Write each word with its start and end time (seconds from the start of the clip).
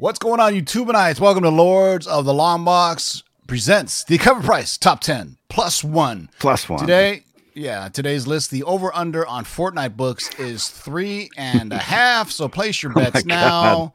What's 0.00 0.20
going 0.20 0.38
on, 0.38 0.52
YouTubeites? 0.52 1.18
Welcome 1.18 1.42
to 1.42 1.48
Lords 1.48 2.06
of 2.06 2.24
the 2.24 2.32
Long 2.32 2.64
Box 2.64 3.24
presents 3.48 4.04
the 4.04 4.16
cover 4.16 4.40
price 4.40 4.78
top 4.78 5.00
10 5.00 5.38
plus 5.48 5.82
one. 5.82 6.30
Plus 6.38 6.68
one. 6.68 6.78
Today, 6.78 7.24
yeah, 7.52 7.88
today's 7.88 8.24
list, 8.24 8.52
the 8.52 8.62
over 8.62 8.94
under 8.94 9.26
on 9.26 9.44
Fortnite 9.44 9.96
books 9.96 10.30
is 10.38 10.68
three 10.68 11.30
and 11.36 11.72
a 11.72 11.78
half. 11.78 12.30
So 12.30 12.46
place 12.46 12.80
your 12.80 12.92
bets 12.94 13.24
now. 13.24 13.74
God. 13.74 13.92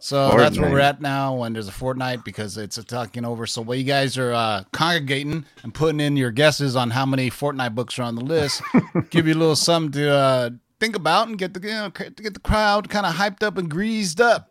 So 0.00 0.36
that's 0.36 0.58
where 0.58 0.68
we're 0.68 0.80
at 0.80 1.00
now 1.00 1.36
when 1.36 1.52
there's 1.52 1.68
a 1.68 1.72
Fortnite 1.72 2.24
because 2.24 2.58
it's 2.58 2.76
a 2.76 2.82
talking 2.82 3.24
over. 3.24 3.46
So 3.46 3.62
while 3.62 3.76
you 3.76 3.84
guys 3.84 4.18
are 4.18 4.32
uh, 4.32 4.64
congregating 4.72 5.44
and 5.62 5.72
putting 5.72 6.00
in 6.00 6.16
your 6.16 6.32
guesses 6.32 6.74
on 6.74 6.90
how 6.90 7.06
many 7.06 7.30
Fortnite 7.30 7.76
books 7.76 8.00
are 8.00 8.02
on 8.02 8.16
the 8.16 8.24
list, 8.24 8.62
give 9.10 9.28
you 9.28 9.34
a 9.34 9.38
little 9.38 9.54
something 9.54 9.92
to 9.92 10.10
uh, 10.10 10.50
think 10.80 10.96
about 10.96 11.28
and 11.28 11.38
get 11.38 11.54
the 11.54 11.60
you 11.60 11.68
know, 11.68 11.90
get 11.90 12.34
the 12.34 12.40
crowd 12.40 12.88
kind 12.90 13.06
of 13.06 13.14
hyped 13.14 13.44
up 13.44 13.56
and 13.58 13.70
greased 13.70 14.20
up. 14.20 14.50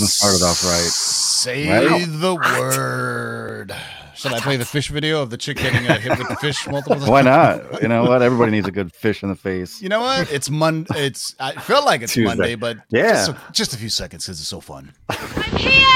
Man, 0.00 0.06
if 0.06 0.08
that 0.08 0.08
doesn't 0.08 0.08
Just 0.08 0.18
start 0.18 0.34
it 0.36 0.42
off 0.42 0.64
right. 0.64 0.90
Say 0.90 1.68
Right? 1.68 2.06
the 2.08 2.34
word. 2.34 3.72
Should 4.14 4.32
I 4.32 4.40
play 4.40 4.56
the 4.56 4.64
fish 4.64 4.88
video 4.88 5.20
of 5.20 5.28
the 5.28 5.36
chick 5.36 5.58
getting 5.58 5.86
uh, 5.86 5.98
hit 5.98 6.18
with 6.18 6.28
the 6.28 6.36
fish 6.36 6.66
multiple 6.66 6.96
times? 6.96 7.08
Why 7.10 7.20
not? 7.20 7.82
You 7.82 7.88
know 7.88 8.04
what? 8.04 8.22
Everybody 8.22 8.50
needs 8.52 8.66
a 8.66 8.70
good 8.70 8.92
fish 8.94 9.22
in 9.22 9.28
the 9.28 9.34
face. 9.36 9.82
You 9.82 9.90
know 9.90 10.00
what? 10.00 10.32
It's 10.32 10.48
Monday. 10.48 10.88
It's 11.06 11.34
I 11.38 11.52
feel 11.52 11.84
like 11.84 12.00
it's 12.00 12.14
Tuesday. 12.14 12.28
Monday, 12.36 12.54
but 12.54 12.78
Yeah. 12.90 13.12
just 13.12 13.28
a, 13.30 13.36
just 13.52 13.74
a 13.74 13.76
few 13.76 13.90
seconds 13.90 14.24
because 14.24 14.40
it's 14.40 14.48
so 14.48 14.60
fun. 14.60 14.92
I'm 15.10 15.56
here 15.56 15.86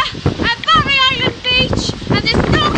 at 0.44 0.64
Barry 0.66 0.96
Island 1.10 1.34
Beach, 1.42 1.92
and 2.10 2.22
there's 2.22 2.52
no 2.52 2.70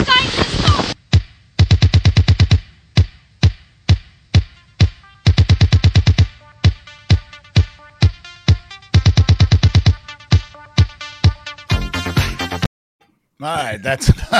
All 13.42 13.56
right, 13.56 13.82
that's 13.82 14.06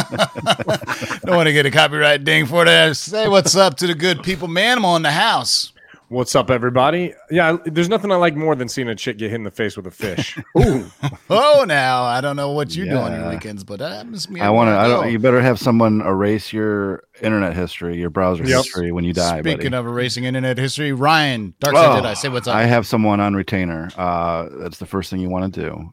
don't 1.25 1.37
want 1.37 1.47
to 1.49 1.53
get 1.53 1.67
a 1.67 1.71
copyright 1.71 2.25
ding 2.25 2.47
for 2.47 2.65
that. 2.65 2.97
Say 2.97 3.29
what's 3.29 3.57
up 3.57 3.77
to 3.79 3.87
the 3.87 3.95
good 3.95 4.23
people, 4.23 4.49
man. 4.49 4.79
I'm 4.79 4.85
on 4.85 5.03
the 5.03 5.11
house. 5.11 5.73
What's 6.09 6.35
up, 6.37 6.51
everybody? 6.51 7.15
Yeah, 7.31 7.57
there's 7.65 7.89
nothing 7.89 8.13
I 8.13 8.17
like 8.17 8.37
more 8.37 8.55
than 8.55 8.69
seeing 8.69 8.87
a 8.89 8.95
chick 8.95 9.17
get 9.17 9.31
hit 9.31 9.37
in 9.37 9.45
the 9.45 9.51
face 9.51 9.79
with 9.79 9.87
a 9.87 9.91
fish. 9.91 10.39
Ooh, 10.59 10.85
Oh, 11.31 11.65
now 11.67 12.03
I 12.05 12.21
don't 12.21 12.37
know 12.37 12.51
what 12.53 12.77
you 12.77 12.85
do 12.85 12.97
on 12.97 13.19
your 13.19 13.31
weekends, 13.31 13.65
but 13.65 13.79
that 13.79 13.93
happens 13.93 14.27
to 14.27 14.33
me. 14.33 14.41
I 14.43 14.51
want 14.51 14.69
to. 14.69 14.73
I 14.77 14.89
don't. 14.89 15.11
You 15.11 15.19
better 15.19 15.41
have 15.41 15.59
someone 15.59 16.03
erase 16.03 16.53
your 16.53 17.05
internet 17.23 17.57
history, 17.57 17.97
your 17.99 18.11
browser 18.11 18.45
Yep. 18.45 18.57
history 18.59 18.93
when 18.93 19.05
you 19.05 19.15
die. 19.15 19.41
Speaking 19.41 19.71
buddy. 19.71 19.77
of 19.77 19.87
erasing 19.87 20.25
internet 20.25 20.59
history, 20.59 20.93
Ryan 20.93 21.55
Darkside 21.61 21.93
Oh, 21.93 21.97
did 21.97 22.05
I 22.07 22.13
say 22.15 22.29
what's 22.29 22.47
up? 22.47 22.57
I 22.57 22.65
have 22.67 22.87
someone 22.87 23.19
on 23.19 23.35
retainer. 23.35 23.89
Uh, 23.97 24.49
that's 24.59 24.77
the 24.79 24.87
first 24.87 25.09
thing 25.11 25.19
you 25.21 25.31
want 25.31 25.55
to 25.55 25.61
do. 25.63 25.93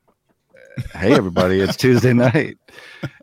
Hey, 0.94 1.14
everybody! 1.14 1.60
it's 1.60 1.76
Tuesday 1.76 2.14
night, 2.14 2.58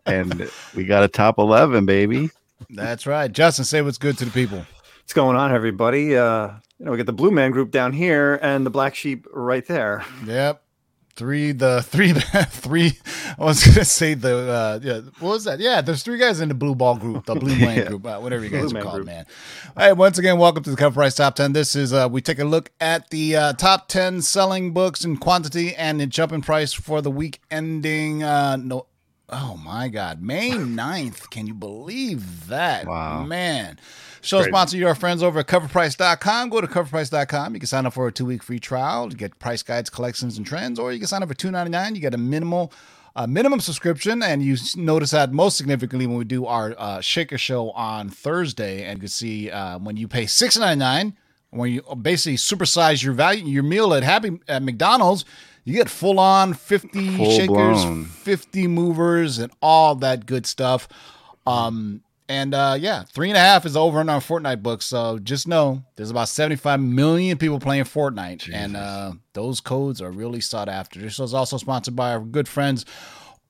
and 0.05 0.50
we 0.75 0.84
got 0.84 1.03
a 1.03 1.09
top 1.09 1.38
eleven, 1.38 1.87
baby. 1.87 2.31
That's 2.70 3.06
right, 3.06 3.31
Justin. 3.31 3.64
Say 3.64 3.82
what's 3.82 3.99
good 3.99 4.19
to 4.19 4.25
the 4.25 4.31
people. 4.31 4.58
What's 4.58 5.12
going 5.12 5.37
on, 5.37 5.55
everybody? 5.55 6.17
Uh, 6.17 6.53
you 6.79 6.85
know, 6.85 6.91
we 6.91 6.97
got 6.97 7.06
the 7.06 7.12
Blue 7.12 7.31
Man 7.31 7.50
Group 7.53 7.70
down 7.70 7.93
here 7.93 8.38
and 8.43 8.67
the 8.67 8.70
Black 8.70 8.94
Sheep 8.94 9.26
right 9.32 9.67
there. 9.67 10.05
Yep. 10.26 10.62
Three, 11.16 11.52
the 11.52 11.80
three, 11.82 12.12
three. 12.50 12.92
I 13.38 13.44
was 13.44 13.64
gonna 13.66 13.86
say 13.86 14.12
the 14.14 14.36
uh, 14.36 14.80
yeah. 14.82 15.00
What 15.18 15.30
was 15.30 15.44
that? 15.44 15.58
Yeah, 15.60 15.80
there's 15.80 16.02
three 16.02 16.18
guys 16.18 16.40
in 16.42 16.48
the 16.48 16.54
blue 16.54 16.74
ball 16.74 16.96
group, 16.96 17.24
the 17.24 17.34
blue 17.34 17.56
man 17.58 17.76
Yeah. 17.78 17.84
group, 17.88 18.06
uh, 18.06 18.18
whatever 18.18 18.44
you 18.44 18.50
guys 18.50 18.60
Blue 18.60 18.70
are 18.70 18.74
Man 18.74 18.82
called, 18.82 18.94
group. 18.96 19.06
man. 19.06 19.26
All 19.76 19.86
right, 19.86 19.92
once 19.94 20.18
again, 20.18 20.36
welcome 20.38 20.62
to 20.64 20.70
the 20.70 20.76
Cover 20.76 20.94
Price 20.94 21.14
Top 21.14 21.34
Ten. 21.34 21.54
This 21.54 21.74
is 21.74 21.94
uh, 21.94 22.06
we 22.10 22.20
take 22.20 22.38
a 22.38 22.44
look 22.44 22.70
at 22.82 23.08
the 23.08 23.34
uh, 23.34 23.52
top 23.54 23.88
ten 23.88 24.20
selling 24.20 24.72
books 24.74 25.04
in 25.06 25.16
quantity 25.16 25.74
and 25.74 26.08
jump 26.12 26.32
in 26.32 26.42
price 26.42 26.74
for 26.74 27.00
the 27.00 27.10
week 27.10 27.40
ending. 27.50 28.22
Uh, 28.22 28.56
no, 28.56 28.86
oh 29.30 29.56
my 29.64 29.88
God, 29.88 30.20
May 30.20 30.50
9th. 30.50 31.30
Can 31.30 31.46
you 31.46 31.54
believe 31.54 32.48
that? 32.48 32.86
Wow. 32.86 33.24
man. 33.24 33.78
Show 34.26 34.38
Crazy. 34.38 34.50
sponsor 34.50 34.76
your 34.76 34.94
friends 34.94 35.23
over 35.23 35.38
at 35.40 35.46
coverprice.com. 35.46 36.50
Go 36.50 36.61
to 36.61 36.67
coverprice.com. 36.67 37.55
You 37.55 37.61
can 37.61 37.67
sign 37.67 37.87
up 37.87 37.93
for 37.93 38.08
a 38.08 38.12
two 38.12 38.26
week 38.26 38.43
free 38.43 38.58
trial 38.58 39.08
to 39.08 39.17
get 39.17 39.38
price 39.38 39.62
guides, 39.62 39.88
collections, 39.88 40.37
and 40.37 40.46
trends, 40.46 40.78
or 40.78 40.93
you 40.93 40.99
can 40.99 41.06
sign 41.08 41.23
up 41.23 41.28
for 41.28 41.34
$2.99. 41.34 41.94
You 41.94 42.00
get 42.00 42.14
a 42.14 42.19
minimal 42.19 42.73
a 43.19 43.26
minimum 43.26 43.61
subscription, 43.61 44.23
and 44.23 44.43
you 44.43 44.56
notice 44.76 45.11
that 45.12 45.32
most 45.32 45.56
significantly 45.56 46.06
when 46.06 46.19
we 46.19 46.25
do 46.25 46.44
our 46.44 46.75
uh, 46.76 47.00
Shaker 47.00 47.38
Show 47.38 47.70
on 47.70 48.11
Thursday, 48.11 48.82
and 48.84 48.99
you 48.99 49.00
can 49.00 49.08
see 49.08 49.50
uh, 49.50 49.78
when 49.78 49.96
you 49.96 50.06
pay 50.06 50.26
six 50.26 50.58
ninety 50.58 50.78
nine, 50.78 51.17
when 51.50 51.70
you 51.73 51.82
basically 52.02 52.37
supersize 52.37 53.02
your 53.02 53.14
value 53.14 53.44
your 53.46 53.62
meal 53.62 53.94
at 53.94 54.02
Happy 54.02 54.38
at 54.49 54.62
McDonald's, 54.62 55.25
you 55.64 55.73
get 55.73 55.88
full 55.88 56.20
on 56.20 56.52
fifty 56.52 57.17
Full 57.17 57.31
shakers, 57.31 57.49
blown. 57.84 58.05
fifty 58.05 58.67
movers, 58.67 59.38
and 59.38 59.50
all 59.62 59.94
that 59.94 60.26
good 60.26 60.44
stuff. 60.44 60.87
Um, 61.46 62.02
and 62.28 62.55
uh, 62.55 62.76
yeah, 62.78 63.05
three 63.05 63.28
and 63.28 63.37
a 63.37 63.40
half 63.40 63.67
is 63.67 63.76
over 63.76 64.00
in 64.00 64.08
our 64.08 64.20
Fortnite 64.20 64.62
book. 64.62 64.82
So 64.82 65.19
just 65.19 65.46
know 65.46 65.84
there's 65.96 66.11
about 66.11 66.28
75 66.28 66.81
million 66.81 67.38
people 67.38 67.61
playing 67.61 67.84
Fortnite, 67.84 68.50
and 68.52 68.76
uh, 68.76 69.12
those 69.32 69.61
codes 69.61 70.00
are 70.02 70.11
really 70.11 70.40
sought 70.40 70.69
after. 70.69 71.00
This 71.00 71.19
is 71.19 71.34
also 71.34 71.56
sponsored 71.56 71.96
by 71.96 72.12
our 72.12 72.20
good 72.20 72.49
friends 72.49 72.84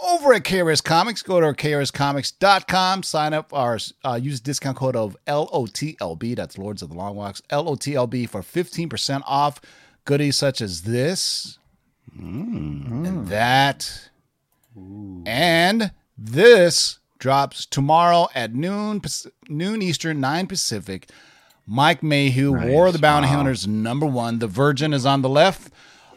over 0.01 0.35
at 0.35 0.43
KRS 0.43 0.83
Comics. 0.83 1.23
Go 1.23 1.41
to 1.41 1.47
KRSComics.com, 1.49 3.03
sign 3.03 3.33
up, 3.33 3.53
or 3.53 3.79
uh, 4.05 4.19
use 4.21 4.41
discount 4.41 4.77
code 4.77 4.97
of 4.97 5.17
LOTLB. 5.27 6.37
That's 6.37 6.59
Lords 6.59 6.83
of 6.83 6.91
the 6.91 6.97
Long 6.97 7.17
Box, 7.17 7.43
LOTLB 7.51 8.29
for 8.29 8.43
15% 8.43 9.23
off 9.27 9.61
goodies 10.05 10.37
such 10.37 10.61
as 10.61 10.83
this 10.83 11.59
and 12.19 13.27
that. 13.29 14.11
And 15.27 15.93
this 16.17 16.99
drops 17.19 17.67
tomorrow 17.67 18.29
at 18.35 18.55
noon 18.55 19.01
noon 19.49 19.83
Eastern, 19.83 20.21
9 20.21 20.47
Pacific. 20.47 21.11
Mike 21.67 22.03
Mayhew, 22.03 22.53
War 22.53 22.87
of 22.87 22.93
the 22.93 23.01
Bounty 23.01 23.27
Hunters, 23.27 23.67
number 23.67 24.07
one. 24.07 24.39
The 24.39 24.47
Virgin 24.47 24.93
is 24.93 25.05
on 25.05 25.23
the 25.23 25.29
left. 25.29 25.73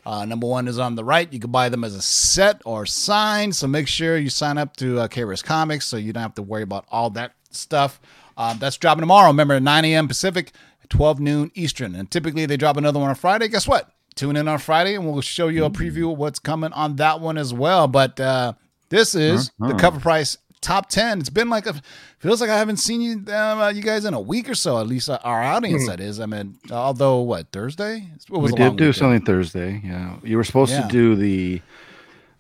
Uh, 0.06 0.24
number 0.26 0.48
one 0.48 0.68
is 0.68 0.78
on 0.78 0.96
the 0.96 1.04
right. 1.04 1.32
You 1.32 1.40
can 1.40 1.52
buy 1.52 1.70
them 1.70 1.84
as 1.84 1.96
a 1.96 2.02
set 2.02 2.62
or 2.66 2.86
sign. 2.86 3.52
So 3.52 3.68
make 3.68 3.88
sure 3.88 4.18
you 4.18 4.30
sign 4.30 4.58
up 4.58 4.76
to 4.78 5.00
uh, 5.00 5.08
KRS 5.08 5.44
Comics 5.44 5.86
so 5.86 5.98
you 5.98 6.14
don't 6.14 6.22
have 6.22 6.36
to 6.36 6.42
worry 6.44 6.64
about 6.64 6.86
all 6.92 7.10
that 7.12 7.34
stuff. 7.52 8.00
Um, 8.38 8.58
that's 8.60 8.78
dropping 8.78 9.02
tomorrow. 9.02 9.28
Remember, 9.28 9.60
9 9.60 9.86
a.m. 9.86 10.08
Pacific, 10.08 10.52
12 10.90 11.20
noon 11.20 11.52
Eastern. 11.56 11.96
And 11.96 12.10
typically 12.10 12.46
they 12.46 12.58
drop 12.58 12.78
another 12.78 13.00
one 13.00 13.10
on 13.10 13.16
Friday. 13.16 13.48
Guess 13.48 13.68
what? 13.68 13.92
Tune 14.16 14.36
in 14.36 14.48
on 14.48 14.60
Friday 14.60 14.96
and 14.96 15.06
we'll 15.06 15.22
show 15.22 15.48
you 15.48 15.66
a 15.66 15.70
preview 15.70 16.12
of 16.12 16.18
what's 16.18 16.40
coming 16.40 16.74
on 16.74 16.98
that 16.98 17.22
one 17.22 17.38
as 17.38 17.54
well. 17.54 17.88
But 17.88 18.20
uh, 18.20 18.54
this 18.90 19.16
is 19.16 19.52
the 19.60 19.74
cover 19.76 20.00
price 20.00 20.38
top 20.62 20.90
10. 20.90 21.20
It's 21.20 21.30
been 21.30 21.50
like 21.50 21.66
a, 21.68 21.74
feels 22.20 22.42
like 22.42 22.50
I 22.50 22.58
haven't 22.58 22.78
seen 22.78 23.02
you, 23.02 23.24
uh, 23.32 23.72
you 23.74 23.82
guys 23.82 24.06
in 24.06 24.14
a 24.14 24.20
week 24.20 24.50
or 24.50 24.56
so, 24.56 24.78
at 24.80 24.88
least 24.88 25.10
uh, 25.10 25.20
our 25.24 25.42
audience, 25.42 25.88
that 25.88 26.00
is. 26.00 26.20
I 26.20 26.26
mean, 26.26 26.58
although 26.72 27.22
what, 27.22 27.52
Thursday? 27.52 28.08
It 28.16 28.30
was 28.30 28.52
we 28.52 28.58
did 28.58 28.76
do 28.78 28.86
weekend. 28.86 28.96
something 28.96 29.26
Thursday. 29.26 29.82
Yeah, 29.84 30.18
you 30.24 30.38
were 30.38 30.44
supposed 30.44 30.72
Yeah. 30.72 30.82
to 30.82 30.88
do 30.88 31.16
the 31.16 31.62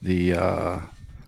the 0.01 0.33
uh, 0.33 0.79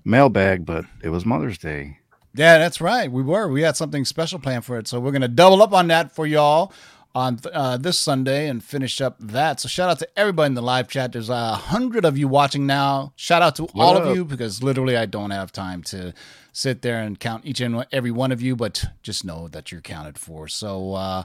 mailbag, 0.06 0.66
but 0.66 0.86
it 1.04 1.10
was 1.10 1.26
Mother's 1.26 1.58
Day. 1.58 1.98
Yeah, 2.34 2.58
that's 2.60 2.80
right. 2.80 3.12
We 3.12 3.22
were. 3.24 3.48
We 3.50 3.62
had 3.62 3.76
something 3.76 4.06
special 4.06 4.40
planned 4.40 4.64
for 4.64 4.78
it. 4.78 4.88
So 4.88 5.00
we're 5.02 5.12
going 5.12 5.22
to 5.22 5.28
double 5.28 5.62
up 5.62 5.74
on 5.74 5.88
that 5.88 6.14
for 6.16 6.26
y'all 6.26 6.72
on 7.14 7.40
uh, 7.54 7.78
this 7.78 8.00
Sunday 8.00 8.48
and 8.48 8.64
finish 8.64 9.02
up 9.02 9.18
that. 9.20 9.60
So 9.60 9.68
shout 9.68 9.90
out 9.90 10.00
to 10.00 10.08
everybody 10.18 10.48
in 10.48 10.54
the 10.54 10.62
live 10.62 10.88
chat. 10.88 11.12
There's 11.12 11.30
a 11.30 11.54
hundred 11.56 12.06
of 12.06 12.18
you 12.18 12.28
watching 12.28 12.66
now. 12.66 13.14
Shout 13.16 13.42
out 13.42 13.56
to 13.58 13.66
all 13.76 13.98
of 13.98 14.16
you 14.16 14.24
because 14.26 14.64
literally 14.64 14.96
I 14.98 15.06
don't 15.06 15.32
have 15.32 15.52
time 15.52 15.84
to 15.84 16.14
sit 16.54 16.82
there 16.82 17.02
and 17.02 17.20
count 17.20 17.46
each 17.46 17.60
and 17.62 17.86
every 17.92 18.12
one 18.12 18.32
of 18.32 18.42
you, 18.42 18.56
but 18.56 18.86
just 19.04 19.26
know 19.26 19.48
that 19.50 19.72
you're 19.72 19.82
counted 19.82 20.18
for. 20.18 20.48
So, 20.48 20.94
uh, 20.94 21.24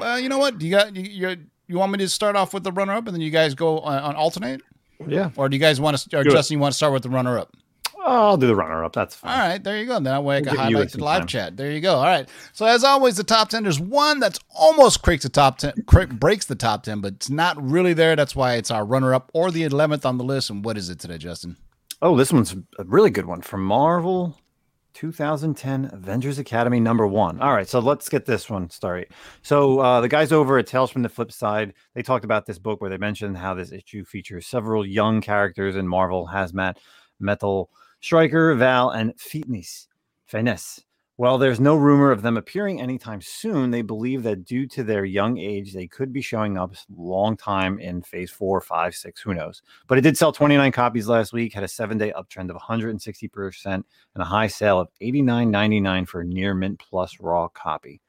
uh, 0.00 0.18
you 0.20 0.28
know 0.28 0.38
what? 0.38 0.58
Do 0.58 0.66
you 0.66 0.72
got 0.72 0.94
you, 0.96 1.02
you 1.02 1.36
you 1.66 1.76
want 1.78 1.92
me 1.92 1.98
to 1.98 2.08
start 2.08 2.36
off 2.36 2.54
with 2.54 2.64
the 2.64 2.72
runner 2.72 2.92
up 2.92 3.06
and 3.06 3.14
then 3.14 3.20
you 3.20 3.30
guys 3.30 3.54
go 3.54 3.80
on, 3.80 3.98
on 4.02 4.14
alternate, 4.16 4.62
Yeah. 5.06 5.30
or 5.36 5.48
do 5.48 5.56
you 5.56 5.60
guys 5.60 5.80
want 5.80 5.98
to? 5.98 6.18
Or. 6.18 6.24
Justin, 6.24 6.56
you 6.56 6.60
want 6.60 6.72
to 6.72 6.76
start 6.76 6.92
with 6.92 7.02
the 7.02 7.10
runner 7.10 7.38
up? 7.38 7.54
I'll 8.06 8.36
do 8.36 8.46
the 8.46 8.56
runner 8.56 8.84
up. 8.84 8.92
That's 8.92 9.14
fine. 9.14 9.32
All 9.32 9.48
right, 9.48 9.62
there 9.62 9.78
you 9.78 9.86
go. 9.86 9.98
That 10.00 10.24
way 10.24 10.38
I 10.38 10.40
can 10.42 10.56
highlight 10.56 10.92
the 10.92 11.02
live 11.02 11.20
time. 11.20 11.26
chat. 11.26 11.56
There 11.56 11.70
you 11.70 11.80
go. 11.80 11.96
All 11.96 12.04
right. 12.04 12.28
So 12.52 12.66
as 12.66 12.84
always, 12.84 13.16
the 13.16 13.24
top 13.24 13.48
ten. 13.48 13.64
There's 13.64 13.80
one 13.80 14.20
that's 14.20 14.38
almost 14.54 15.02
breaks 15.02 15.24
the 15.24 15.28
top 15.28 15.58
ten, 15.58 15.74
breaks 16.12 16.46
the 16.46 16.54
top 16.54 16.82
ten, 16.82 17.00
but 17.00 17.14
it's 17.14 17.30
not 17.30 17.60
really 17.62 17.94
there. 17.94 18.16
That's 18.16 18.36
why 18.36 18.54
it's 18.54 18.70
our 18.70 18.84
runner-up 18.84 19.30
or 19.34 19.50
the 19.50 19.64
eleventh 19.64 20.06
on 20.06 20.18
the 20.18 20.24
list. 20.24 20.50
And 20.50 20.64
what 20.64 20.78
is 20.78 20.88
it 20.90 20.98
today, 20.98 21.18
Justin? 21.18 21.56
Oh, 22.02 22.16
this 22.16 22.32
one's 22.32 22.54
a 22.78 22.84
really 22.84 23.10
good 23.10 23.26
one 23.26 23.40
from 23.40 23.64
Marvel 23.64 24.38
2010 24.96 25.90
Avengers 25.92 26.38
Academy 26.38 26.80
number 26.80 27.06
one. 27.06 27.40
All 27.40 27.52
right, 27.52 27.68
so 27.68 27.80
let's 27.80 28.08
get 28.08 28.24
this 28.24 28.48
one 28.48 28.70
started. 28.70 29.08
So, 29.42 29.78
uh, 29.80 30.00
the 30.00 30.08
guys 30.08 30.32
over 30.32 30.58
at 30.58 30.66
Tales 30.66 30.90
from 30.90 31.02
the 31.02 31.08
Flip 31.10 31.30
Side, 31.30 31.74
they 31.94 32.02
talked 32.02 32.24
about 32.24 32.46
this 32.46 32.58
book 32.58 32.80
where 32.80 32.88
they 32.88 32.96
mentioned 32.96 33.36
how 33.36 33.52
this 33.52 33.72
issue 33.72 34.06
features 34.06 34.46
several 34.46 34.86
young 34.86 35.20
characters 35.20 35.76
in 35.76 35.86
Marvel 35.86 36.28
Hazmat, 36.32 36.76
Mettle, 37.20 37.70
Striker, 38.06 38.54
Val, 38.54 38.90
and 38.90 39.12
Fitness. 39.18 39.88
Finesse. 40.26 40.80
While 41.16 41.38
there's 41.38 41.58
no 41.58 41.74
rumor 41.74 42.12
of 42.12 42.22
them 42.22 42.36
appearing 42.36 42.80
anytime 42.80 43.20
soon, 43.20 43.72
they 43.72 43.82
believe 43.82 44.22
that 44.22 44.44
due 44.44 44.68
to 44.68 44.84
their 44.84 45.04
young 45.04 45.38
age, 45.38 45.72
they 45.72 45.88
could 45.88 46.12
be 46.12 46.22
showing 46.22 46.56
up 46.56 46.76
long 46.96 47.36
time 47.36 47.80
in 47.80 48.02
phase 48.02 48.30
four, 48.30 48.60
five, 48.60 48.94
six, 48.94 49.20
who 49.20 49.34
knows. 49.34 49.60
But 49.88 49.98
it 49.98 50.02
did 50.02 50.16
sell 50.16 50.30
29 50.30 50.70
copies 50.70 51.08
last 51.08 51.32
week, 51.32 51.52
had 51.52 51.64
a 51.64 51.68
seven 51.68 51.98
day 51.98 52.12
uptrend 52.16 52.48
of 52.48 52.56
160%, 52.56 53.64
and 53.64 53.84
a 54.14 54.24
high 54.24 54.46
sale 54.46 54.78
of 54.78 54.88
$89.99 55.02 56.06
for 56.06 56.20
a 56.20 56.24
near 56.24 56.54
mint 56.54 56.78
plus 56.78 57.18
raw 57.18 57.48
copy. 57.48 58.00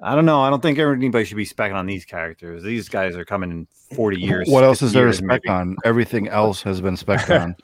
I 0.00 0.14
don't 0.14 0.26
know. 0.26 0.40
I 0.40 0.50
don't 0.50 0.62
think 0.62 0.78
anybody 0.78 1.24
should 1.24 1.36
be 1.36 1.46
specking 1.46 1.74
on 1.74 1.86
these 1.86 2.04
characters. 2.04 2.62
These 2.62 2.88
guys 2.88 3.16
are 3.16 3.24
coming 3.24 3.50
in 3.50 3.66
40 3.94 4.20
years. 4.20 4.48
What 4.48 4.62
else 4.62 4.80
is 4.80 4.92
there 4.92 5.06
to 5.06 5.12
spec 5.12 5.42
maybe. 5.44 5.48
on? 5.48 5.76
Everything 5.84 6.28
else 6.28 6.62
has 6.62 6.80
been 6.80 6.96
spec 6.96 7.28
on. 7.30 7.56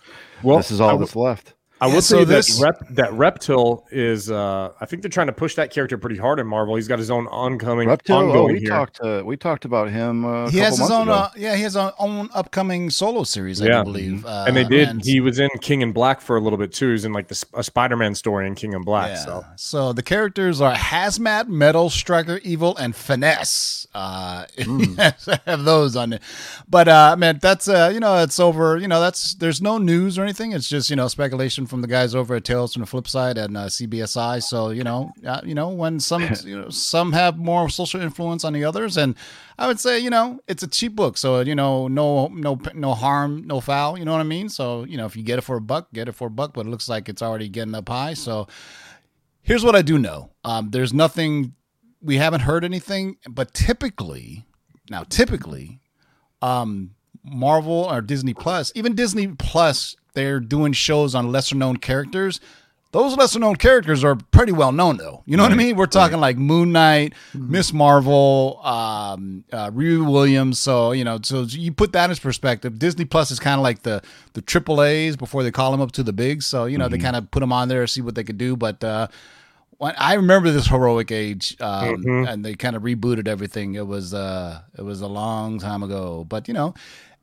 Well, 0.43 0.57
this 0.57 0.73
is 0.73 0.81
all 0.81 0.97
I 0.97 0.99
that's 0.99 1.15
left. 1.15 1.55
I 1.85 1.89
Yeah, 1.89 1.95
will 1.95 2.03
so 2.03 2.19
say 2.19 2.25
this- 2.25 2.59
that 2.59 2.65
rep, 2.65 2.89
that 2.91 3.13
Reptile 3.13 3.85
is. 3.91 4.31
Uh, 4.31 4.71
I 4.81 4.87
think 4.87 5.03
they're 5.03 5.11
trying 5.11 5.27
to 5.27 5.33
push 5.35 5.55
that 5.57 5.71
character 5.71 5.99
pretty 5.99 6.17
hard 6.17 6.39
in 6.41 6.47
Marvel. 6.47 6.77
He's 6.77 6.89
got 6.89 6.99
his 6.99 7.11
own 7.11 7.27
oncoming, 7.29 7.89
Reptile. 7.89 8.17
Oh, 8.17 8.27
ongoing 8.29 8.55
we 8.55 8.61
here. 8.61 8.71
talked. 8.71 9.01
Uh, 9.03 9.23
we 9.25 9.37
talked 9.37 9.65
about 9.67 9.91
him. 9.91 10.25
Uh, 10.25 10.47
a 10.47 10.51
he 10.51 10.59
has 10.59 10.79
his 10.79 10.91
own. 10.91 11.09
Uh, 11.11 11.29
yeah, 11.37 11.55
he 11.57 11.63
has 11.63 11.75
his 11.75 11.91
own 11.99 12.31
upcoming 12.33 12.89
solo 12.89 13.23
series. 13.25 13.61
I 13.61 13.67
Yeah. 13.67 13.83
believe. 13.83 14.25
Uh, 14.25 14.45
and 14.49 14.57
they 14.57 14.65
did. 14.65 14.89
and- 14.89 15.05
he 15.05 15.21
was 15.21 15.39
in 15.39 15.51
King 15.61 15.83
in 15.83 15.93
Black 15.93 16.21
for 16.23 16.37
a 16.37 16.41
little 16.41 16.59
bit 16.59 16.73
too. 16.73 16.87
He 16.87 16.93
was 16.93 17.05
in 17.05 17.13
like 17.13 17.29
the, 17.29 17.45
a 17.55 17.63
Spider-Man 17.63 18.15
story 18.15 18.47
in 18.47 18.55
King 18.55 18.73
in 18.73 18.83
Black. 18.83 19.11
Yeah. 19.11 19.25
So 19.25 19.45
So 19.57 19.93
the 19.93 20.03
characters 20.03 20.61
are 20.63 20.73
Hazmat, 20.75 21.49
Mettle, 21.49 21.91
Striker, 21.91 22.41
Evil, 22.43 22.77
and 22.77 22.97
Finesse. 22.97 23.87
Uh, 23.95 24.47
yes, 24.57 25.29
I 25.29 25.39
have 25.47 25.65
those 25.65 25.97
on 25.97 26.15
it. 26.15 26.23
But 26.69 26.89
uh, 26.89 27.17
man, 27.19 27.39
that's 27.43 27.69
uh, 27.69 27.91
you 27.93 28.01
know, 28.01 28.23
it's 28.23 28.41
over. 28.41 28.79
You 28.79 28.89
know, 28.89 29.01
that's 29.01 29.35
there's 29.35 29.61
no 29.61 29.79
news 29.79 30.19
or 30.19 30.23
anything. 30.23 30.53
It's 30.53 30.69
just 30.69 30.89
you 30.91 30.97
know 30.97 31.09
speculation 31.09 31.67
from 31.75 31.81
the 31.81 31.89
guys 31.89 32.15
over 32.15 32.37
at 32.37 32.45
Tales 32.45 32.73
from 32.73 32.83
the 32.83 32.87
Flip 32.87 33.09
Side 33.09 33.37
and 33.37 33.57
uh, 33.57 33.67
CBSI. 33.67 34.41
So 34.45 34.71
you 34.71 34.85
know, 34.85 35.13
uh, 35.27 35.41
you 35.45 35.57
know, 35.57 35.71
when 35.71 35.99
some 35.99 36.23
you 36.45 36.57
know 36.57 36.69
some 36.69 37.11
have 37.13 37.37
more 37.37 37.69
social 37.69 38.01
influence 38.01 38.45
on 38.45 38.53
the 38.53 38.65
others, 38.65 38.97
and 38.97 39.17
I 39.59 39.67
would 39.67 39.81
say 39.81 39.99
you 39.99 40.09
know 40.09 40.39
it's 40.47 40.63
a 40.63 40.69
cheap 40.69 40.95
book. 40.95 41.19
So 41.19 41.41
you 41.41 41.57
know, 41.57 41.89
no 41.89 42.29
no 42.29 42.61
no 42.75 42.95
harm, 42.95 43.45
no 43.45 43.61
foul. 43.61 43.99
You 43.99 44.05
know 44.05 44.13
what 44.13 44.21
I 44.21 44.25
mean? 44.25 44.49
So 44.49 44.85
you 44.85 44.97
know, 44.97 45.05
if 45.05 45.17
you 45.17 45.25
get 45.25 45.39
it 45.39 45.43
for 45.43 45.57
a 45.57 45.61
buck, 45.61 45.93
get 45.93 46.09
it 46.09 46.13
for 46.13 46.29
a 46.29 46.31
buck. 46.31 46.55
But 46.55 46.67
it 46.67 46.71
looks 46.71 46.89
like 46.89 47.09
it's 47.09 47.23
already 47.23 47.49
getting 47.49 47.75
up 47.75 47.89
high. 47.89 48.15
So 48.15 48.47
here's 49.43 49.65
what 49.65 49.75
I 49.75 49.83
do 49.83 49.99
know. 49.99 50.31
Um, 50.45 50.71
there's 50.71 50.95
nothing. 50.95 51.55
We 52.01 52.19
haven't 52.19 52.43
heard 52.43 52.65
anything, 52.65 53.17
but 53.29 53.53
typically, 53.53 54.45
now 54.91 55.03
typically, 55.03 55.81
um, 56.41 56.95
Marvel 57.25 57.89
or 57.91 58.01
Disney 58.01 58.35
Plus, 58.35 58.71
even 58.77 58.95
Disney 58.95 59.27
Plus, 59.27 59.97
they're 60.15 60.41
doing 60.41 60.73
shows 60.73 61.15
on 61.15 61.31
lesser 61.31 61.57
known 61.57 61.77
characters. 61.77 62.41
Those 62.93 63.17
lesser 63.17 63.41
known 63.41 63.57
characters 63.57 64.05
are 64.05 64.15
pretty 64.15 64.53
well 64.53 64.71
known, 64.71 64.99
though. 64.99 65.25
You 65.27 65.37
know 65.37 65.43
what 65.43 65.51
I 65.51 65.57
mean? 65.57 65.75
We're 65.75 65.87
talking 65.87 66.21
like 66.21 66.37
Moon 66.37 66.71
Knight, 66.71 67.15
Ms. 67.35 67.73
Marvel, 67.73 68.61
um, 68.63 69.43
uh, 69.53 69.69
Riri 69.73 70.09
Williams. 70.09 70.61
So 70.61 70.93
you 70.93 71.03
know, 71.03 71.19
so 71.21 71.43
you 71.43 71.73
put 71.73 71.93
that 71.93 72.09
in 72.09 72.17
perspective. 72.17 72.79
Disney 72.79 73.05
Plus 73.05 73.33
is 73.33 73.41
kind 73.41 73.59
of 73.59 73.65
like 73.65 73.83
the 73.83 74.01
the 74.35 74.43
triple 74.43 74.81
A's 74.81 75.17
before 75.17 75.43
they 75.43 75.51
call 75.51 75.73
them 75.73 75.81
up 75.81 75.91
to 75.93 76.05
the 76.05 76.13
bigs. 76.13 76.47
So 76.47 76.67
you 76.67 76.79
know, 76.79 76.87
they 76.87 76.99
kind 76.99 77.17
of 77.17 77.29
put 77.33 77.41
them 77.41 77.53
on 77.53 77.67
there, 77.67 77.81
to 77.81 77.89
see 77.89 78.01
what 78.01 78.15
they 78.15 78.23
could 78.23 78.39
do. 78.39 78.57
But 78.57 78.85
uh, 78.85 79.09
I 79.81 80.15
remember 80.15 80.53
this 80.53 80.69
heroic 80.69 81.11
age, 81.11 81.57
um, 81.61 82.07
and 82.29 82.45
they 82.45 82.55
kind 82.55 82.77
of 82.77 82.83
rebooted 82.83 83.27
everything. 83.27 83.75
It 83.75 83.89
was 83.89 84.15
uh, 84.15 84.61
it 84.79 84.83
was 84.83 85.01
a 85.01 85.09
long 85.09 85.59
time 85.59 85.83
ago, 85.83 86.25
but 86.29 86.47
you 86.47 86.55
know, 86.55 86.75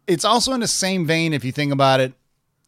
it's 0.05 0.25
also 0.25 0.51
in 0.51 0.59
the 0.59 0.67
same 0.67 1.05
vein. 1.05 1.31
If 1.31 1.45
you 1.45 1.53
think 1.53 1.71
about 1.71 2.01
it, 2.01 2.13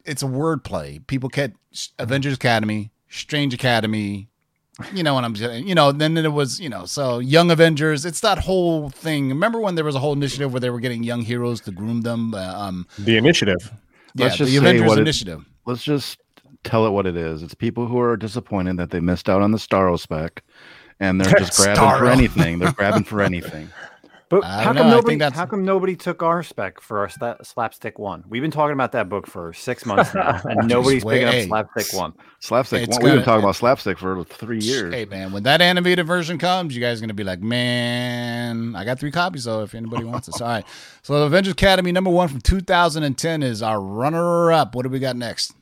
it's 0.05 0.23
a 0.23 0.27
wordplay. 0.27 1.05
People 1.07 1.29
get 1.29 1.53
Avengers 1.99 2.33
Academy, 2.35 2.91
Strange 3.09 3.53
Academy. 3.53 4.27
You 4.91 5.03
know 5.03 5.13
what 5.13 5.23
I'm 5.23 5.35
saying? 5.35 5.67
You 5.67 5.75
know, 5.75 5.91
then 5.91 6.17
it 6.17 6.33
was, 6.33 6.59
you 6.59 6.67
know, 6.67 6.85
so 6.85 7.19
Young 7.19 7.51
Avengers. 7.51 8.05
It's 8.05 8.21
that 8.21 8.39
whole 8.39 8.89
thing. 8.89 9.29
Remember 9.29 9.59
when 9.59 9.75
there 9.75 9.85
was 9.85 9.93
a 9.95 9.99
whole 9.99 10.13
initiative 10.13 10.51
where 10.51 10.59
they 10.59 10.71
were 10.71 10.79
getting 10.79 11.03
young 11.03 11.21
heroes 11.21 11.61
to 11.61 11.71
groom 11.71 12.01
them? 12.01 12.33
Uh, 12.33 12.39
um, 12.55 12.87
the 12.97 13.15
initiative. 13.17 13.71
yeah, 14.15 14.25
Let's 14.25 14.37
just 14.37 14.49
the 14.51 14.57
say 14.57 14.63
Avengers 14.63 14.87
what 14.87 14.97
it- 14.97 15.01
Initiative. 15.01 15.45
Let's 15.65 15.83
just 15.83 16.17
tell 16.63 16.87
it 16.87 16.89
what 16.89 17.05
it 17.05 17.15
is. 17.15 17.43
It's 17.43 17.53
people 17.53 17.85
who 17.85 17.99
are 17.99 18.17
disappointed 18.17 18.77
that 18.77 18.89
they 18.89 18.99
missed 18.99 19.29
out 19.29 19.41
on 19.43 19.51
the 19.51 19.57
Starro 19.59 19.97
spec, 19.99 20.43
and 20.99 21.21
they're 21.21 21.33
just 21.39 21.55
grabbing 21.55 21.97
for 21.99 22.07
anything. 22.07 22.57
They're 22.59 22.71
grabbing 22.73 23.03
for 23.03 23.21
anything. 23.21 23.69
But 24.29 24.43
I 24.43 24.63
how 24.63 24.73
come 24.73 24.75
know, 24.75 24.81
I 24.81 24.85
think 24.85 24.95
nobody? 24.95 25.15
that's- 25.17 25.37
How 25.39 25.45
come 25.45 25.65
nobody 25.65 25.95
took 25.95 26.23
our 26.23 26.41
spec 26.43 26.81
for 26.81 26.99
our 26.99 27.07
sla- 27.07 27.45
slapstick 27.45 27.99
one? 27.99 28.23
We've 28.27 28.41
been 28.41 28.51
talking 28.51 28.73
about 28.73 28.91
that 28.93 29.07
book 29.09 29.27
for 29.27 29.53
six 29.53 29.85
months 29.87 30.13
now, 30.15 30.41
and 30.45 30.67
nobody's 30.67 31.03
picking 31.03 31.27
up 31.27 31.47
slapstick 31.47 31.97
one. 31.99 32.13
Slapstick. 32.39 32.83
It's 32.83 32.97
Well, 32.97 32.99
we've 32.99 33.09
been 33.11 33.15
gonna- 33.17 33.25
talking 33.25 33.43
about 33.43 33.55
slapstick 33.55 33.99
for 33.99 34.23
three 34.23 34.59
years. 34.59 34.93
Hey 34.93 35.05
man, 35.05 35.31
when 35.31 35.43
that 35.43 35.61
animated 35.61 36.07
version 36.07 36.37
comes, 36.37 36.75
you 36.75 36.81
guys 36.81 36.97
are 36.99 37.01
gonna 37.01 37.13
be 37.13 37.23
like, 37.23 37.41
man, 37.41 38.75
I 38.75 38.85
got 38.85 38.99
three 38.99 39.11
copies 39.11 39.43
though. 39.43 39.61
If 39.63 39.75
anybody 39.75 40.03
wants 40.03 40.27
it, 40.27 40.41
all 40.41 40.47
right. 40.47 40.65
So 41.03 41.19
the 41.19 41.25
Avengers 41.25 41.53
Academy 41.53 41.91
number 41.91 42.09
one 42.09 42.27
from 42.27 42.41
2010 42.41 43.43
is 43.43 43.61
our 43.61 43.79
runner-up. 43.79 44.73
What 44.75 44.83
do 44.83 44.89
we 44.89 44.99
got 44.99 45.15
next? 45.15 45.53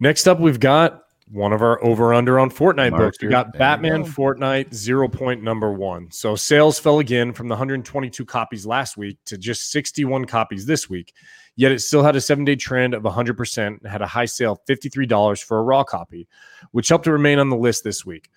Next 0.00 0.28
up, 0.28 0.38
we've 0.38 0.60
got 0.60 1.04
one 1.30 1.52
of 1.52 1.62
our 1.62 1.82
over 1.84 2.14
under 2.14 2.38
on 2.38 2.50
Fortnite 2.50 2.90
Marker. 2.90 3.06
books. 3.06 3.18
We 3.20 3.28
got 3.28 3.52
Batman 3.52 4.02
go. 4.02 4.08
Fortnite 4.08 4.72
zero 4.72 5.08
point 5.08 5.42
number 5.42 5.72
one. 5.72 6.10
So 6.10 6.36
sales 6.36 6.78
fell 6.78 6.98
again 6.98 7.32
from 7.32 7.48
the 7.48 7.54
122 7.54 8.24
copies 8.24 8.66
last 8.66 8.96
week 8.96 9.18
to 9.26 9.36
just 9.38 9.70
61 9.70 10.24
copies 10.26 10.66
this 10.66 10.88
week. 10.88 11.12
Yet 11.56 11.72
it 11.72 11.80
still 11.80 12.02
had 12.02 12.16
a 12.16 12.20
seven 12.20 12.44
day 12.44 12.56
trend 12.56 12.94
of 12.94 13.02
100% 13.02 13.66
and 13.66 13.86
had 13.86 14.02
a 14.02 14.06
high 14.06 14.26
sale 14.26 14.62
$53 14.68 15.42
for 15.42 15.58
a 15.58 15.62
raw 15.62 15.84
copy, 15.84 16.28
which 16.72 16.88
helped 16.88 17.06
it 17.06 17.12
remain 17.12 17.38
on 17.38 17.50
the 17.50 17.56
list 17.56 17.84
this 17.84 18.06
week. 18.06 18.30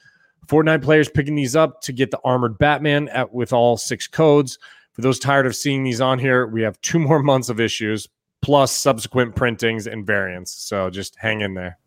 Fortnite 0.48 0.82
players 0.82 1.10
picking 1.10 1.36
these 1.36 1.56
up 1.56 1.82
to 1.82 1.94
get 1.94 2.12
the 2.12 2.20
armored 2.26 2.58
Batman 2.58 3.08
at, 3.10 3.32
with 3.32 3.54
all 3.54 3.78
six 3.78 4.08
codes. 4.08 4.58
For 4.94 5.02
those 5.02 5.20
tired 5.20 5.46
of 5.46 5.56
seeing 5.56 5.84
these 5.84 6.02
on 6.02 6.20
here, 6.20 6.48
we 6.48 6.62
have 6.64 6.82
two 6.82 7.00
more 7.00 7.22
months 7.22 7.50
of 7.50 7.60
issues 7.60 8.08
plus 8.42 8.72
subsequent 8.72 9.36
printings 9.36 9.88
and 9.88 10.06
variants. 10.06 10.52
So 10.52 10.90
just 10.90 11.16
hang 11.16 11.42
in 11.42 11.54
there. 11.54 11.78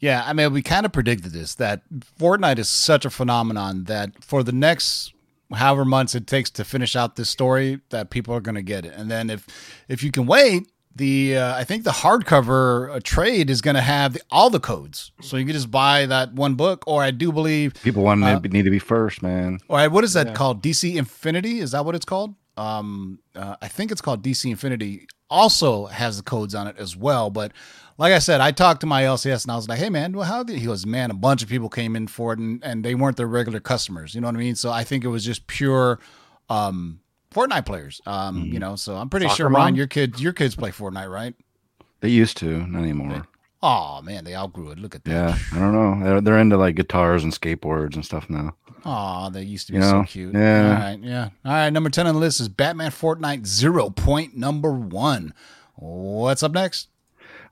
Yeah, 0.00 0.24
I 0.26 0.32
mean, 0.32 0.52
we 0.52 0.62
kind 0.62 0.86
of 0.86 0.92
predicted 0.92 1.32
this 1.32 1.54
that 1.56 1.82
Fortnite 2.18 2.58
is 2.58 2.68
such 2.68 3.04
a 3.04 3.10
phenomenon 3.10 3.84
that 3.84 4.24
for 4.24 4.42
the 4.42 4.52
next 4.52 5.12
however 5.52 5.84
months 5.84 6.14
it 6.14 6.26
takes 6.26 6.48
to 6.50 6.64
finish 6.64 6.96
out 6.96 7.16
this 7.16 7.28
story, 7.28 7.80
that 7.90 8.10
people 8.10 8.34
are 8.34 8.40
going 8.40 8.54
to 8.54 8.62
get 8.62 8.84
it. 8.86 8.94
And 8.96 9.10
then 9.10 9.28
if 9.30 9.46
if 9.88 10.02
you 10.02 10.10
can 10.10 10.26
wait, 10.26 10.68
the 10.96 11.36
uh, 11.36 11.54
I 11.54 11.64
think 11.64 11.84
the 11.84 11.90
hardcover 11.90 12.96
uh, 12.96 13.00
trade 13.04 13.50
is 13.50 13.60
going 13.60 13.74
to 13.76 13.80
have 13.82 14.14
the, 14.14 14.20
all 14.30 14.48
the 14.50 14.58
codes, 14.60 15.12
so 15.20 15.36
you 15.36 15.44
can 15.44 15.52
just 15.54 15.70
buy 15.70 16.06
that 16.06 16.32
one 16.32 16.54
book. 16.54 16.82
Or 16.86 17.02
I 17.02 17.10
do 17.10 17.30
believe, 17.30 17.74
People 17.82 18.02
want 18.02 18.24
Uh, 18.24 18.40
to 18.40 18.48
need 18.48 18.64
to 18.64 18.70
be 18.70 18.78
first, 18.78 19.22
man. 19.22 19.58
All 19.68 19.76
right, 19.76 19.88
what 19.90 20.02
is 20.04 20.14
that 20.14 20.34
called? 20.34 20.62
DC 20.62 20.94
Infinity 20.96 21.60
is 21.60 21.72
that 21.72 21.84
what 21.84 21.94
it's 21.94 22.04
called? 22.06 22.34
Um, 22.56 23.20
uh, 23.34 23.56
I 23.62 23.68
think 23.68 23.90
it's 23.92 24.00
called 24.00 24.22
DC 24.22 24.50
Infinity. 24.50 25.06
Also 25.28 25.86
has 25.86 26.16
the 26.16 26.22
codes 26.22 26.54
on 26.54 26.66
it 26.66 26.76
as 26.78 26.96
well, 26.96 27.30
but 27.30 27.52
like 27.98 28.12
I 28.12 28.18
said, 28.18 28.40
I 28.40 28.50
talked 28.50 28.80
to 28.80 28.86
my 28.86 29.02
LCS 29.02 29.44
and 29.44 29.52
I 29.52 29.56
was 29.56 29.68
like, 29.68 29.78
"Hey, 29.78 29.90
man, 29.90 30.12
well, 30.12 30.26
how 30.26 30.42
did?" 30.42 30.58
He 30.58 30.66
goes, 30.66 30.84
"Man, 30.86 31.10
a 31.10 31.14
bunch 31.14 31.42
of 31.42 31.48
people 31.48 31.68
came 31.68 31.94
in 31.94 32.06
for 32.08 32.32
it, 32.32 32.38
and, 32.38 32.64
and 32.64 32.84
they 32.84 32.94
weren't 32.94 33.16
their 33.16 33.26
regular 33.28 33.60
customers. 33.60 34.14
You 34.14 34.22
know 34.22 34.28
what 34.28 34.34
I 34.36 34.38
mean? 34.38 34.56
So 34.56 34.70
I 34.72 34.84
think 34.84 35.04
it 35.04 35.08
was 35.08 35.24
just 35.24 35.46
pure 35.46 36.00
um, 36.48 37.00
Fortnite 37.32 37.66
players. 37.66 38.00
Um, 38.06 38.44
You 38.46 38.58
know, 38.58 38.74
so 38.74 38.96
I'm 38.96 39.08
pretty 39.08 39.26
Soccer 39.26 39.36
sure, 39.36 39.48
Ron, 39.48 39.72
mom? 39.72 39.74
your 39.76 39.86
kids, 39.86 40.20
your 40.20 40.32
kids 40.32 40.56
play 40.56 40.70
Fortnite, 40.70 41.10
right? 41.10 41.34
They 42.00 42.08
used 42.08 42.36
to, 42.38 42.66
not 42.66 42.80
anymore. 42.82 43.26
Oh 43.62 44.00
man, 44.02 44.24
they 44.24 44.34
outgrew 44.34 44.70
it. 44.70 44.78
Look 44.78 44.94
at 44.94 45.04
that. 45.04 45.10
Yeah, 45.12 45.38
I 45.52 45.58
don't 45.58 45.72
know. 45.74 46.02
They're, 46.04 46.20
they're 46.22 46.38
into 46.38 46.56
like 46.56 46.76
guitars 46.76 47.24
and 47.24 47.32
skateboards 47.32 47.94
and 47.94 48.04
stuff 48.04 48.30
now. 48.30 48.56
Oh, 48.86 49.28
they 49.30 49.42
used 49.42 49.66
to 49.66 49.72
be 49.74 49.78
You 49.78 49.84
so 49.84 49.98
know, 49.98 50.04
cute. 50.04 50.34
yeah. 50.34 50.68
All 50.68 50.78
right. 50.78 50.98
Yeah. 51.02 51.28
All 51.44 51.52
right. 51.52 51.70
Number 51.70 51.90
10 51.90 52.06
on 52.06 52.14
the 52.14 52.20
list 52.20 52.40
is 52.40 52.48
Batman 52.48 52.90
Fortnite 52.90 53.46
Zero 53.46 53.90
Point 53.90 54.34
number 54.34 54.72
one. 54.72 55.34
What's 55.74 56.42
up 56.42 56.52
next? 56.52 56.88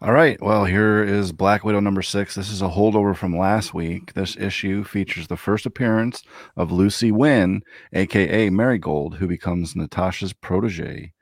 All 0.00 0.12
right. 0.12 0.40
Well, 0.40 0.64
here 0.64 1.02
is 1.02 1.32
Black 1.32 1.64
Widow 1.64 1.80
number 1.80 2.02
six. 2.02 2.34
This 2.34 2.50
is 2.50 2.62
a 2.62 2.68
holdover 2.68 3.14
from 3.16 3.36
last 3.36 3.74
week. 3.74 4.14
This 4.14 4.36
issue 4.36 4.84
features 4.84 5.26
the 5.26 5.36
first 5.36 5.66
appearance 5.66 6.22
of 6.56 6.70
Lucy 6.72 7.10
Nguyen, 7.10 7.60
aka 7.92 8.48
Marigold, 8.48 9.16
who 9.16 9.26
becomes 9.26 9.74
Natasha's 9.76 10.32
protege. 10.32 11.12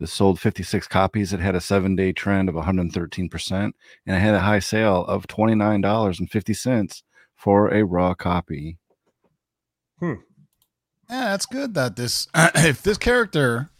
This 0.00 0.12
sold 0.12 0.40
56 0.40 0.88
copies. 0.88 1.32
It 1.32 1.40
had 1.40 1.54
a 1.54 1.60
seven 1.60 1.94
day 1.96 2.12
trend 2.12 2.48
of 2.48 2.54
113%, 2.56 3.52
and 3.52 3.72
it 4.06 4.18
had 4.20 4.34
a 4.34 4.40
high 4.40 4.58
sale 4.58 5.04
of 5.06 5.26
$29.50 5.28 7.02
for 7.36 7.72
a 7.72 7.84
raw 7.84 8.14
copy. 8.14 8.78
Hmm. 10.00 10.14
Yeah, 11.08 11.24
that's 11.26 11.46
good 11.46 11.74
that 11.74 11.96
this, 11.96 12.26
if 12.34 12.82
this 12.82 12.98
character 12.98 13.70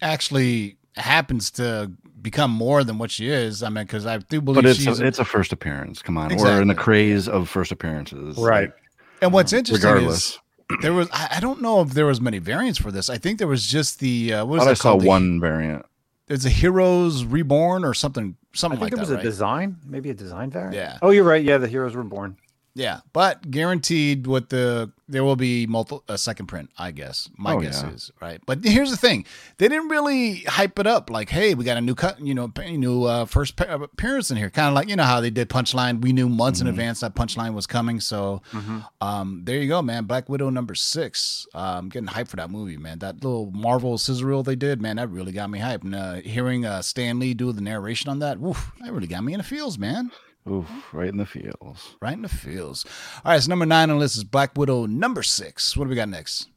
actually 0.00 0.76
happens 0.96 1.50
to 1.52 1.92
become 2.20 2.50
more 2.50 2.82
than 2.84 2.98
what 2.98 3.10
she 3.10 3.28
is, 3.28 3.62
I 3.62 3.68
mean, 3.68 3.84
because 3.84 4.06
I 4.06 4.18
do 4.18 4.40
believe 4.40 4.62
But 4.64 4.66
it's 4.70 4.80
she's. 4.80 5.00
a, 5.00 5.06
it's 5.06 5.18
a 5.18 5.24
first 5.24 5.52
appearance. 5.52 6.02
Come 6.02 6.18
on. 6.18 6.32
Exactly. 6.32 6.54
We're 6.54 6.62
in 6.62 6.68
the 6.68 6.74
craze 6.74 7.28
of 7.28 7.48
first 7.48 7.70
appearances. 7.70 8.36
Right. 8.38 8.70
and 9.22 9.32
what's 9.32 9.52
interesting 9.52 9.88
Regardless. 9.88 10.30
is 10.30 10.38
there 10.82 10.92
was, 10.92 11.08
I, 11.12 11.36
I 11.36 11.40
don't 11.40 11.60
know 11.60 11.80
if 11.80 11.90
there 11.90 12.06
was 12.06 12.20
many 12.20 12.38
variants 12.38 12.78
for 12.78 12.90
this. 12.90 13.10
I 13.10 13.18
think 13.18 13.38
there 13.38 13.48
was 13.48 13.66
just 13.66 14.00
the, 14.00 14.34
uh, 14.34 14.44
what 14.44 14.54
I 14.54 14.58
was 14.58 14.64
thought 14.64 14.70
I 14.70 14.74
saw 14.74 14.82
called? 14.90 15.02
The- 15.02 15.08
one 15.08 15.40
variant. 15.40 15.86
There's 16.26 16.44
a 16.46 16.50
Heroes 16.50 17.24
Reborn 17.24 17.84
or 17.84 17.92
something, 17.92 18.36
something 18.52 18.78
like 18.78 18.90
that. 18.90 18.96
I 18.96 18.98
think 18.98 18.98
like 18.98 18.98
there 18.98 19.00
was 19.00 19.08
that. 19.08 19.14
a 19.14 19.16
right? 19.16 19.22
design, 19.24 19.76
maybe 19.84 20.10
a 20.10 20.14
design 20.14 20.50
variant. 20.50 20.74
Yeah. 20.76 20.98
Oh, 21.02 21.10
you're 21.10 21.24
right. 21.24 21.42
Yeah, 21.42 21.58
the 21.58 21.66
heroes 21.66 21.96
were 21.96 22.04
born. 22.04 22.36
Yeah, 22.80 23.00
but 23.12 23.50
guaranteed 23.50 24.26
with 24.26 24.48
the 24.48 24.90
there 25.06 25.22
will 25.24 25.36
be 25.36 25.66
multiple 25.66 26.02
a 26.08 26.16
second 26.16 26.46
print. 26.46 26.70
I 26.78 26.92
guess 26.92 27.28
my 27.36 27.54
Oh, 27.54 27.60
guess 27.60 27.82
yeah. 27.82 27.90
is 27.90 28.10
right. 28.22 28.40
But 28.46 28.64
here's 28.64 28.90
the 28.90 28.96
thing: 28.96 29.26
they 29.58 29.68
didn't 29.68 29.88
really 29.88 30.36
hype 30.46 30.78
it 30.78 30.86
up. 30.86 31.10
Like, 31.10 31.28
hey, 31.28 31.54
we 31.54 31.64
got 31.64 31.76
a 31.76 31.80
new 31.82 31.94
cut, 31.94 32.20
you 32.20 32.34
know, 32.34 32.50
new 32.70 33.04
uh, 33.04 33.26
first 33.26 33.60
appearance 33.60 34.30
in 34.30 34.36
here. 34.38 34.48
Kind 34.48 34.68
of 34.68 34.74
like 34.74 34.88
you 34.88 34.96
know 34.96 35.02
how 35.04 35.20
they 35.20 35.28
did 35.30 35.50
Punchline. 35.50 36.00
We 36.00 36.12
knew 36.14 36.28
months 36.28 36.60
in 36.60 36.66
Mm-hmm. 36.66 36.70
advance 36.70 37.00
that 37.00 37.14
Punchline 37.14 37.52
was 37.54 37.66
coming. 37.66 38.00
So, 38.00 38.40
um, 39.00 39.42
there 39.44 39.58
you 39.58 39.68
go, 39.68 39.82
man. 39.82 40.04
Black 40.04 40.28
Widow 40.28 40.48
number 40.50 40.74
six. 40.74 41.46
Um, 41.54 41.88
getting 41.90 42.08
hyped 42.08 42.28
for 42.28 42.36
that 42.36 42.50
movie, 42.50 42.76
man. 42.78 43.00
That 43.00 43.16
little 43.16 43.50
Marvel 43.50 43.98
sizzle 43.98 44.26
reel 44.26 44.42
they 44.42 44.56
did, 44.56 44.80
man, 44.80 44.96
that 44.96 45.10
really 45.10 45.32
got 45.32 45.50
me 45.50 45.58
hyped. 45.58 45.82
And 45.84 45.94
uh, 45.94 46.14
hearing 46.14 46.64
uh, 46.64 46.80
Stan 46.82 47.18
Lee 47.18 47.34
do 47.34 47.52
the 47.52 47.60
narration 47.60 48.08
on 48.10 48.20
that, 48.20 48.38
woof, 48.38 48.70
that 48.80 48.92
really 48.92 49.06
got 49.06 49.22
me 49.24 49.32
in 49.34 49.38
the 49.38 49.44
feels, 49.44 49.76
man 49.76 50.10
Oof, 50.48 50.94
right 50.94 51.08
in 51.08 51.16
the 51.16 51.26
feels. 51.26 51.96
right 52.00 52.14
in 52.14 52.22
the 52.22 52.28
fields. 52.28 52.86
All 53.24 53.32
right, 53.32 53.42
so 53.42 53.48
number 53.48 53.66
nine 53.66 53.90
on 53.90 53.96
the 53.96 54.00
list 54.00 54.16
is 54.16 54.24
Black 54.24 54.56
Widow 54.56 54.86
number 54.86 55.22
six. 55.22 55.76
What 55.76 55.84
do 55.84 55.90
we 55.90 55.96
got 55.96 56.08
next? 56.08 56.48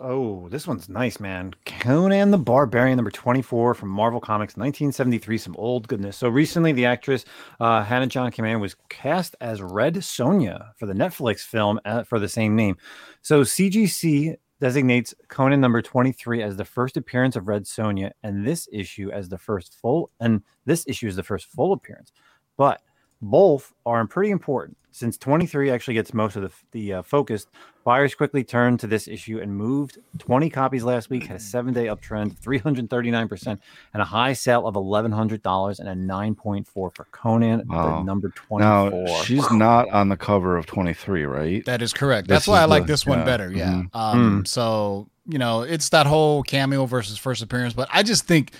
Oh, 0.00 0.48
this 0.48 0.66
one's 0.66 0.88
nice, 0.88 1.20
man. 1.20 1.54
Conan 1.64 2.32
the 2.32 2.38
Barbarian, 2.38 2.96
number 2.96 3.12
24 3.12 3.74
from 3.74 3.88
Marvel 3.88 4.20
Comics, 4.20 4.56
1973. 4.56 5.38
Some 5.38 5.54
old 5.56 5.86
goodness. 5.86 6.16
So 6.16 6.28
recently, 6.28 6.72
the 6.72 6.86
actress 6.86 7.24
uh, 7.60 7.84
Hannah 7.84 8.08
John 8.08 8.32
Kamen 8.32 8.60
was 8.60 8.74
cast 8.88 9.36
as 9.40 9.62
Red 9.62 9.94
Sonja 9.94 10.70
for 10.76 10.86
the 10.86 10.92
Netflix 10.94 11.40
film 11.40 11.78
uh, 11.84 12.02
for 12.02 12.18
the 12.18 12.28
same 12.28 12.56
name. 12.56 12.76
So 13.20 13.42
CGC 13.42 14.34
designates 14.60 15.14
Conan 15.28 15.60
number 15.60 15.82
23 15.82 16.42
as 16.42 16.56
the 16.56 16.64
first 16.64 16.96
appearance 16.96 17.36
of 17.36 17.46
Red 17.46 17.64
Sonja, 17.64 18.10
and 18.24 18.44
this 18.44 18.68
issue 18.72 19.10
as 19.12 19.28
the 19.28 19.38
first 19.38 19.78
full, 19.80 20.10
and 20.18 20.42
this 20.64 20.84
issue 20.88 21.06
is 21.06 21.16
the 21.16 21.22
first 21.22 21.46
full 21.46 21.72
appearance. 21.72 22.12
But 22.56 22.80
both 23.20 23.72
are 23.86 24.06
pretty 24.06 24.30
important 24.30 24.76
since 24.94 25.16
23 25.16 25.70
actually 25.70 25.94
gets 25.94 26.12
most 26.12 26.36
of 26.36 26.42
the, 26.42 26.50
the 26.72 26.92
uh, 26.94 27.02
focus. 27.02 27.46
Buyers 27.82 28.14
quickly 28.14 28.44
turned 28.44 28.78
to 28.80 28.86
this 28.86 29.08
issue 29.08 29.40
and 29.40 29.56
moved 29.56 29.96
20 30.18 30.50
copies 30.50 30.84
last 30.84 31.08
week, 31.08 31.24
had 31.28 31.36
a 31.36 31.40
seven 31.54 31.72
day 31.72 31.86
uptrend, 31.86 32.36
339%, 32.38 33.46
and 33.46 34.02
a 34.02 34.04
high 34.04 34.34
sale 34.34 34.66
of 34.66 34.74
$1,100 34.74 35.78
and 35.80 35.88
a 35.88 35.94
9.4 35.94 36.66
for 36.66 36.90
Conan, 37.10 37.64
Wow. 37.68 37.98
the 38.00 38.04
number 38.04 38.28
24. 38.28 38.60
Now 38.60 39.22
she's 39.22 39.50
not 39.50 39.88
on 39.90 40.08
the 40.10 40.16
cover 40.16 40.56
of 40.58 40.66
23, 40.66 41.24
right? 41.24 41.64
That 41.64 41.80
is 41.80 41.92
correct. 41.92 42.28
This 42.28 42.36
That's 42.36 42.48
why 42.48 42.60
I 42.60 42.66
like 42.66 42.82
the- 42.84 42.92
this 42.92 43.06
one 43.06 43.20
yeah, 43.20 43.24
better. 43.24 43.50
Yeah. 43.50 43.72
mhm. 43.72 43.88
Um, 43.94 44.44
So 44.44 45.08
you 45.26 45.38
know, 45.38 45.62
it's 45.62 45.88
that 45.90 46.06
whole 46.06 46.42
cameo 46.42 46.84
versus 46.84 47.16
first 47.16 47.42
appearance, 47.42 47.74
but 47.74 47.88
I 47.92 48.02
just 48.02 48.24
think 48.26 48.52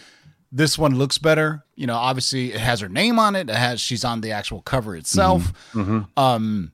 this 0.53 0.79
one 0.79 0.97
looks 0.97 1.17
better. 1.19 1.65
You 1.75 1.87
know, 1.87 1.97
obviously 1.97 2.53
it 2.53 2.61
has 2.61 2.81
her 2.81 2.89
name 2.89 3.19
on 3.19 3.35
it. 3.35 3.49
It 3.49 3.57
has 3.57 3.81
she's 3.81 4.05
on 4.05 4.21
the 4.21 4.33
actual 4.33 4.61
cover 4.63 4.95
itself. 4.95 5.53
Mm-hmm. 5.73 6.01
Um, 6.17 6.73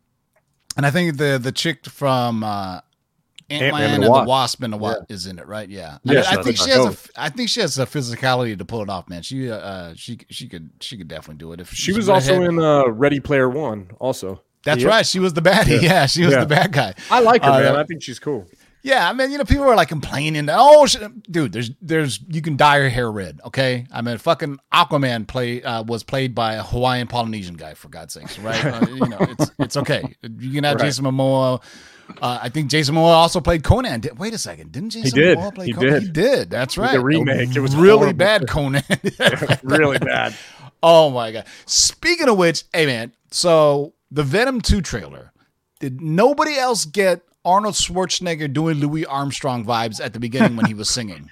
and 0.77 0.85
I 0.85 0.91
think 0.91 1.17
the 1.17 1.39
the 1.43 1.53
chick 1.53 1.87
from 1.87 2.43
uh, 2.45 2.81
Ant 3.51 3.75
Man 3.75 3.95
and, 3.95 4.03
the 4.05 4.11
Wasp 4.11 4.63
and 4.63 4.73
the 4.73 4.77
Wasp 4.77 5.05
is 5.09 5.27
in 5.27 5.39
it, 5.39 5.47
right? 5.47 5.69
Yeah. 5.69 5.95
I- 6.07 6.13
Yes, 6.13 6.27
I, 6.27 6.35
that's 6.37 6.47
think 6.47 6.57
she 6.59 6.71
right. 6.71 6.87
has 6.87 7.11
a. 7.17 7.21
I 7.23 7.29
think 7.31 7.49
she 7.49 7.61
has 7.61 7.79
a 7.79 7.87
physicality 7.87 8.59
to 8.59 8.65
pull 8.65 8.83
it 8.83 8.91
off, 8.91 9.09
man. 9.09 9.23
She 9.23 9.51
uh 9.51 9.95
she 9.95 10.19
she 10.29 10.49
could 10.49 10.71
she 10.81 10.97
could 10.99 11.09
definitely 11.09 11.39
do 11.39 11.53
it 11.53 11.61
if 11.61 11.71
She 11.71 11.85
she's 11.87 11.97
was 11.97 12.09
also 12.09 12.33
redhead. 12.35 12.51
in 12.51 12.59
uh, 12.59 12.87
Ready 12.89 13.21
Player 13.21 13.49
One. 13.49 13.91
Also, 13.99 14.43
That's 14.65 14.83
Yeah. 14.83 14.89
right. 14.89 15.07
She 15.07 15.19
was 15.21 15.33
the 15.35 15.41
baddie. 15.43 15.81
Yeah, 15.83 16.07
she 16.07 16.25
was 16.25 16.35
Yeah. 16.35 16.41
the 16.41 16.47
bad 16.47 16.73
guy. 16.73 16.95
I 17.11 17.21
like 17.21 17.43
her, 17.45 17.51
Uh, 17.51 17.61
man. 17.61 17.77
I 17.77 17.85
think 17.85 18.03
she's 18.03 18.19
cool. 18.19 18.47
Yeah, 18.83 19.09
I 19.09 19.13
mean, 19.13 19.31
you 19.33 19.39
know, 19.39 19.45
people 19.45 19.65
are 19.65 19.75
like 19.77 19.89
complaining 19.89 20.47
that 20.47 20.57
oh, 20.59 20.87
sh- 20.87 20.97
dude, 21.31 21.53
there's 21.53 21.71
there's 21.83 22.21
you 22.29 22.41
can 22.41 22.57
dye 22.57 22.79
your 22.79 22.89
hair 22.89 23.11
red, 23.11 23.41
okay? 23.45 23.87
I 23.93 24.03
mean, 24.03 24.19
fucking 24.19 24.59
Aquaman 24.73 25.27
play 25.27 25.63
uh, 25.63 25.83
was 25.83 26.03
played 26.05 26.35
by 26.35 26.55
a 26.55 26.63
Hawaiian 26.63 27.09
Polynesian 27.09 27.57
guy 27.57 27.75
for 27.75 27.89
God's 27.89 28.15
sakes, 28.15 28.39
right? 28.39 28.65
uh, 28.65 28.87
you 28.89 29.09
know, 29.09 29.19
it's 29.21 29.51
it's 29.59 29.77
okay. 29.79 30.15
You 30.23 30.53
can 30.53 30.65
have 30.65 30.77
Right. 30.77 30.85
Jason 30.87 31.05
Momoa. 31.05 31.63
Uh, 32.23 32.39
I 32.43 32.49
think 32.49 32.71
Jason 32.71 32.95
Momoa 32.95 33.15
also 33.15 33.41
played 33.41 33.63
Conan. 33.63 34.01
Did, 34.01 34.19
wait 34.19 34.33
a 34.33 34.39
second, 34.39 34.73
didn't 34.73 34.91
Jason 34.91 35.19
did. 35.19 35.37
Momoa 35.39 35.55
play 35.55 35.67
He 35.67 35.73
Conan? 35.75 35.93
did. 35.93 36.03
He 36.05 36.09
did. 36.11 36.51
That's 36.51 36.79
right. 36.79 36.93
the 36.93 37.01
remake, 37.05 37.55
it 37.55 37.61
was 37.61 37.77
really 37.77 37.99
horrible. 37.99 38.17
bad 38.17 38.49
Conan. 38.49 38.83
really 39.63 39.99
bad. 39.99 40.35
Oh 40.83 41.11
my 41.11 41.33
god! 41.33 41.45
Speaking 41.67 42.29
of 42.29 42.39
which, 42.39 42.65
hey 42.73 42.87
man, 42.87 43.13
so 43.31 43.93
the 44.11 44.23
Venom 44.23 44.61
Two 44.61 44.81
trailer, 44.81 45.33
did 45.81 46.01
nobody 46.01 46.57
else 46.57 46.85
get 46.85 47.23
Arnold 47.49 47.75
Schwarzenegger 47.75 48.53
doing 48.53 48.79
Louis 48.79 49.07
Armstrong 49.07 49.65
vibes 49.65 50.01
at 50.05 50.13
the 50.13 50.21
beginning 50.21 50.57
when 50.57 50.67
he 50.67 50.75
was 50.75 50.91
singing. 50.91 51.31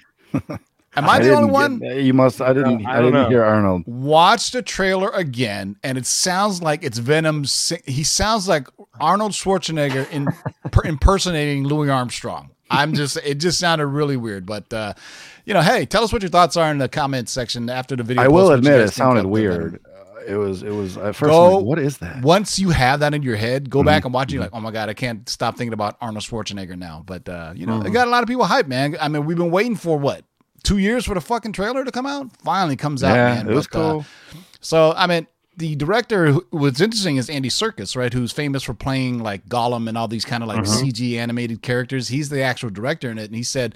Am 0.95 1.07
I, 1.07 1.17
I 1.17 1.19
the 1.19 1.31
only 1.35 1.51
one? 1.51 1.77
get- 1.79 1.97
you 2.01 2.13
must. 2.13 2.41
I 2.41 2.53
didn't. 2.53 2.85
I 2.85 2.93
I, 2.93 3.01
didn't 3.01 3.13
know. 3.13 3.29
hear 3.29 3.43
Arnold. 3.43 3.83
Watch 3.85 4.49
the 4.51 4.61
trailer 4.63 5.09
again, 5.09 5.75
and 5.83 5.97
it 5.97 6.07
sounds 6.07 6.61
like 6.63 6.83
it's 6.83 6.97
Venom. 6.97 7.45
Sing- 7.45 7.83
he 7.85 8.03
sounds 8.03 8.47
like 8.47 8.67
Arnold 8.99 9.33
Schwarzenegger 9.33 10.09
in 10.11 10.27
per- 10.71 10.83
impersonating 10.85 11.65
Louis 11.67 11.89
Armstrong. 11.91 12.49
I'm 12.71 12.93
just. 12.95 13.17
It 13.23 13.35
just 13.35 13.59
sounded 13.59 13.85
really 13.87 14.17
weird, 14.17 14.45
but 14.47 14.73
uh, 14.73 14.93
you 15.45 15.53
know, 15.53 15.61
hey, 15.61 15.85
tell 15.85 16.03
us 16.03 16.11
what 16.11 16.23
your 16.23 16.29
thoughts 16.31 16.57
are 16.57 16.71
in 16.71 16.79
the 16.79 16.89
comment 16.89 17.29
section 17.29 17.69
after 17.69 17.95
the 17.95 18.03
video. 18.03 18.23
I 18.23 18.27
will 18.27 18.47
post 18.47 18.49
what 18.49 18.57
admit 18.59 18.81
it 18.81 18.91
sounded 18.91 19.23
of 19.25 19.31
the 19.31 19.37
Venom. 19.37 19.59
weird. 19.61 19.81
Uh, 20.27 20.33
it 20.33 20.35
was. 20.37 20.63
It 20.63 20.71
was 20.71 20.97
at 20.97 21.15
first. 21.15 21.29
Go- 21.31 21.57
like, 21.57 21.65
what 21.65 21.79
is 21.79 21.97
that? 21.99 22.21
Once 22.23 22.59
you 22.59 22.69
have 22.71 22.99
that 23.01 23.13
in 23.13 23.23
your 23.23 23.35
head, 23.35 23.69
go 23.69 23.79
Mm-hmm. 23.79 23.85
back 23.85 24.05
and 24.05 24.13
watch 24.13 24.29
it. 24.31 24.35
You're 24.35 24.43
like, 24.43 24.51
oh 24.53 24.59
my 24.59 24.71
god, 24.71 24.89
I 24.89 24.93
can't 24.93 25.27
stop 25.29 25.57
thinking 25.57 25.73
about 25.73 25.97
Arnold 26.01 26.23
Schwarzenegger 26.23 26.77
now. 26.77 27.03
But 27.05 27.27
uh, 27.29 27.53
you 27.55 27.65
know, 27.65 27.77
Mm-hmm. 27.79 27.87
it 27.87 27.91
got 27.91 28.07
a 28.07 28.11
lot 28.11 28.23
of 28.23 28.29
people 28.29 28.45
hyped, 28.45 28.67
man. 28.67 28.97
I 28.99 29.07
mean, 29.07 29.25
we've 29.25 29.37
been 29.37 29.51
waiting 29.51 29.75
for 29.75 29.97
what 29.97 30.23
two 30.63 30.77
years 30.79 31.05
for 31.05 31.13
the 31.13 31.21
fucking 31.21 31.53
trailer 31.53 31.85
to 31.85 31.91
come 31.91 32.05
out. 32.05 32.29
Finally 32.43 32.75
comes 32.75 33.03
out, 33.03 33.15
Yeah, 33.15 33.35
man. 33.43 33.49
it 33.49 33.53
was 33.53 33.67
But, 33.67 33.79
uh, 33.79 33.91
cool. 33.93 34.05
so 34.59 34.93
I 34.97 35.07
mean, 35.07 35.27
the 35.55 35.75
director, 35.75 36.27
who- 36.33 36.45
what's 36.51 36.81
interesting 36.81 37.17
is 37.17 37.29
Andy 37.29 37.49
Serkis, 37.49 37.95
right? 37.95 38.11
Who's 38.13 38.31
famous 38.31 38.63
for 38.63 38.73
playing 38.73 39.19
like 39.23 39.47
Gollum 39.47 39.87
and 39.87 39.97
all 39.97 40.07
these 40.07 40.25
kind 40.25 40.43
of 40.43 40.49
like 40.49 40.65
CG 40.65 41.17
animated 41.17 41.61
characters. 41.61 42.09
He's 42.09 42.29
the 42.29 42.41
actual 42.41 42.69
director 42.69 43.09
in 43.09 43.17
it, 43.17 43.25
and 43.25 43.35
he 43.35 43.43
said 43.43 43.75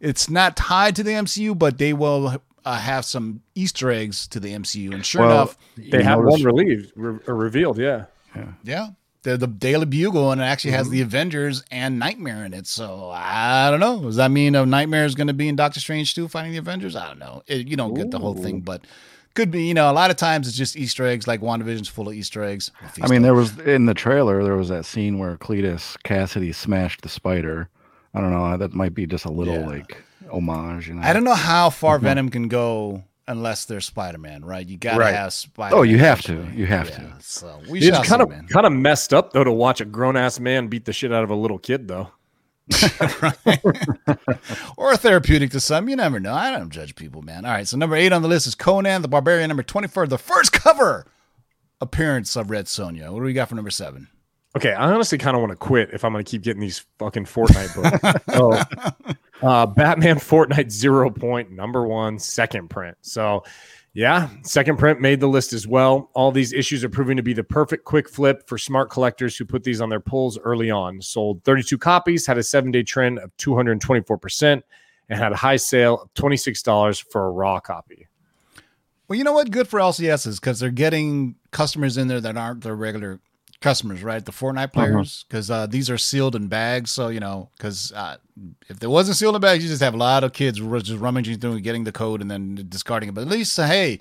it's 0.00 0.28
not 0.28 0.56
tied 0.56 0.96
to 0.96 1.02
the 1.02 1.12
MCU, 1.12 1.56
but 1.58 1.78
they 1.78 1.92
will 1.92 2.42
uh, 2.64 2.78
have 2.78 3.04
some 3.04 3.40
Easter 3.54 3.90
eggs 3.90 4.26
to 4.28 4.40
the 4.40 4.52
MCU. 4.54 4.92
And 4.94 5.04
sure 5.04 5.22
Well, 5.22 5.30
enough, 5.32 5.58
They 5.76 6.02
have 6.02 6.20
one 6.20 6.42
relieved, 6.42 6.92
re- 6.96 7.18
revealed. 7.26 7.78
Yeah. 7.78 8.06
yeah. 8.62 8.88
The, 9.22 9.36
the 9.38 9.46
Daily 9.46 9.86
Bugle 9.86 10.32
and 10.32 10.40
it 10.40 10.44
actually 10.44 10.72
has 10.72 10.86
Mm-hmm. 10.86 10.92
the 10.96 11.00
Avengers 11.02 11.64
and 11.70 11.98
Nightmare 11.98 12.44
in 12.44 12.52
it. 12.52 12.66
So 12.66 13.10
I 13.12 13.70
don't 13.70 13.80
know. 13.80 14.00
Does 14.02 14.16
that 14.16 14.30
mean 14.30 14.54
a 14.54 14.66
Nightmare 14.66 15.04
is 15.06 15.14
going 15.14 15.28
to 15.28 15.32
be 15.34 15.48
in 15.48 15.56
Doctor 15.56 15.80
Strange 15.80 16.14
too, 16.14 16.28
fighting 16.28 16.52
the 16.52 16.58
Avengers? 16.58 16.94
I 16.94 17.06
don't 17.06 17.18
know. 17.18 17.42
It, 17.46 17.66
you 17.68 17.76
don't 17.76 17.94
get 17.94 18.10
the 18.10 18.18
whole 18.18 18.34
thing, 18.34 18.60
but 18.60 18.82
could 19.34 19.50
be. 19.50 19.66
You 19.66 19.72
know, 19.74 19.90
a 19.90 19.94
lot 19.94 20.10
of 20.10 20.16
times 20.16 20.46
it's 20.46 20.56
just 20.56 20.76
Easter 20.76 21.06
eggs. 21.06 21.26
Like 21.26 21.40
WandaVision's 21.40 21.88
full 21.88 22.08
of 22.08 22.14
Easter 22.14 22.44
eggs. 22.44 22.70
I 23.00 23.08
mean, 23.08 23.22
there 23.22 23.34
was 23.34 23.58
in 23.60 23.86
the 23.86 23.94
trailer 23.94 24.44
there 24.44 24.56
was 24.56 24.68
that 24.68 24.84
scene 24.84 25.18
where 25.18 25.36
Cletus 25.38 25.96
Cassidy 26.02 26.52
smashed 26.52 27.00
the 27.02 27.08
spider. 27.08 27.68
I 28.12 28.20
don't 28.20 28.30
know. 28.30 28.56
That 28.58 28.74
might 28.74 28.94
be 28.94 29.06
just 29.06 29.24
a 29.24 29.32
little 29.32 29.54
Yeah. 29.54 29.66
like 29.66 30.02
homage. 30.34 30.88
You 30.88 30.94
know. 30.94 31.02
I 31.02 31.12
don't 31.12 31.24
know 31.24 31.34
how 31.34 31.70
far 31.70 31.96
Mm-hmm. 31.96 32.04
Venom 32.06 32.28
can 32.30 32.48
go 32.48 33.04
unless 33.26 33.64
there's 33.64 33.86
Spider 33.86 34.18
Man, 34.18 34.44
right? 34.44 34.66
You 34.66 34.76
got 34.76 34.94
to 34.94 34.98
Right. 35.00 35.14
have 35.14 35.32
Spider. 35.32 35.76
Oh, 35.76 35.82
you 35.82 35.98
have 35.98 36.20
to. 36.22 36.46
You 36.54 36.66
have 36.66 36.90
Yeah, 36.90 36.96
to. 36.98 37.14
so 37.20 37.60
we 37.70 37.80
It's 37.80 38.06
kind 38.08 38.20
of 38.20 38.28
man. 38.28 38.46
kind 38.48 38.66
of 38.66 38.72
messed 38.72 39.14
up 39.14 39.32
though 39.32 39.44
to 39.44 39.52
watch 39.52 39.80
a 39.80 39.84
grown 39.84 40.16
ass 40.16 40.38
man 40.38 40.68
beat 40.68 40.84
the 40.84 40.92
shit 40.92 41.12
out 41.12 41.24
of 41.24 41.30
a 41.30 41.34
little 41.34 41.58
kid 41.58 41.88
though. 41.88 42.10
or 44.76 44.92
a 44.92 44.96
therapeutic 44.96 45.50
to 45.50 45.60
some. 45.60 45.88
You 45.88 45.96
never 45.96 46.20
know. 46.20 46.34
I 46.34 46.50
don't 46.50 46.70
judge 46.70 46.94
people, 46.96 47.22
man. 47.22 47.44
All 47.44 47.52
right, 47.52 47.66
so 47.68 47.76
number 47.76 47.96
eight 47.96 48.12
on 48.12 48.22
the 48.22 48.28
list 48.28 48.46
is 48.46 48.54
Conan 48.54 49.02
the 49.02 49.08
Barbarian. 49.08 49.48
Number 49.48 49.62
twenty-four, 49.62 50.06
the 50.06 50.18
first 50.18 50.52
cover 50.52 51.06
appearance 51.80 52.36
of 52.36 52.50
Red 52.50 52.66
Sonja. 52.66 53.10
What 53.10 53.18
do 53.20 53.24
we 53.24 53.32
got 53.32 53.48
for 53.48 53.54
number 53.54 53.70
seven? 53.70 54.08
Okay, 54.56 54.72
I 54.72 54.90
honestly 54.92 55.18
kind 55.18 55.36
of 55.36 55.40
want 55.40 55.50
to 55.50 55.56
quit 55.56 55.90
if 55.92 56.04
I'm 56.04 56.12
going 56.12 56.24
to 56.24 56.30
keep 56.30 56.42
getting 56.42 56.60
these 56.60 56.84
fucking 56.98 57.24
Fortnite 57.24 57.74
books. 57.74 58.22
so, 58.32 58.52
uh, 59.44 59.66
Batman 59.66 60.16
Fortnite 60.16 60.70
Zero 60.70 61.10
Point 61.10 61.50
number 61.50 61.86
one, 61.86 62.18
second 62.18 62.70
print. 62.70 62.96
So, 63.02 63.44
yeah, 63.92 64.28
second 64.42 64.78
print 64.78 65.00
made 65.00 65.20
the 65.20 65.28
list 65.28 65.52
as 65.52 65.68
well. 65.68 66.10
All 66.14 66.32
these 66.32 66.52
issues 66.52 66.82
are 66.82 66.88
proving 66.88 67.16
to 67.16 67.22
be 67.22 67.34
the 67.34 67.44
perfect 67.44 67.84
quick 67.84 68.08
flip 68.08 68.48
for 68.48 68.58
smart 68.58 68.90
collectors 68.90 69.36
who 69.36 69.44
put 69.44 69.62
these 69.62 69.80
on 69.80 69.88
their 69.90 70.00
pulls 70.00 70.38
early 70.38 70.70
on. 70.70 71.00
Sold 71.00 71.44
32 71.44 71.78
copies, 71.78 72.26
had 72.26 72.38
a 72.38 72.42
seven 72.42 72.70
day 72.70 72.82
trend 72.82 73.18
of 73.18 73.36
224%, 73.36 74.62
and 75.10 75.18
had 75.18 75.32
a 75.32 75.36
high 75.36 75.56
sale 75.56 76.00
of 76.02 76.14
$26 76.14 77.04
for 77.10 77.26
a 77.26 77.30
raw 77.30 77.60
copy. 77.60 78.08
Well, 79.06 79.18
you 79.18 79.24
know 79.24 79.34
what? 79.34 79.50
Good 79.50 79.68
for 79.68 79.78
LCSs 79.78 80.40
because 80.40 80.58
they're 80.58 80.70
getting 80.70 81.36
customers 81.50 81.98
in 81.98 82.08
there 82.08 82.22
that 82.22 82.38
aren't 82.38 82.62
their 82.62 82.74
regular 82.74 83.20
customers, 83.60 84.02
right? 84.02 84.24
The 84.24 84.32
Fortnite 84.32 84.72
players, 84.72 85.24
because 85.28 85.50
uh, 85.50 85.66
these 85.66 85.88
are 85.90 85.98
sealed 85.98 86.36
in 86.36 86.48
bags. 86.48 86.90
So 86.90 87.08
you 87.08 87.20
know, 87.20 87.50
because 87.56 87.92
uh, 87.92 88.16
if 88.68 88.78
there 88.78 88.90
wasn't 88.90 89.16
sealed 89.16 89.34
in 89.34 89.40
bags, 89.40 89.62
you 89.62 89.70
just 89.70 89.82
have 89.82 89.94
a 89.94 89.98
lot 89.98 90.24
of 90.24 90.32
kids 90.32 90.58
just 90.58 91.00
rummaging 91.00 91.38
through 91.38 91.52
and 91.52 91.62
getting 91.62 91.84
the 91.84 91.92
code 91.92 92.20
and 92.20 92.30
then 92.30 92.66
discarding 92.68 93.08
it. 93.08 93.14
But 93.14 93.22
at 93.22 93.28
least, 93.28 93.56
hey, 93.56 94.00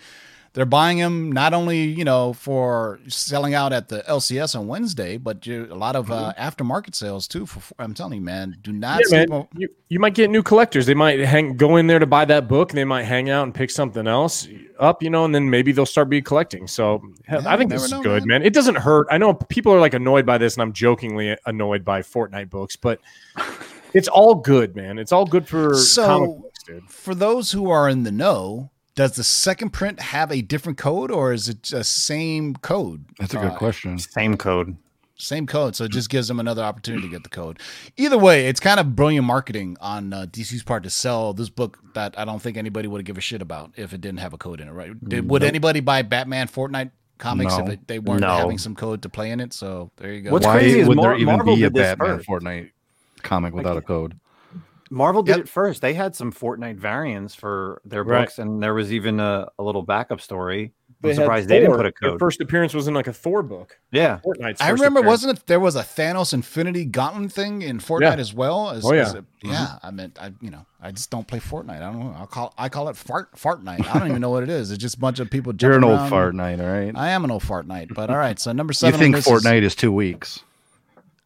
they're 0.53 0.65
buying 0.65 0.99
them 0.99 1.31
not 1.31 1.53
only 1.53 1.81
you 1.83 2.03
know 2.05 2.33
for 2.33 2.99
selling 3.07 3.53
out 3.53 3.73
at 3.73 3.89
the 3.89 4.03
LCS 4.07 4.57
on 4.57 4.67
Wednesday, 4.67 5.17
but 5.17 5.45
you, 5.47 5.67
a 5.71 5.75
lot 5.75 5.95
of 5.95 6.11
uh, 6.11 6.33
aftermarket 6.37 6.93
sales 6.95 7.27
too. 7.27 7.45
For 7.45 7.61
I'm 7.79 7.93
telling 7.93 8.19
you, 8.19 8.21
man, 8.21 8.57
do 8.61 8.71
not 8.71 9.01
Yeah, 9.09 9.25
man. 9.27 9.47
You, 9.57 9.67
you 9.89 9.99
might 9.99 10.13
get 10.13 10.29
new 10.29 10.43
collectors. 10.43 10.85
They 10.85 10.93
might 10.93 11.19
hang 11.19 11.57
go 11.57 11.77
in 11.77 11.87
there 11.87 11.99
to 11.99 12.05
buy 12.05 12.25
that 12.25 12.47
book, 12.47 12.71
they 12.71 12.85
might 12.85 13.03
hang 13.03 13.29
out 13.29 13.43
and 13.43 13.53
pick 13.53 13.71
something 13.71 14.05
else 14.07 14.47
up, 14.79 15.01
you 15.01 15.09
know, 15.09 15.23
and 15.25 15.33
then 15.33 15.49
maybe 15.49 15.71
they'll 15.71 15.85
start 15.85 16.09
be 16.09 16.21
collecting. 16.21 16.67
So 16.67 17.01
Yeah, 17.29 17.41
I 17.45 17.57
think 17.57 17.69
this 17.71 17.83
is 17.83 17.91
know, 17.91 18.03
good, 18.03 18.25
man. 18.25 18.43
It 18.43 18.53
doesn't 18.53 18.75
hurt. 18.75 19.07
I 19.09 19.17
know 19.17 19.33
people 19.33 19.71
are 19.73 19.79
like 19.79 19.93
annoyed 19.93 20.25
by 20.25 20.37
this, 20.37 20.55
and 20.55 20.61
I'm 20.61 20.73
jokingly 20.73 21.37
annoyed 21.45 21.85
by 21.85 22.01
Fortnite 22.01 22.49
books, 22.49 22.75
but 22.75 22.99
it's 23.93 24.07
all 24.07 24.35
good, 24.35 24.75
man. 24.75 24.99
It's 24.99 25.11
all 25.11 25.25
good 25.25 25.47
for 25.47 25.75
So- 25.75 26.05
comic 26.05 26.41
books, 26.41 26.63
dude. 26.63 26.89
for 26.89 27.15
those 27.15 27.51
who 27.51 27.69
are 27.71 27.87
in 27.89 28.03
the 28.03 28.11
know, 28.11 28.69
does 28.95 29.13
the 29.13 29.23
second 29.23 29.71
print 29.71 29.99
have 29.99 30.31
a 30.31 30.41
different 30.41 30.77
code 30.77 31.09
or 31.11 31.33
is 31.33 31.49
it 31.49 31.63
just 31.63 31.93
same 32.05 32.55
code? 32.55 33.05
That's 33.19 33.33
a 33.33 33.37
good 33.37 33.51
Uh, 33.51 33.57
question. 33.57 33.97
Same 33.99 34.37
code. 34.37 34.77
Same 35.15 35.45
code, 35.47 35.75
so 35.75 35.85
it 35.85 35.91
just 35.91 36.09
gives 36.09 36.27
them 36.27 36.39
another 36.39 36.63
opportunity 36.63 37.03
to 37.03 37.09
get 37.11 37.23
the 37.23 37.29
code. 37.29 37.59
Either 37.97 38.17
way, 38.17 38.47
it's 38.47 38.59
kind 38.59 38.79
of 38.79 38.95
brilliant 38.95 39.25
marketing 39.25 39.77
on 39.79 40.11
uh, 40.11 40.25
DC's 40.29 40.63
part 40.63 40.83
to 40.83 40.89
sell 40.89 41.33
this 41.33 41.49
book 41.49 41.77
that 41.93 42.17
I 42.17 42.25
don't 42.25 42.41
think 42.41 42.57
anybody 42.57 42.87
would 42.87 43.05
give 43.05 43.17
a 43.17 43.21
shit 43.21 43.41
about 43.41 43.71
if 43.77 43.93
it 43.93 44.01
didn't 44.01 44.19
have 44.19 44.33
a 44.33 44.37
code 44.37 44.59
in 44.59 44.67
it, 44.67 44.71
right? 44.71 44.91
Did, 45.07 45.29
would 45.29 45.43
anybody 45.43 45.79
buy 45.81 46.01
Batman 46.01 46.47
Fortnite 46.47 46.91
comics 47.19 47.55
if 47.57 47.69
it, 47.69 47.87
they 47.87 47.99
weren't 47.99 48.21
No. 48.21 48.35
having 48.35 48.57
some 48.57 48.75
code 48.75 49.03
to 49.03 49.09
play 49.09 49.29
in 49.31 49.39
it? 49.39 49.53
So 49.53 49.91
there 49.97 50.11
you 50.11 50.21
go. 50.23 50.31
What's 50.31 50.45
Why 50.47 50.57
crazy 50.57 50.79
is 50.79 50.87
would 50.87 50.97
Mar- 50.97 51.09
there 51.11 51.17
even 51.17 51.35
Marvel 51.35 51.55
be 51.55 51.63
a 51.63 51.69
Batman 51.71 52.17
first. 52.17 52.27
Fortnite 52.27 52.71
comic 53.21 53.53
without 53.53 53.77
a 53.77 53.81
code? 53.81 54.19
Marvel 54.93 55.23
did 55.23 55.37
Yep. 55.37 55.39
it 55.45 55.49
first. 55.49 55.81
They 55.81 55.93
had 55.95 56.15
some 56.15 56.31
Fortnite 56.31 56.77
variants 56.77 57.33
for 57.35 57.81
their 57.83 58.03
Right. 58.03 58.21
books, 58.25 58.37
and 58.37 58.61
there 58.61 58.73
was 58.73 58.93
even 58.93 59.19
a, 59.19 59.47
a 59.57 59.63
little 59.63 59.81
backup 59.81 60.21
story. 60.21 60.73
I'm 61.03 61.09
had 61.09 61.15
surprised 61.17 61.49
they 61.49 61.59
didn't 61.59 61.75
put 61.75 61.85
a 61.85 61.91
Their 61.99 62.11
code. 62.11 62.19
first 62.19 62.39
appearance 62.39 62.73
was 62.73 62.87
in 62.87 62.93
like 62.93 63.07
a 63.07 63.13
Thor 63.13 63.43
book. 63.43 63.77
yeah, 63.91 64.19
Fortnite's 64.23 64.61
I 64.61 64.69
remember, 64.69 64.99
appearance. 64.99 65.23
wasn't 65.23 65.39
it? 65.39 65.47
There 65.47 65.59
was 65.59 65.75
a 65.75 65.81
Thanos 65.81 66.31
Infinity 66.33 66.85
Gauntlet 66.85 67.31
thing 67.31 67.61
in 67.61 67.79
Fortnite 67.79 68.01
Yeah. 68.01 68.13
as 68.21 68.33
well. 68.33 68.69
As, 68.69 68.85
Oh, 68.85 68.93
yeah. 68.93 69.01
as 69.01 69.13
a- 69.15 69.17
mm-hmm. 69.17 69.49
yeah. 69.51 69.79
I 69.83 69.91
mean, 69.91 70.13
I 70.21 70.31
you 70.39 70.49
know, 70.49 70.65
I 70.81 70.91
just 70.91 71.09
don't 71.09 71.27
play 71.27 71.39
Fortnite. 71.39 71.77
I 71.81 71.91
don't 71.91 71.99
know. 71.99 72.15
I 72.17 72.25
call 72.25 72.53
I 72.57 72.69
call 72.69 72.87
it 72.87 72.95
fart 72.95 73.37
fart 73.37 73.61
night. 73.63 73.81
I 73.93 73.99
don't 73.99 74.07
even 74.07 74.21
know 74.21 74.29
what 74.29 74.43
it 74.43 74.49
is. 74.49 74.71
It's 74.71 74.81
just 74.81 74.95
a 74.95 74.99
bunch 74.99 75.19
of 75.19 75.29
people. 75.29 75.53
You're 75.59 75.73
an 75.73 75.83
old 75.83 75.97
around. 75.99 76.09
fart 76.09 76.35
night, 76.35 76.61
all 76.61 76.67
right? 76.67 76.93
I 76.95 77.09
am 77.09 77.25
an 77.25 77.31
old 77.31 77.43
fart 77.43 77.67
night. 77.67 77.89
But 77.93 78.09
all 78.09 78.15
right. 78.17 78.39
So 78.39 78.53
number 78.53 78.71
You 78.71 78.75
seven. 78.75 78.93
on 78.93 78.99
think 79.01 79.15
this 79.15 79.27
is 79.27 79.31
Fortnite 79.33 79.63
is 79.63 79.75
two 79.75 79.91
weeks? 79.91 80.39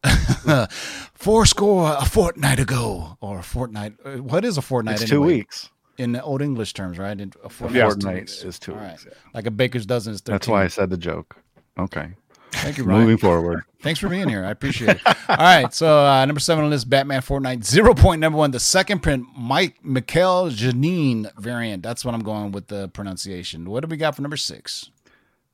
four 1.14 1.46
score 1.46 1.94
a 1.98 2.04
fortnight 2.04 2.58
ago 2.60 3.16
or 3.20 3.38
a 3.38 3.42
fortnight? 3.42 3.94
uh, 4.04 4.16
What 4.22 4.44
is 4.44 4.58
a 4.58 4.62
fortnight? 4.62 5.00
It's 5.02 5.10
two 5.10 5.20
weeks. 5.22 5.70
in 5.98 6.12
the 6.12 6.22
old 6.22 6.42
English 6.42 6.74
terms, 6.74 6.98
right? 6.98 7.20
In, 7.20 7.32
a 7.44 7.48
fortnight, 7.48 7.76
Yeah. 7.78 7.88
is 7.88 7.96
two 7.96 8.08
weeks. 8.12 8.44
is 8.44 8.58
two 8.58 8.72
All 8.72 8.78
right. 8.78 8.90
weeks. 8.92 9.06
yeah. 9.06 9.14
Like 9.34 9.46
a 9.46 9.50
baker's 9.50 9.86
dozen 9.86 10.14
is 10.14 10.20
13. 10.20 10.32
That's 10.34 10.48
why 10.48 10.64
I 10.64 10.68
said 10.68 10.90
the 10.90 10.96
joke. 10.96 11.36
Okay. 11.78 12.10
Thank 12.52 12.78
you, 12.78 12.84
Ryan. 12.88 13.00
Moving 13.02 13.18
forward. 13.18 13.62
Thanks 13.82 14.00
for 14.00 14.08
being 14.08 14.28
here. 14.28 14.44
I 14.44 14.50
appreciate 14.50 14.96
it. 14.96 15.06
All 15.28 15.36
right. 15.36 15.72
So 15.72 16.04
uh, 16.06 16.24
number 16.24 16.40
seven 16.40 16.64
on 16.64 16.70
this 16.70 16.84
Batman 16.84 17.20
Fortnite 17.20 17.62
zero 17.64 17.94
point 17.94 18.20
number 18.20 18.36
one, 18.38 18.50
the 18.50 18.58
second 18.58 19.00
print, 19.02 19.26
Mike 19.36 19.84
Mikel 19.84 20.48
Janín 20.50 21.30
variant. 21.38 21.82
That's 21.82 22.04
what 22.04 22.14
I'm 22.14 22.22
going 22.22 22.50
with 22.52 22.66
the 22.68 22.88
pronunciation. 22.88 23.68
What 23.70 23.80
do 23.84 23.88
we 23.88 23.96
got 23.96 24.16
for 24.16 24.22
number 24.22 24.36
six? 24.38 24.90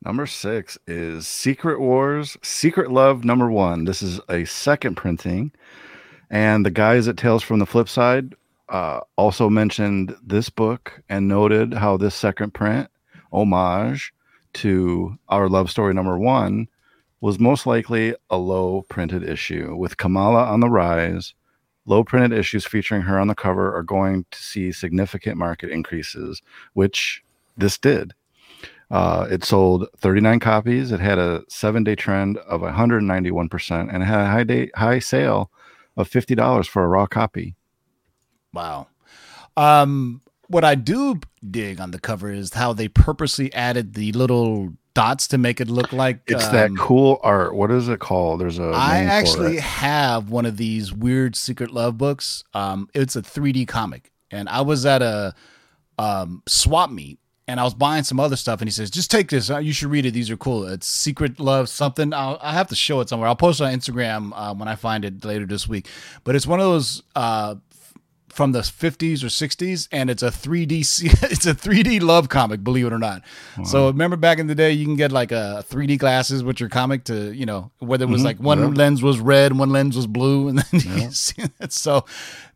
Number 0.05 0.27
six 0.27 0.77
is 0.87 1.27
Secret 1.27 1.81
Wars, 1.81 2.37
Secret 2.43 2.93
Love 2.93 3.25
number 3.25 3.51
one. 3.51 3.87
This 3.87 4.03
is 4.03 4.21
a 4.29 4.45
second 4.45 4.97
printing. 4.97 5.51
And 6.31 6.67
the 6.67 6.71
guys 6.71 7.09
at 7.09 7.17
Tales 7.17 7.43
from 7.43 7.59
the 7.59 7.65
Flip 7.65 7.89
Side 7.89 8.35
uh, 8.69 9.01
also 9.17 9.49
mentioned 9.49 10.15
this 10.23 10.51
book 10.51 11.01
and 11.09 11.27
noted 11.27 11.73
how 11.73 11.97
this 11.97 12.15
second 12.15 12.53
print, 12.53 12.89
homage 13.33 14.13
to 14.55 15.19
our 15.31 15.49
love 15.49 15.71
story 15.71 15.95
number 15.95 16.19
one, 16.19 16.69
was 17.23 17.41
most 17.41 17.65
likely 17.65 18.15
a 18.29 18.37
low 18.37 18.83
printed 18.91 19.27
issue. 19.27 19.75
With 19.75 19.97
Kamala 19.97 20.45
on 20.45 20.61
the 20.61 20.69
rise, 20.69 21.33
low 21.87 22.05
printed 22.05 22.39
issues 22.39 22.67
featuring 22.67 23.03
her 23.03 23.19
on 23.19 23.29
the 23.29 23.35
cover 23.35 23.75
are 23.75 23.83
going 23.83 24.27
to 24.31 24.43
see 24.43 24.71
significant 24.71 25.39
market 25.39 25.71
increases, 25.71 26.43
which 26.75 27.23
this 27.57 27.79
did. 27.79 28.13
Uh, 28.95 29.27
it 29.29 29.43
sold 29.43 29.89
39 29.99 30.39
copies. 30.39 30.93
It 30.93 31.01
had 31.01 31.19
a 31.19 31.43
seven 31.49 31.83
day 31.83 31.97
trend 31.97 32.39
of 32.39 32.61
191%, 32.61 33.93
and 33.93 34.03
it 34.05 34.07
had 34.07 34.21
a 34.21 34.27
high 34.27 34.45
day 34.45 34.71
high 34.77 35.01
sale 35.01 35.51
of 35.97 36.09
$50 36.09 36.69
for 36.69 36.85
a 36.85 36.87
raw 36.89 37.07
copy. 37.07 37.57
Wow. 38.53 38.87
Um, 39.57 40.21
what 40.47 40.63
I 40.63 40.77
do 40.77 41.19
dig 41.51 41.81
on 41.81 41.91
the 41.91 41.99
cover 41.99 42.31
is 42.31 42.55
how 42.55 42.73
they 42.73 42.87
purposely 42.87 43.53
added 43.53 43.95
the 43.95 44.13
little 44.13 44.73
dots 44.95 45.27
to 45.29 45.39
make 45.39 45.61
it 45.61 45.69
look 45.69 45.93
like 45.93 46.21
It's 46.29 46.47
that 46.49 46.71
um, 46.71 46.77
cool 46.77 47.19
art. 47.25 47.57
What 47.57 47.73
is 47.73 47.89
it 47.89 47.99
called? 47.99 48.41
There's 48.41 48.61
a. 48.61 48.71
I 48.75 48.99
actually 48.99 49.57
have 49.57 50.31
one 50.31 50.47
of 50.47 50.57
these 50.57 50.93
weird 50.93 51.35
secret 51.35 51.73
love 51.73 51.99
books. 51.99 52.45
Um, 52.55 52.89
it's 52.95 53.17
a 53.17 53.23
3D 53.23 53.67
comic, 53.67 54.13
and 54.31 54.49
I 54.49 54.61
was 54.61 54.87
at 54.87 55.03
a 55.03 55.35
um, 55.99 56.45
swap 56.47 56.91
meet, 56.91 57.19
and 57.47 57.61
I 57.61 57.65
was 57.65 57.75
buying 57.75 58.05
some 58.05 58.19
other 58.19 58.37
stuff, 58.37 58.61
and 58.61 58.69
he 58.69 58.73
says, 58.73 58.91
"Just 58.91 59.11
take 59.11 59.29
this. 59.29 59.51
Uh, 59.51 59.59
You 59.59 59.73
should 59.73 59.91
read 59.91 60.07
it. 60.07 60.13
These 60.13 60.31
are 60.31 60.37
cool. 60.37 60.67
It's 60.67 60.87
Secret 60.87 61.39
Love 61.39 61.69
something. 61.69 62.13
I'll, 62.13 62.39
I 62.41 62.53
have 62.53 62.69
to 62.69 62.75
show 62.77 63.01
it 63.01 63.09
somewhere. 63.09 63.29
I'll 63.29 63.37
post 63.37 63.61
it 63.61 63.65
on 63.65 63.73
Instagram 63.73 64.33
uh, 64.35 64.55
when 64.55 64.69
I 64.69 64.77
find 64.77 65.05
it 65.05 65.25
later 65.25 65.47
this 65.47 65.69
week. 65.69 65.89
But 66.25 66.37
it's 66.37 66.47
one 66.47 66.61
of 66.61 66.67
those." 66.67 67.03
Uh, 67.15 67.57
from 68.35 68.53
the 68.53 68.61
50s 68.61 69.23
or 69.23 69.29
60s 69.29 69.89
and 69.93 70.11
it's 70.11 70.23
a 70.23 70.31
3D 70.31 70.85
c- 70.85 71.07
it's 71.31 71.47
a 71.47 71.55
3D 71.55 72.03
love 72.03 72.29
comic 72.29 72.63
believe 72.65 72.87
it 72.87 72.93
or 72.93 72.99
not. 72.99 73.23
So 73.65 73.87
remember 73.87 74.17
back 74.17 74.39
in 74.39 74.47
the 74.49 74.55
day 74.55 74.73
you 74.73 74.85
can 74.85 74.97
get 74.97 75.13
like 75.13 75.33
a 75.33 75.65
3D 75.69 75.99
glasses 75.99 76.43
with 76.43 76.59
your 76.61 76.69
comic 76.69 77.05
to, 77.05 77.33
you 77.33 77.47
know, 77.47 77.71
whether 77.79 78.05
it 78.05 78.09
was 78.11 78.25
like 78.25 78.39
one 78.39 78.75
lens 78.75 79.03
was 79.03 79.21
red 79.21 79.57
one 79.57 79.71
lens 79.71 79.97
was 79.97 80.07
blue 80.07 80.49
and 80.49 80.59
then 80.59 80.67
you 80.73 81.11
see 81.11 81.43
that. 81.59 81.73
So 81.73 82.05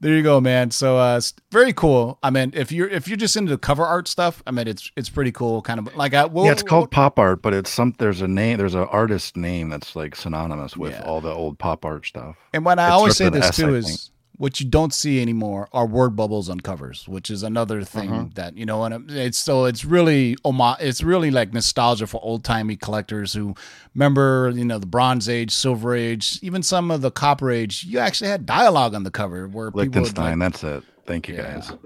there 0.01 0.15
you 0.15 0.23
go, 0.23 0.41
man. 0.41 0.71
So 0.71 0.97
uh 0.99 1.21
very 1.51 1.73
cool. 1.73 2.19
I 2.23 2.31
mean, 2.31 2.53
if 2.55 2.73
you're 2.73 2.89
if 2.89 3.07
you're 3.09 3.17
just 3.17 3.37
into 3.37 3.57
cover 3.59 3.85
art 3.85 4.09
stuff, 4.09 4.43
I 4.47 4.51
mean 4.51 4.67
it's 4.69 4.91
it's 4.97 5.09
pretty 5.09 5.33
cool 5.33 5.63
kind 5.63 5.79
of 5.81 5.95
like 5.97 6.15
I 6.15 6.25
well, 6.27 6.45
yeah, 6.47 6.53
it's 6.53 6.63
called 6.63 6.91
pop 6.91 7.19
art, 7.19 7.43
but 7.43 7.55
it's 7.55 7.71
some. 7.71 7.95
There's 7.99 8.21
a 8.21 8.29
name. 8.29 8.59
There's 8.59 8.75
an 8.75 8.89
artist 8.91 9.37
name 9.37 9.69
that's 9.71 9.95
like 9.97 10.15
synonymous 10.17 10.77
with 10.77 10.93
Yeah. 10.93 11.03
all 11.03 11.21
the 11.21 11.33
old 11.33 11.59
pop 11.59 11.85
art 11.85 12.07
stuff. 12.07 12.37
And 12.53 12.65
what 12.65 12.79
I 12.79 12.89
It 12.89 12.91
always 12.91 13.17
say 13.17 13.29
this 13.29 13.45
S, 13.47 13.59
I 13.61 13.63
too 13.63 13.83
think. 13.83 13.99
What 14.39 14.61
you 14.61 14.67
don't 14.69 14.95
see 14.95 15.21
anymore 15.21 15.69
are 15.73 15.85
word 15.85 16.11
bubbles 16.17 16.49
on 16.49 16.61
covers, 16.61 17.09
which 17.09 17.29
is 17.29 17.43
another 17.43 17.83
thing 17.83 18.09
Mm-hmm. 18.11 18.29
that 18.35 18.57
you 18.57 18.65
know. 18.65 18.85
And 18.85 19.11
it's 19.11 19.37
so 19.37 19.65
it's 19.65 19.85
really 19.85 20.37
It's 20.45 21.03
really 21.03 21.31
like 21.33 21.53
nostalgia 21.53 22.07
for 22.07 22.21
old 22.23 22.45
timey 22.45 22.77
collectors 22.77 23.33
who 23.35 23.55
remember 23.97 24.53
you 24.55 24.65
know 24.65 24.79
the 24.79 24.87
Bronze 24.87 25.29
Age, 25.29 25.51
Silver 25.51 25.95
Age, 25.95 26.39
even 26.41 26.63
some 26.63 26.91
of 26.93 27.01
the 27.03 27.11
Copper 27.11 27.51
Age. 27.51 27.85
You 27.85 27.99
actually 27.99 28.31
had 28.31 28.47
dialogue 28.47 28.95
on 28.95 29.03
the 29.03 29.11
cover 29.11 29.49
where 29.49 29.71
people 29.73 29.81
would 29.81 29.95
like, 29.97 29.97
Lichtenstein. 29.97 30.39
that's 30.39 30.63
it. 30.65 30.85
Thank 31.05 31.29
you 31.29 31.35
Yeah. 31.35 31.55
guys. 31.55 31.71
all 31.71 31.79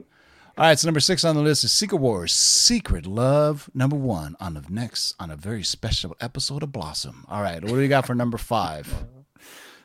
right, 0.59 0.79
so 0.79 0.87
number 0.87 1.01
six 1.01 1.25
on 1.25 1.35
the 1.35 1.41
list 1.41 1.65
is 1.65 1.73
Secret 1.73 1.99
Wars, 2.03 2.35
Secret 2.35 3.07
Love. 3.07 3.71
Number 3.73 3.97
one 3.97 4.37
on 4.41 4.53
the 4.53 4.63
next 4.69 5.15
on 5.19 5.31
a 5.31 5.37
very 5.37 5.63
special 5.63 6.15
episode 6.21 6.63
of 6.63 6.71
Blossom. 6.71 7.25
All 7.31 7.41
right, 7.41 7.63
what 7.63 7.71
do 7.73 7.81
you 7.81 7.89
got 7.89 8.05
for 8.07 8.15
number 8.15 8.37
five? 8.37 9.07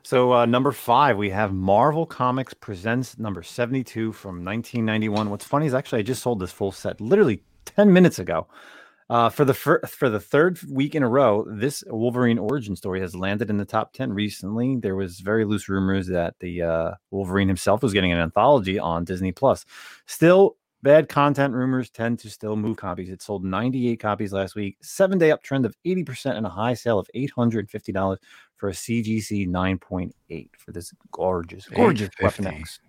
So 0.04 0.34
uh, 0.34 0.46
number 0.46 0.72
five, 0.72 1.18
we 1.18 1.30
have 1.32 1.54
Marvel 1.54 2.06
Comics 2.06 2.54
presents 2.54 3.18
number 3.18 3.44
seventy-two 3.44 4.14
from 4.14 4.44
nineteen 4.44 4.86
ninety-one. 4.86 5.30
What's 5.30 5.46
funny 5.46 5.66
is 5.66 5.74
actually 5.74 6.00
I 6.00 6.04
just 6.04 6.24
sold 6.24 6.40
this 6.40 6.52
full 6.52 6.72
set 6.72 7.02
literally 7.02 7.44
ten 7.66 7.92
minutes 7.92 8.20
ago. 8.20 8.48
Uh, 9.10 9.30
for 9.30 9.46
the 9.46 9.54
fir- 9.54 9.82
for 9.88 10.10
the 10.10 10.20
third 10.20 10.62
week 10.70 10.94
in 10.94 11.02
a 11.04 11.08
row, 11.08 11.46
this 11.50 11.84
Wolverine 11.88 12.38
origin 12.38 12.76
story 12.76 13.00
has 13.00 13.16
landed 13.16 13.50
in 13.50 13.58
the 13.58 13.66
top 13.66 13.94
ten 13.94 14.12
recently. 14.12 14.76
There 14.78 14.96
was 14.96 15.20
very 15.20 15.46
loose 15.46 15.70
rumors 15.70 16.08
that 16.08 16.36
the 16.40 16.62
uh, 16.62 16.92
Wolverine 17.12 17.48
himself 17.48 17.82
was 17.84 17.94
getting 17.94 18.12
an 18.12 18.20
anthology 18.20 18.80
on 18.80 19.06
Disney 19.06 19.32
Plus. 19.32 19.66
Still, 20.08 20.58
bad 20.84 21.10
content 21.10 21.54
rumors 21.54 21.90
tend 21.90 22.20
to 22.20 22.30
still 22.30 22.56
move 22.56 22.78
copies. 22.78 23.10
It 23.10 23.22
sold 23.22 23.44
98 23.44 24.00
copies 24.00 24.34
last 24.34 24.56
week, 24.56 24.78
seven 24.82 25.18
day 25.18 25.30
uptrend 25.30 25.66
of 25.66 25.76
80%, 25.86 26.36
and 26.36 26.46
a 26.46 26.50
high 26.50 26.74
sale 26.74 27.00
of 27.00 27.10
$850 27.16 28.18
for 28.58 28.70
a 28.70 28.74
CGC 28.74 29.48
9.8 29.48 30.50
for 30.58 30.72
this 30.72 30.94
gorgeous, 31.12 31.68
gorgeous 31.70 32.10
Weapon 32.22 32.48
X. 32.48 32.80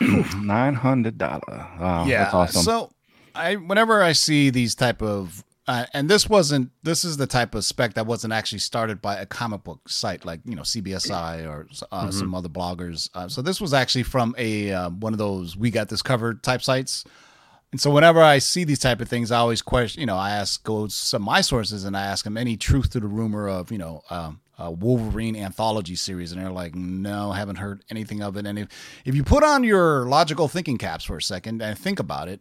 Nine 0.00 0.74
hundred 0.74 1.18
dollar. 1.18 1.66
Wow, 1.80 2.04
yeah 2.06 2.24
that's 2.24 2.34
awesome. 2.34 2.62
so 2.62 2.92
i 3.34 3.56
whenever 3.56 4.00
i 4.00 4.12
see 4.12 4.48
these 4.48 4.76
type 4.76 5.02
of 5.02 5.44
uh, 5.66 5.84
and 5.92 6.08
this 6.08 6.28
wasn't 6.28 6.70
this 6.84 7.04
is 7.04 7.16
the 7.16 7.26
type 7.26 7.54
of 7.54 7.64
spec 7.64 7.94
that 7.94 8.06
wasn't 8.06 8.32
actually 8.32 8.60
started 8.60 9.02
by 9.02 9.16
a 9.16 9.26
comic 9.26 9.64
book 9.64 9.88
site 9.88 10.24
like 10.24 10.40
you 10.44 10.54
know 10.54 10.62
cbsi 10.62 11.46
or 11.46 11.66
uh, 11.90 12.10
some 12.12 12.32
other 12.34 12.48
bloggers 12.48 13.10
uh, 13.14 13.28
so 13.28 13.42
this 13.42 13.60
was 13.60 13.74
actually 13.74 14.04
from 14.04 14.34
a 14.38 14.72
um, 14.72 15.00
one 15.00 15.12
of 15.12 15.18
those 15.18 15.56
we 15.56 15.70
got 15.70 15.88
this 15.88 16.00
covered 16.00 16.42
type 16.44 16.62
sites 16.62 17.04
and 17.70 17.80
so 17.80 17.90
whenever 17.90 18.22
I 18.22 18.38
see 18.38 18.64
these 18.64 18.78
type 18.78 19.00
of 19.02 19.08
things, 19.08 19.30
I 19.30 19.38
always 19.38 19.60
question, 19.60 20.00
you 20.00 20.06
know, 20.06 20.16
I 20.16 20.30
ask, 20.30 20.62
go 20.64 20.86
to 20.86 20.90
some 20.90 21.22
of 21.22 21.26
my 21.26 21.42
sources 21.42 21.84
and 21.84 21.96
I 21.96 22.06
ask 22.06 22.24
them 22.24 22.38
any 22.38 22.56
truth 22.56 22.90
to 22.92 23.00
the 23.00 23.06
rumor 23.06 23.46
of, 23.46 23.70
you 23.70 23.76
know, 23.76 24.00
um, 24.08 24.40
a 24.58 24.70
Wolverine 24.70 25.36
anthology 25.36 25.94
series. 25.94 26.32
And 26.32 26.40
they're 26.40 26.50
like, 26.50 26.74
no, 26.74 27.32
haven't 27.32 27.56
heard 27.56 27.82
anything 27.90 28.22
of 28.22 28.36
it. 28.36 28.46
And 28.46 28.58
if, 28.58 28.68
if 29.04 29.14
you 29.14 29.22
put 29.22 29.44
on 29.44 29.64
your 29.64 30.06
logical 30.06 30.48
thinking 30.48 30.78
caps 30.78 31.04
for 31.04 31.16
a 31.16 31.22
second 31.22 31.62
and 31.62 31.78
think 31.78 32.00
about 32.00 32.28
it, 32.28 32.40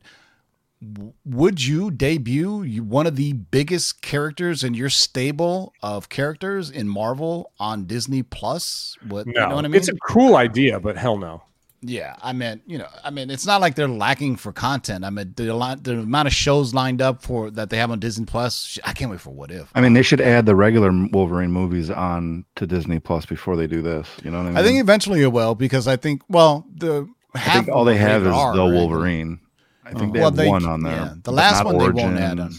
would 1.25 1.65
you 1.65 1.89
debut 1.89 2.81
one 2.83 3.07
of 3.07 3.15
the 3.15 3.33
biggest 3.33 4.01
characters 4.01 4.63
in 4.63 4.73
your 4.75 4.89
stable 4.89 5.73
of 5.81 6.09
characters 6.09 6.69
in 6.69 6.87
Marvel 6.87 7.51
on 7.59 7.85
Disney 7.85 8.21
Plus? 8.21 8.95
What, 9.07 9.25
No, 9.25 9.41
you 9.41 9.49
know 9.49 9.55
what 9.55 9.65
I 9.65 9.67
mean? 9.69 9.75
it's 9.79 9.89
a 9.89 9.95
cool 10.07 10.35
idea, 10.35 10.79
but 10.79 10.97
hell 10.97 11.17
no. 11.17 11.41
Yeah, 11.81 12.15
I 12.23 12.33
mean, 12.33 12.61
you 12.65 12.79
know, 12.79 12.87
I 13.03 13.11
mean, 13.11 13.29
it's 13.29 13.45
not 13.45 13.61
like 13.61 13.75
they're 13.75 13.87
lacking 13.87 14.37
for 14.37 14.51
content. 14.51 15.05
I 15.05 15.11
mean, 15.11 15.33
the 15.35 15.45
the 15.81 15.99
amount 15.99 16.27
of 16.27 16.33
shows 16.33 16.73
lined 16.73 17.01
up 17.03 17.21
for 17.21 17.51
that 17.51 17.69
they 17.69 17.77
have 17.77 17.91
on 17.91 17.99
Disney 17.99 18.25
Plus. 18.25 18.79
I 18.83 18.93
can't 18.93 19.11
wait 19.11 19.21
for 19.21 19.29
What 19.29 19.51
If. 19.51 19.69
I 19.75 19.81
mean, 19.81 19.93
they 19.93 20.01
should 20.01 20.19
add 20.19 20.47
the 20.47 20.55
regular 20.55 20.91
Wolverine 21.11 21.51
movies 21.51 21.91
on 21.91 22.45
to 22.55 22.65
Disney 22.65 22.99
Plus 22.99 23.27
before 23.27 23.55
they 23.55 23.67
do 23.67 23.83
this. 23.83 24.07
You 24.23 24.31
know 24.31 24.37
what 24.37 24.45
I 24.47 24.49
mean? 24.49 24.57
I 24.57 24.63
think 24.63 24.79
eventually 24.81 25.21
it 25.21 25.31
will 25.31 25.53
because 25.53 25.87
I 25.87 25.97
think 25.97 26.23
well 26.29 26.65
the 26.75 27.07
I 27.35 27.39
think 27.53 27.69
all 27.69 27.85
they 27.85 27.97
have 27.97 28.23
is 28.23 28.33
R, 28.33 28.55
the 28.55 28.63
right? 28.63 28.73
Wolverine. 28.73 29.39
I 29.85 29.93
think 29.93 30.13
they 30.13 30.19
Well, 30.19 30.29
have 30.31 30.35
they- 30.35 30.49
one 30.49 30.65
on 30.65 30.81
there. 30.81 30.93
yeah, 30.95 31.13
the 31.23 31.31
last 31.31 31.63
one 31.63 31.77
they 31.77 31.89
won't 31.89 32.17
add 32.19 32.39
on. 32.39 32.53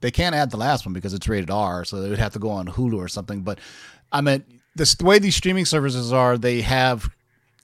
They 0.00 0.12
can't 0.12 0.34
add 0.34 0.50
the 0.52 0.56
last 0.56 0.86
one 0.86 0.92
because 0.94 1.12
it's 1.12 1.28
rated 1.28 1.50
R, 1.50 1.84
so 1.84 2.00
they 2.00 2.08
would 2.08 2.18
have 2.20 2.32
to 2.34 2.38
go 2.38 2.50
on 2.50 2.66
Hulu 2.68 2.94
or 2.96 3.08
something. 3.08 3.42
But 3.42 3.58
I 4.12 4.20
mean, 4.20 4.44
this, 4.76 4.94
the 4.94 5.04
way 5.04 5.18
these 5.18 5.34
streaming 5.36 5.64
services 5.66 6.12
are, 6.12 6.38
they 6.38 6.60
have 6.62 7.10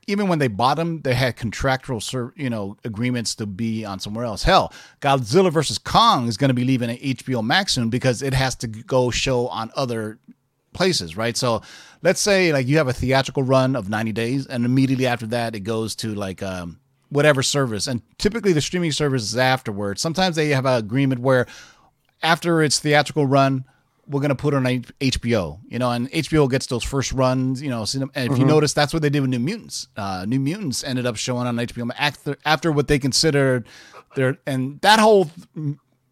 even 0.06 0.28
when 0.28 0.38
they 0.38 0.48
bought 0.48 0.76
them, 0.76 1.02
they 1.02 1.14
had 1.14 1.36
contractual, 1.36 2.00
you 2.36 2.48
know, 2.48 2.76
agreements 2.84 3.34
to 3.36 3.46
be 3.46 3.84
on 3.84 3.98
somewhere 3.98 4.24
else. 4.24 4.44
Hell, 4.44 4.72
Godzilla 5.00 5.52
versus 5.52 5.78
Kong 5.78 6.28
is 6.28 6.36
going 6.36 6.48
to 6.48 6.54
be 6.54 6.64
leaving 6.64 6.90
at 6.90 7.00
HBO 7.00 7.44
Max 7.44 7.74
soon 7.74 7.90
because 7.90 8.22
it 8.22 8.32
has 8.34 8.54
to 8.56 8.68
go 8.68 9.10
show 9.10 9.48
on 9.48 9.70
other 9.74 10.18
places, 10.72 11.16
right? 11.16 11.36
So 11.36 11.62
let's 12.02 12.20
say 12.20 12.52
like 12.52 12.66
you 12.66 12.76
have 12.78 12.88
a 12.88 12.92
theatrical 12.92 13.42
run 13.42 13.74
of 13.74 13.88
90 13.88 14.12
days 14.12 14.46
and 14.46 14.64
immediately 14.64 15.06
after 15.06 15.26
that 15.26 15.54
it 15.56 15.60
goes 15.60 15.96
to 15.96 16.14
like 16.14 16.42
um 16.42 16.78
whatever 17.08 17.42
service 17.42 17.86
and 17.86 18.02
typically 18.18 18.52
the 18.52 18.60
streaming 18.60 18.92
service 18.92 19.22
is 19.22 19.36
afterwards. 19.36 20.00
Sometimes 20.00 20.36
they 20.36 20.48
have 20.48 20.66
an 20.66 20.78
agreement 20.78 21.20
where 21.20 21.46
after 22.22 22.62
its 22.62 22.78
theatrical 22.78 23.26
run 23.26 23.64
we're 24.08 24.20
going 24.20 24.30
to 24.30 24.34
put 24.36 24.54
on 24.54 24.64
HBO, 24.64 25.58
you 25.68 25.78
know, 25.78 25.90
and 25.90 26.10
HBO 26.10 26.48
gets 26.48 26.66
those 26.66 26.84
first 26.84 27.12
runs, 27.12 27.60
you 27.60 27.70
know. 27.70 27.84
And 27.94 28.10
if 28.14 28.38
you 28.38 28.44
notice, 28.44 28.72
that's 28.72 28.92
what 28.92 29.02
they 29.02 29.10
did 29.10 29.20
with 29.20 29.30
New 29.30 29.40
Mutants. 29.40 29.88
Uh, 29.96 30.24
New 30.28 30.38
Mutants 30.38 30.84
ended 30.84 31.06
up 31.06 31.16
showing 31.16 31.46
on 31.46 31.56
HBO 31.56 31.90
after, 31.98 32.36
after 32.44 32.70
what 32.70 32.88
they 32.88 32.98
considered 32.98 33.66
their, 34.14 34.38
and 34.46 34.80
that 34.82 35.00
whole 35.00 35.30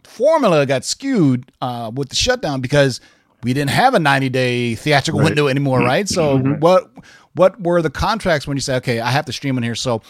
formula 0.02 0.66
got 0.66 0.84
skewed 0.84 1.50
uh, 1.60 1.90
with 1.94 2.08
the 2.08 2.16
shutdown 2.16 2.60
because 2.60 3.00
we 3.42 3.52
didn't 3.52 3.70
have 3.70 3.94
a 3.94 3.98
90 3.98 4.28
day 4.30 4.74
theatrical 4.74 5.22
window 5.22 5.48
anymore, 5.48 5.80
right? 5.80 6.08
So 6.08 6.38
what 6.38 6.90
what 7.34 7.60
were 7.60 7.82
the 7.82 7.90
contracts 7.90 8.46
when 8.46 8.56
you 8.56 8.60
say, 8.60 8.76
okay, 8.76 9.00
I 9.00 9.10
have 9.10 9.26
to 9.26 9.32
stream 9.32 9.56
on 9.56 9.62
here? 9.62 9.74
So 9.74 10.02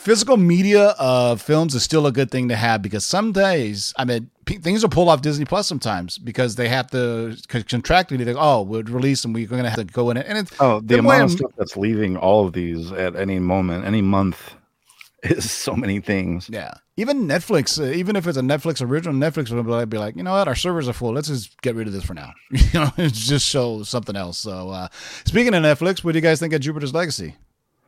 physical 0.00 0.36
media 0.36 0.94
of 0.98 1.40
films 1.42 1.74
is 1.74 1.82
still 1.82 2.06
a 2.06 2.12
good 2.12 2.30
thing 2.30 2.48
to 2.48 2.56
have 2.56 2.82
because 2.82 3.04
some 3.04 3.32
days, 3.32 3.92
I 3.96 4.04
mean, 4.04 4.30
p- 4.46 4.58
things 4.58 4.82
are 4.84 4.88
pulled 4.88 5.08
off 5.08 5.22
Disney 5.22 5.44
Plus 5.44 5.66
sometimes 5.66 6.18
because 6.18 6.56
they 6.56 6.68
have 6.68 6.90
to 6.90 7.36
c- 7.36 7.42
contractually, 7.62 8.24
they 8.24 8.32
go, 8.32 8.38
oh, 8.40 8.62
we'll 8.62 8.82
release 8.84 9.22
them. 9.22 9.32
We're 9.32 9.46
going 9.46 9.62
to 9.64 9.70
have 9.70 9.78
to 9.78 9.84
go 9.84 10.10
in 10.10 10.16
it. 10.16 10.26
And 10.28 10.38
it's, 10.38 10.52
Oh, 10.60 10.80
the 10.80 10.86
the 10.94 10.98
amount 11.00 11.24
of 11.24 11.30
stuff 11.32 11.52
that's 11.56 11.76
leaving 11.76 12.16
all 12.16 12.46
of 12.46 12.52
these 12.52 12.90
at 12.92 13.14
any 13.16 13.38
moment, 13.38 13.84
any 13.84 14.02
month, 14.02 14.54
is 15.22 15.50
so 15.50 15.74
many 15.76 16.00
things. 16.00 16.48
Yeah. 16.50 16.72
Even 16.96 17.26
Netflix, 17.28 17.78
uh, 17.78 17.92
even 17.92 18.16
if 18.16 18.26
it's 18.26 18.38
a 18.38 18.42
Netflix 18.42 18.80
original, 18.86 19.14
Netflix 19.14 19.50
will 19.50 19.86
be 19.86 19.98
like, 19.98 20.16
you 20.16 20.22
know 20.22 20.32
what, 20.32 20.48
our 20.48 20.54
servers 20.54 20.88
are 20.88 20.92
full. 20.94 21.12
Let's 21.12 21.28
just 21.28 21.60
get 21.62 21.74
rid 21.74 21.86
of 21.86 21.92
this 21.92 22.04
for 22.04 22.14
now. 22.14 22.32
you 22.50 22.80
know, 22.80 22.90
just 23.08 23.46
show 23.46 23.82
something 23.82 24.16
else. 24.16 24.38
So, 24.38 24.70
uh, 24.70 24.88
speaking 25.24 25.54
of 25.54 25.62
Netflix, 25.62 26.02
what 26.02 26.12
do 26.12 26.18
you 26.18 26.22
guys 26.22 26.40
think 26.40 26.52
of 26.54 26.60
Jupiter's 26.62 26.92
Legacy? 26.94 27.36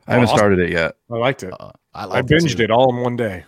I 0.07 0.13
haven't 0.13 0.25
Awesome. 0.29 0.37
started 0.37 0.59
it 0.59 0.71
yet. 0.71 0.95
I 1.11 1.15
liked 1.17 1.43
it. 1.43 1.53
I, 1.95 2.05
I 2.05 2.21
binged 2.21 2.57
too. 2.57 2.63
it 2.63 2.71
all 2.71 2.95
in 2.95 3.01
one 3.01 3.15
day. 3.15 3.45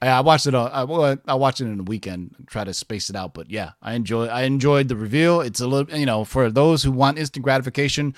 I, 0.00 0.08
I 0.08 0.20
watched 0.20 0.46
it. 0.46 0.54
On, 0.54 0.70
I, 0.70 0.84
well, 0.84 1.16
I 1.26 1.34
watched 1.34 1.60
it 1.60 1.64
in 1.66 1.80
a 1.80 1.82
weekend. 1.82 2.34
Try 2.46 2.64
to 2.64 2.74
space 2.74 3.10
it 3.10 3.16
out, 3.16 3.34
but 3.34 3.50
yeah, 3.50 3.70
I 3.82 3.94
enjoy. 3.94 4.26
I 4.26 4.42
enjoyed 4.42 4.88
the 4.88 4.96
reveal. 4.96 5.40
It's 5.40 5.60
a 5.60 5.66
little, 5.66 5.98
you 5.98 6.06
know, 6.06 6.24
for 6.24 6.50
those 6.50 6.82
who 6.82 6.92
want 6.92 7.18
instant 7.18 7.44
gratification, 7.44 8.14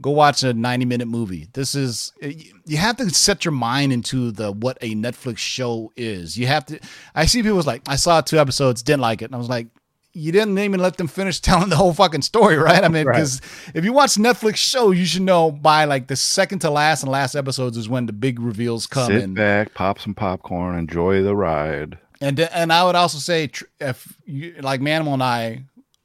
go 0.00 0.10
watch 0.10 0.42
a 0.42 0.54
ninety-minute 0.54 1.08
movie. 1.08 1.48
This 1.52 1.74
is 1.74 2.12
you 2.20 2.78
have 2.78 2.96
to 2.96 3.10
set 3.10 3.44
your 3.44 3.52
mind 3.52 3.92
into 3.92 4.30
the 4.30 4.52
what 4.52 4.78
a 4.80 4.94
Netflix 4.94 5.38
show 5.38 5.92
is. 5.96 6.36
You 6.36 6.46
have 6.46 6.66
to. 6.66 6.80
I 7.14 7.26
see 7.26 7.42
people's 7.42 7.66
like, 7.66 7.82
I 7.86 7.96
saw 7.96 8.20
two 8.20 8.38
episodes, 8.38 8.82
didn't 8.82 9.02
like 9.02 9.22
it, 9.22 9.26
and 9.26 9.34
I 9.34 9.38
was 9.38 9.48
like. 9.48 9.68
You 10.12 10.32
didn't 10.32 10.58
even 10.58 10.80
let 10.80 10.96
them 10.96 11.06
finish 11.06 11.40
telling 11.48 11.68
the 11.70 11.76
whole 11.76 11.92
fucking 11.94 12.22
story, 12.22 12.56
right? 12.56 12.82
I 12.82 12.88
mean, 12.88 13.06
Right. 13.06 13.14
because 13.16 13.40
if 13.74 13.84
you 13.84 13.92
watch 13.92 14.14
Netflix 14.14 14.56
show, 14.56 14.90
you 14.90 15.04
should 15.06 15.22
know 15.22 15.50
by 15.52 15.84
like 15.84 16.08
the 16.08 16.16
second 16.16 16.58
to 16.60 16.70
last 16.70 17.02
and 17.02 17.12
last 17.12 17.34
episodes 17.34 17.76
is 17.76 17.88
when 17.88 18.06
the 18.06 18.12
big 18.12 18.40
reveals 18.40 18.86
come. 18.86 19.06
Sit 19.12 19.22
and 19.22 19.34
back, 19.36 19.74
pop 19.74 19.98
some 20.00 20.14
popcorn, 20.14 20.76
enjoy 20.78 21.22
the 21.22 21.36
ride. 21.36 21.98
and 22.20 22.38
and 22.40 22.72
I 22.72 22.84
would 22.84 22.96
also 22.96 23.18
say 23.18 23.50
if 23.80 24.16
you 24.26 24.54
like 24.60 24.80
Manimal 24.80 25.14
and 25.14 25.22
I 25.22 25.64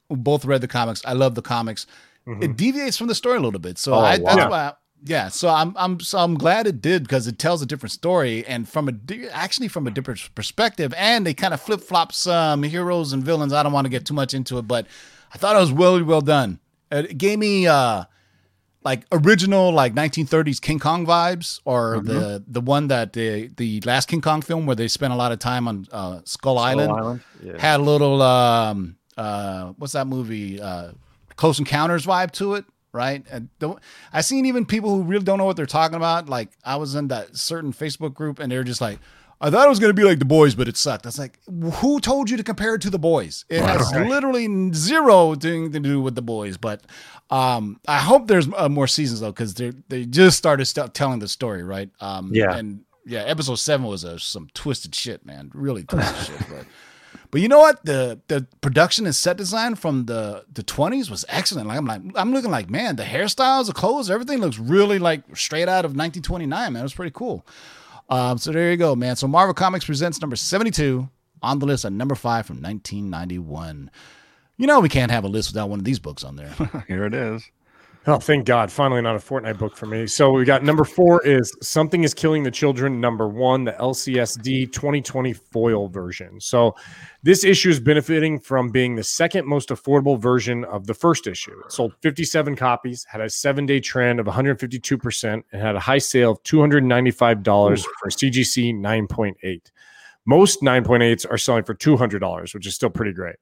both 0.10 0.46
read 0.46 0.62
the 0.62 0.68
comics. 0.68 1.02
I 1.06 1.14
love 1.14 1.34
the 1.36 1.42
comics. 1.42 1.88
It 2.28 2.30
mm-hmm. 2.30 2.54
deviates 2.54 2.98
from 2.98 3.08
the 3.08 3.16
story 3.16 3.38
a 3.38 3.42
little 3.42 3.60
bit, 3.60 3.78
so 3.78 3.94
Oh, 3.96 4.00
I, 4.00 4.18
that's 4.18 4.36
wow. 4.38 4.50
why. 4.50 4.74
Yeah, 5.08 5.28
so 5.30 5.50
I'm 5.50 5.74
I'm 5.78 6.00
so 6.00 6.18
I'm 6.18 6.36
glad 6.36 6.66
it 6.66 6.82
did 6.82 7.04
because 7.04 7.28
it 7.28 7.38
tells 7.38 7.62
a 7.62 7.66
different 7.66 7.92
story 7.94 8.44
and 8.46 8.68
from 8.68 8.90
a 8.90 8.94
actually 9.32 9.68
from 9.68 9.86
a 9.88 9.92
different 9.92 10.34
perspective, 10.34 10.94
and 10.98 11.26
they 11.26 11.34
kind 11.34 11.54
of 11.54 11.62
flip 11.62 11.82
flop 11.82 12.12
some 12.12 12.64
heroes 12.64 13.14
and 13.14 13.24
villains. 13.24 13.54
I 13.54 13.62
don't 13.64 13.72
want 13.72 13.86
to 13.86 13.90
get 13.90 14.06
too 14.06 14.16
much 14.16 14.34
into 14.34 14.58
it, 14.58 14.64
but 14.68 14.88
I 15.34 15.38
thought 15.38 15.56
it 15.56 15.60
was 15.60 15.72
really 15.72 16.02
well 16.02 16.22
done. 16.22 16.60
It 16.92 17.18
gave 17.20 17.38
me 17.40 17.68
uh 17.68 18.06
like 18.84 19.04
original 19.12 19.72
like 19.72 19.94
1930s 19.94 20.60
King 20.62 20.80
Kong 20.80 21.06
vibes, 21.06 21.60
or 21.66 21.98
Mm-hmm. 21.98 22.08
the 22.08 22.44
the 22.48 22.62
one 22.62 22.88
that 22.88 23.14
the 23.14 23.48
the 23.58 23.82
last 23.82 24.08
King 24.08 24.22
Kong 24.22 24.42
film 24.42 24.66
where 24.66 24.76
they 24.76 24.88
spent 24.88 25.14
a 25.14 25.16
lot 25.16 25.32
of 25.32 25.40
time 25.40 25.68
on 25.68 25.88
uh, 25.92 26.22
Skull, 26.26 26.58
Island, 26.58 26.92
Island? 26.92 27.22
Yeah. 27.44 27.60
had 27.60 27.80
a 27.80 27.84
little 27.84 28.22
um 28.24 28.98
uh 29.18 29.74
what's 29.78 29.94
that 29.94 30.08
movie 30.08 30.60
uh 30.62 30.92
Close 31.36 31.60
Encounters 31.60 32.06
vibe 32.06 32.32
to 32.32 32.56
it, 32.56 32.66
right? 32.96 33.24
And 33.30 33.50
don't, 33.60 33.78
I 34.12 34.22
seen 34.22 34.46
even 34.48 34.66
people 34.66 34.90
who 34.96 35.04
really 35.04 35.24
don't 35.26 35.38
know 35.38 35.46
what 35.46 35.58
they're 35.58 35.68
talking 35.68 35.96
about. 35.98 36.30
Like 36.30 36.50
I 36.64 36.78
was 36.78 36.96
in 36.96 37.10
that 37.10 37.38
certain 37.38 37.74
Facebook 37.74 38.14
group, 38.16 38.40
and 38.40 38.52
they're 38.52 38.64
just 38.64 38.82
like. 38.82 38.98
I 39.42 39.50
thought 39.50 39.66
it 39.66 39.70
was 39.70 39.80
going 39.82 39.90
to 39.90 39.94
be 39.94 40.06
like 40.06 40.20
the 40.20 40.24
boys, 40.26 40.56
but 40.56 40.70
it 40.70 40.78
sucked. 40.78 41.04
Was 41.04 41.20
like, 41.20 41.42
who 41.46 42.00
told 42.00 42.30
you 42.30 42.38
to 42.38 42.44
compare 42.44 42.76
it 42.76 42.82
to 42.84 42.90
the 42.90 42.98
boys? 42.98 43.44
It 43.50 43.62
has 43.62 43.92
literally 43.92 44.48
zero 44.74 45.36
thing 45.36 45.74
to 45.74 45.80
do 45.82 46.00
with 46.00 46.16
the 46.16 46.22
boys. 46.22 46.56
But 46.56 46.84
um, 47.30 47.82
I 47.86 48.00
hope 48.00 48.28
there's 48.28 48.48
uh, 48.56 48.70
more 48.70 48.88
seasons 48.88 49.20
though, 49.20 49.34
because 49.34 49.54
they 49.56 49.74
they 49.90 50.06
just 50.06 50.38
started 50.38 50.66
st- 50.66 50.94
telling 50.94 51.20
the 51.20 51.28
story, 51.28 51.64
right? 51.64 51.90
Um, 52.00 52.32
Yeah. 52.34 52.56
and 52.56 52.86
yeah, 53.06 53.24
episode 53.24 53.56
seven 53.56 53.86
was 53.86 54.06
uh, 54.06 54.18
some 54.20 54.48
twisted 54.54 54.96
shit, 54.96 55.26
man. 55.26 55.52
Really 55.54 55.84
twisted 55.84 56.26
shit. 56.28 56.50
But 56.50 56.66
but 57.36 57.42
you 57.42 57.50
know 57.50 57.60
what? 57.60 57.84
The 57.84 58.22
the 58.30 58.48
production 58.62 59.06
and 59.06 59.14
set 59.14 59.36
design 59.36 59.76
from 59.76 60.06
the 60.06 60.46
the 60.54 60.64
twenties 60.64 61.12
was 61.12 61.26
excellent. 61.28 61.68
Like 61.68 61.78
I'm 61.78 61.86
like 61.86 62.02
I'm 62.16 62.32
looking 62.32 62.50
like 62.50 62.70
man, 62.70 62.96
the 62.96 63.04
hairstyles, 63.04 63.66
the 63.66 63.74
clothes, 63.74 64.10
everything 64.10 64.38
looks 64.38 64.58
really 64.58 65.00
like 65.00 65.36
straight 65.36 65.68
out 65.68 65.84
of 65.84 65.92
1929. 65.92 66.72
Man, 66.72 66.80
it 66.80 66.82
was 66.82 66.94
pretty 66.94 67.12
cool. 67.14 67.46
Um, 68.10 68.38
so 68.38 68.54
there 68.54 68.72
you 68.72 68.78
go, 68.78 68.96
man. 68.96 69.18
So 69.18 69.28
Marvel 69.28 69.54
Comics 69.54 69.84
presents 69.84 70.22
number 70.22 70.38
72 70.38 71.10
on 71.42 71.60
the 71.60 71.66
list 71.66 71.84
at 71.84 71.92
number 71.92 72.16
five 72.16 72.46
from 72.46 72.62
1991. 72.62 73.92
You 74.56 74.68
know 74.68 74.80
we 74.80 74.88
can't 74.88 75.12
have 75.12 75.26
a 75.26 75.28
list 75.28 75.50
without 75.50 75.68
one 75.68 75.80
of 75.80 75.84
these 75.84 76.00
books 76.00 76.24
on 76.24 76.38
there. 76.38 76.54
Here 76.88 77.04
it 77.04 77.14
is. 77.14 77.44
Oh, 78.08 78.20
thank 78.20 78.46
God. 78.46 78.72
Finally, 78.72 79.02
not 79.02 79.16
a 79.16 79.20
Fortnite 79.20 79.58
book 79.58 79.76
for 79.76 79.88
me. 79.88 80.06
So 80.06 80.30
we 80.30 80.46
got 80.46 80.64
number 80.64 80.84
four 80.84 81.26
is 81.26 81.52
Something 81.64 82.04
is 82.04 82.14
Killing 82.14 82.44
the 82.44 82.52
Children. 82.52 83.02
Number 83.02 83.28
one, 83.28 83.64
the 83.64 83.72
LCSD 83.72 84.72
2020 84.72 85.34
foil 85.34 85.88
version. 85.88 86.40
So 86.40 86.76
this 87.24 87.44
issue 87.44 87.70
is 87.70 87.80
benefiting 87.80 88.40
from 88.40 88.70
being 88.70 88.96
the 88.96 89.04
second 89.04 89.48
most 89.48 89.70
affordable 89.70 90.20
version 90.20 90.66
of 90.66 90.86
the 90.86 90.94
first 90.94 91.26
issue. 91.26 91.60
It 91.66 91.72
sold 91.72 91.96
57 92.04 92.56
copies, 92.56 93.04
had 93.10 93.22
a 93.22 93.30
seven 93.30 93.66
day 93.66 93.80
trend 93.80 94.20
of 94.20 94.28
152%, 94.28 95.44
and 95.52 95.62
had 95.62 95.76
a 95.76 95.80
high 95.80 95.98
sale 95.98 96.34
of 96.34 96.44
$295 96.44 97.84
for 98.00 98.10
CGC 98.12 98.72
9.8. 98.76 99.72
Most 100.28 100.62
9.8s 100.62 101.26
are 101.30 101.40
selling 101.40 101.64
for 101.64 101.74
$200, 101.74 102.54
which 102.54 102.68
is 102.68 102.76
still 102.76 102.92
pretty 102.92 103.14
great. 103.14 103.38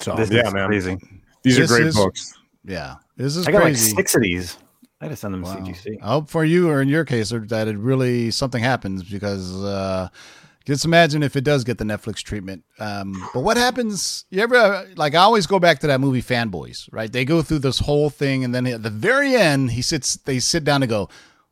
So, 0.00 0.14
This 0.14 0.30
yeah, 0.30 0.46
is 0.46 0.54
man. 0.54 0.68
crazy. 0.68 0.96
These 1.42 1.56
This 1.56 1.72
are 1.72 1.74
great 1.76 1.86
is- 1.88 1.96
books. 1.96 2.34
Yeah, 2.64 2.96
this 3.16 3.36
is 3.36 3.46
I 3.46 3.52
got 3.52 3.62
crazy. 3.62 3.92
like 3.92 3.96
six 3.98 4.14
of 4.14 4.22
these. 4.22 4.58
I 5.00 5.04
had 5.04 5.10
to 5.10 5.16
send 5.16 5.34
them 5.34 5.44
to 5.44 5.48
CGC. 5.50 5.98
I 6.02 6.08
hope 6.08 6.28
for 6.28 6.44
you 6.44 6.68
or 6.68 6.82
in 6.82 6.88
your 6.88 7.04
case 7.04 7.30
that 7.30 7.68
it 7.68 7.78
really 7.78 8.32
something 8.32 8.62
happens 8.62 9.04
because 9.04 9.64
uh, 9.64 10.08
just 10.64 10.84
imagine 10.84 11.22
if 11.22 11.36
it 11.36 11.44
does 11.44 11.62
get 11.62 11.78
the 11.78 11.84
Netflix 11.84 12.16
treatment. 12.16 12.64
Um, 12.80 13.14
but 13.32 13.40
what 13.40 13.56
happens? 13.56 14.24
You 14.30 14.42
ever 14.42 14.88
like? 14.96 15.14
I 15.14 15.18
always 15.18 15.46
go 15.46 15.58
back 15.58 15.78
to 15.80 15.86
that 15.86 16.00
movie 16.00 16.20
Fanboys, 16.20 16.88
right? 16.92 17.10
They 17.10 17.24
go 17.24 17.42
through 17.42 17.60
this 17.60 17.78
whole 17.78 18.10
thing, 18.10 18.44
and 18.44 18.54
then 18.54 18.66
at 18.66 18.82
the 18.82 18.90
very 18.90 19.34
end, 19.34 19.70
he 19.70 19.82
sits. 19.82 20.16
They 20.16 20.40
sit 20.40 20.64
down 20.64 20.82
and 20.82 20.90
go. 20.90 21.08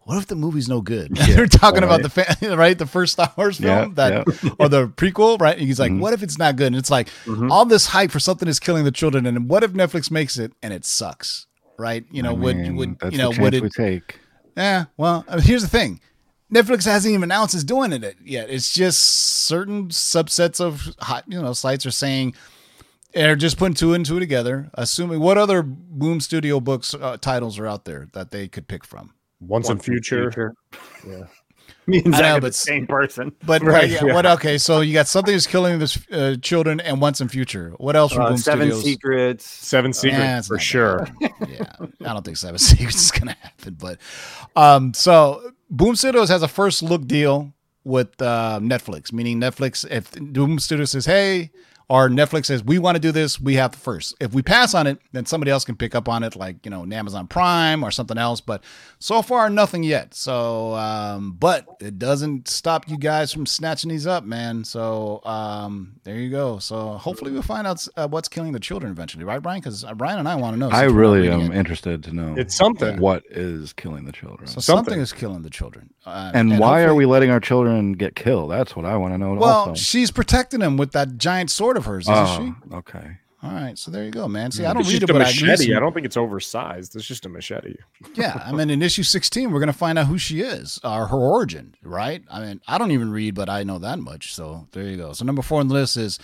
What 0.06 0.18
if 0.18 0.26
the 0.28 0.36
movie's 0.36 0.68
no 0.68 0.80
good? 0.80 1.16
They're 1.16 1.48
talking 1.48 1.82
about 1.82 2.02
the 2.02 2.08
fan, 2.08 2.56
right, 2.56 2.78
the 2.78 2.86
first 2.86 3.14
Star 3.14 3.32
Wars 3.36 3.58
Yeah, 3.58 3.82
film 3.82 3.94
that, 3.94 4.24
or 4.60 4.68
the 4.68 4.86
prequel, 4.86 5.40
right? 5.40 5.58
And 5.58 5.66
he's 5.66 5.80
like, 5.80 5.92
"What 5.92 6.12
if 6.12 6.22
it's 6.22 6.38
not 6.38 6.54
good?" 6.54 6.68
And 6.68 6.76
it's 6.76 6.92
like 6.92 7.08
all 7.50 7.64
this 7.64 7.86
hype 7.86 8.12
for 8.12 8.20
something 8.20 8.46
is 8.46 8.60
killing 8.60 8.84
the 8.84 8.92
children, 8.92 9.26
and 9.26 9.50
what 9.50 9.64
if 9.64 9.72
Netflix 9.72 10.08
makes 10.08 10.38
it 10.38 10.52
and 10.62 10.72
it 10.72 10.84
sucks, 10.84 11.48
right? 11.76 12.04
You 12.12 12.22
know, 12.22 12.30
I 12.30 12.34
would 12.34 12.56
mean, 12.56 12.76
would 12.76 12.98
you 13.10 13.18
know 13.18 13.32
would 13.36 13.54
it 13.54 13.72
take? 13.72 14.20
yeah, 14.56 14.84
well, 14.96 15.24
I 15.26 15.34
mean, 15.34 15.44
here's 15.44 15.62
the 15.62 15.68
thing. 15.68 16.00
Netflix 16.54 16.84
hasn't 16.84 17.12
even 17.12 17.24
announced 17.24 17.56
it's 17.56 17.64
doing 17.64 17.92
it 17.92 18.16
yet. 18.24 18.48
It's 18.48 18.72
just 18.72 19.00
certain 19.00 19.88
subsets 19.88 20.60
of 20.60 20.94
hot, 21.00 21.24
you 21.26 21.42
know, 21.42 21.52
sites 21.52 21.84
are 21.84 21.90
saying 21.90 22.36
they're 23.12 23.34
just 23.34 23.58
putting 23.58 23.74
two 23.74 23.92
and 23.92 24.06
two 24.06 24.20
together. 24.20 24.70
Assuming 24.74 25.18
what 25.18 25.36
other 25.36 25.64
Boom 25.64 26.20
Studio 26.20 26.60
books 26.60 26.94
uh, 26.94 27.16
titles 27.16 27.58
are 27.58 27.66
out 27.66 27.86
there 27.86 28.06
that 28.12 28.30
they 28.30 28.46
could 28.46 28.68
pick 28.68 28.84
from. 28.84 29.14
Once 29.40 29.68
and 29.68 29.82
Future. 29.82 30.54
Yeah. 31.06 31.24
Me 31.88 32.02
and 32.04 32.14
I 32.16 32.18
Zach 32.18 32.26
know, 32.30 32.36
are 32.38 32.40
the 32.40 32.52
same 32.52 32.86
person. 32.86 33.32
But 33.46 33.62
Right, 33.62 33.72
right, 33.72 33.90
yeah, 33.90 34.04
yeah. 34.06 34.14
what? 34.14 34.26
Okay, 34.26 34.58
so 34.58 34.80
you 34.80 34.92
got 34.92 35.06
something 35.06 35.32
that's 35.32 35.46
killing 35.46 35.78
this 35.78 35.96
uh, 36.10 36.34
children 36.42 36.80
and 36.80 37.00
Once 37.00 37.20
and 37.20 37.30
Future. 37.30 37.74
What 37.78 37.94
else 37.94 38.12
Uh, 38.12 38.28
Boom 38.28 38.38
Seven 38.38 38.66
Studios? 38.70 38.82
Secrets. 38.84 39.44
Seven 39.46 39.92
Secrets 39.92 40.18
Yeah, 40.20 40.40
for 40.42 40.58
sure. 40.58 41.06
yeah, 41.20 41.64
I 42.04 42.12
don't 42.12 42.24
think 42.24 42.38
Seven 42.38 42.58
Secrets 42.58 43.04
is 43.04 43.10
gonna 43.12 43.36
happen. 43.40 43.76
But 43.78 43.98
um, 44.56 44.94
so 44.94 45.52
Boom 45.70 45.94
Studios 45.94 46.28
has 46.28 46.42
a 46.42 46.48
first 46.48 46.82
look 46.82 47.06
deal 47.06 47.52
with 47.84 48.20
uh, 48.20 48.58
Netflix, 48.60 49.12
meaning 49.12 49.40
Netflix. 49.40 49.88
If 49.88 50.10
Boom 50.12 50.58
Studios 50.58 50.90
says, 50.90 51.06
"Hey," 51.06 51.50
or 51.88 52.08
Netflix 52.08 52.46
says, 52.46 52.64
"We 52.64 52.78
want 52.78 52.96
to 52.96 53.00
do 53.00 53.12
this," 53.12 53.40
we 53.40 53.54
have 53.54 53.72
the 53.72 53.78
first. 53.78 54.14
If 54.20 54.32
we 54.34 54.42
pass 54.42 54.74
on 54.74 54.86
it, 54.86 54.98
then 55.12 55.24
somebody 55.26 55.50
else 55.50 55.64
can 55.64 55.76
pick 55.76 55.94
up 55.94 56.08
on 56.08 56.22
it, 56.24 56.34
like 56.36 56.64
you 56.64 56.70
know, 56.70 56.82
an 56.82 56.92
Amazon 56.92 57.26
Prime 57.28 57.84
or 57.84 57.90
something 57.90 58.18
else. 58.18 58.40
But 58.40 58.64
so 58.98 59.22
far, 59.22 59.48
nothing 59.50 59.82
yet. 59.82 60.14
So, 60.14 60.74
um, 60.74 61.36
but 61.38 61.66
it 61.80 61.98
doesn't 61.98 62.48
stop 62.48 62.88
you 62.88 62.98
guys 62.98 63.32
from 63.32 63.46
snatching 63.46 63.90
these 63.90 64.06
up, 64.06 64.24
man. 64.24 64.64
So 64.64 65.20
um, 65.24 65.94
there 66.04 66.16
you 66.16 66.30
go. 66.30 66.58
So 66.58 66.92
hopefully, 66.92 67.30
we'll 67.30 67.42
find 67.42 67.66
out 67.66 67.86
uh, 67.96 68.08
what's 68.08 68.28
killing 68.28 68.52
the 68.52 68.60
children 68.60 68.90
eventually, 68.90 69.24
right, 69.24 69.40
Brian? 69.42 69.60
Because 69.60 69.84
Brian 69.96 70.18
and 70.18 70.28
I 70.28 70.34
want 70.34 70.54
to 70.54 70.58
know. 70.58 70.70
I 70.70 70.82
since 70.82 70.92
we're 70.92 71.02
not 71.02 71.10
really 71.10 71.30
am 71.30 71.52
it. 71.52 71.56
interested 71.56 72.02
to 72.04 72.12
know 72.12 72.34
It's 72.36 72.56
something. 72.56 72.98
what 72.98 73.22
is 73.30 73.72
killing 73.72 74.04
the 74.06 74.12
children. 74.12 74.46
So 74.48 74.60
Something. 74.60 74.84
something 74.92 75.00
is 75.00 75.12
killing 75.12 75.42
the 75.42 75.50
children. 75.50 75.90
Uh, 76.04 76.30
and, 76.34 76.58
why 76.58 76.82
are 76.84 76.94
we 76.94 77.06
letting 77.06 77.30
our 77.30 77.40
children 77.40 77.92
get 77.92 78.14
killed? 78.14 78.50
That's 78.50 78.74
what 78.76 78.84
I 78.86 78.96
want 78.96 79.14
to 79.14 79.18
know. 79.18 79.34
Well, 79.34 79.68
also. 79.70 79.74
she's 79.74 80.10
protecting 80.10 80.60
them 80.60 80.76
with 80.76 80.92
that 80.92 81.18
giant 81.18 81.50
sword 81.50 81.75
of 81.76 81.84
hers, 81.84 82.04
isn't 82.04 82.14
oh, 82.14 82.54
she? 82.70 82.74
okay. 82.76 83.18
All 83.42 83.52
right, 83.52 83.76
so 83.78 83.90
there 83.90 84.02
you 84.02 84.10
go, 84.10 84.26
man. 84.26 84.50
See, 84.50 84.64
I 84.64 84.72
don't 84.72 84.80
It's 84.80 84.92
read 84.92 85.02
it, 85.02 85.06
but 85.06 85.16
I, 85.16 85.26
machete. 85.26 85.46
listen. 85.46 85.76
I 85.76 85.80
don't 85.80 85.92
think 85.92 86.06
it's 86.06 86.16
oversized. 86.16 86.96
It's 86.96 87.06
just 87.06 87.26
a 87.26 87.28
machete. 87.28 87.76
yeah, 88.14 88.42
I 88.44 88.50
mean, 88.50 88.70
in 88.70 88.82
issue 88.82 89.02
sixteen, 89.02 89.52
we're 89.52 89.60
gonna 89.60 89.72
find 89.74 89.98
out 89.98 90.06
who 90.06 90.18
she 90.18 90.40
is, 90.40 90.80
or 90.82 91.06
her 91.06 91.16
origin, 91.16 91.74
right? 91.82 92.22
I 92.30 92.40
mean, 92.40 92.60
I 92.66 92.78
don't 92.78 92.90
even 92.92 93.10
read, 93.12 93.34
but 93.34 93.48
I 93.48 93.62
know 93.62 93.78
that 93.78 93.98
much. 93.98 94.34
So 94.34 94.66
there 94.72 94.84
you 94.84 94.96
go. 94.96 95.12
So 95.12 95.24
number 95.24 95.42
four 95.42 95.60
on 95.60 95.68
the 95.68 95.74
list 95.74 95.96
is 95.98 96.18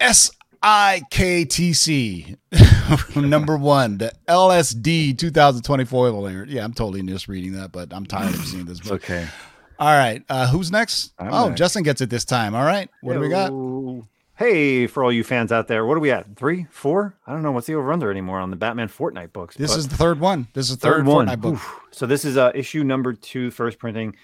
S 0.00 0.30
I 0.62 1.02
K 1.10 1.44
T 1.44 1.72
C. 1.72 2.36
Number 3.16 3.56
one, 3.56 3.98
the 3.98 4.12
LSD 4.28 5.16
2020 5.16 5.84
foil. 5.84 6.30
Yeah, 6.46 6.64
I'm 6.64 6.74
totally 6.74 7.02
just 7.02 7.28
reading 7.28 7.52
that, 7.52 7.72
but 7.72 7.92
I'm 7.92 8.06
tired 8.06 8.34
of 8.34 8.44
seeing 8.44 8.64
this 8.66 8.80
It's 8.80 8.88
book. 8.88 9.04
okay. 9.04 9.26
All 9.78 9.96
right, 9.96 10.22
uh, 10.28 10.48
who's 10.48 10.70
next? 10.70 11.12
I'm 11.18 11.32
oh, 11.32 11.46
next. 11.48 11.58
Justin 11.58 11.82
gets 11.82 12.00
it 12.00 12.10
this 12.10 12.24
time. 12.24 12.54
All 12.54 12.64
right, 12.64 12.88
what 13.00 13.14
do 13.14 13.20
we 13.20 13.28
got? 13.28 13.50
Hey, 14.42 14.88
for 14.88 15.04
all 15.04 15.12
you 15.12 15.22
fans 15.22 15.52
out 15.52 15.68
there, 15.68 15.86
what 15.86 15.96
are 15.96 16.00
we 16.00 16.10
at? 16.10 16.34
Three, 16.34 16.66
four? 16.68 17.16
I 17.28 17.32
don't 17.32 17.44
know 17.44 17.52
what's 17.52 17.68
the 17.68 17.76
over 17.76 17.92
under 17.92 18.10
anymore 18.10 18.40
on 18.40 18.50
the 18.50 18.56
Batman 18.56 18.88
Fortnite 18.88 19.32
books. 19.32 19.54
This 19.54 19.76
is 19.76 19.86
the 19.86 19.96
third 19.96 20.18
one. 20.18 20.48
This 20.52 20.68
is 20.68 20.78
the 20.78 20.88
third, 20.88 21.06
one. 21.06 21.28
Fortnite 21.28 21.40
book. 21.40 21.54
Oof. 21.54 21.80
So 21.92 22.06
this 22.06 22.24
is 22.24 22.36
uh, 22.36 22.50
issue 22.52 22.82
number 22.82 23.12
two, 23.12 23.52
first 23.52 23.78
printing. 23.78 24.16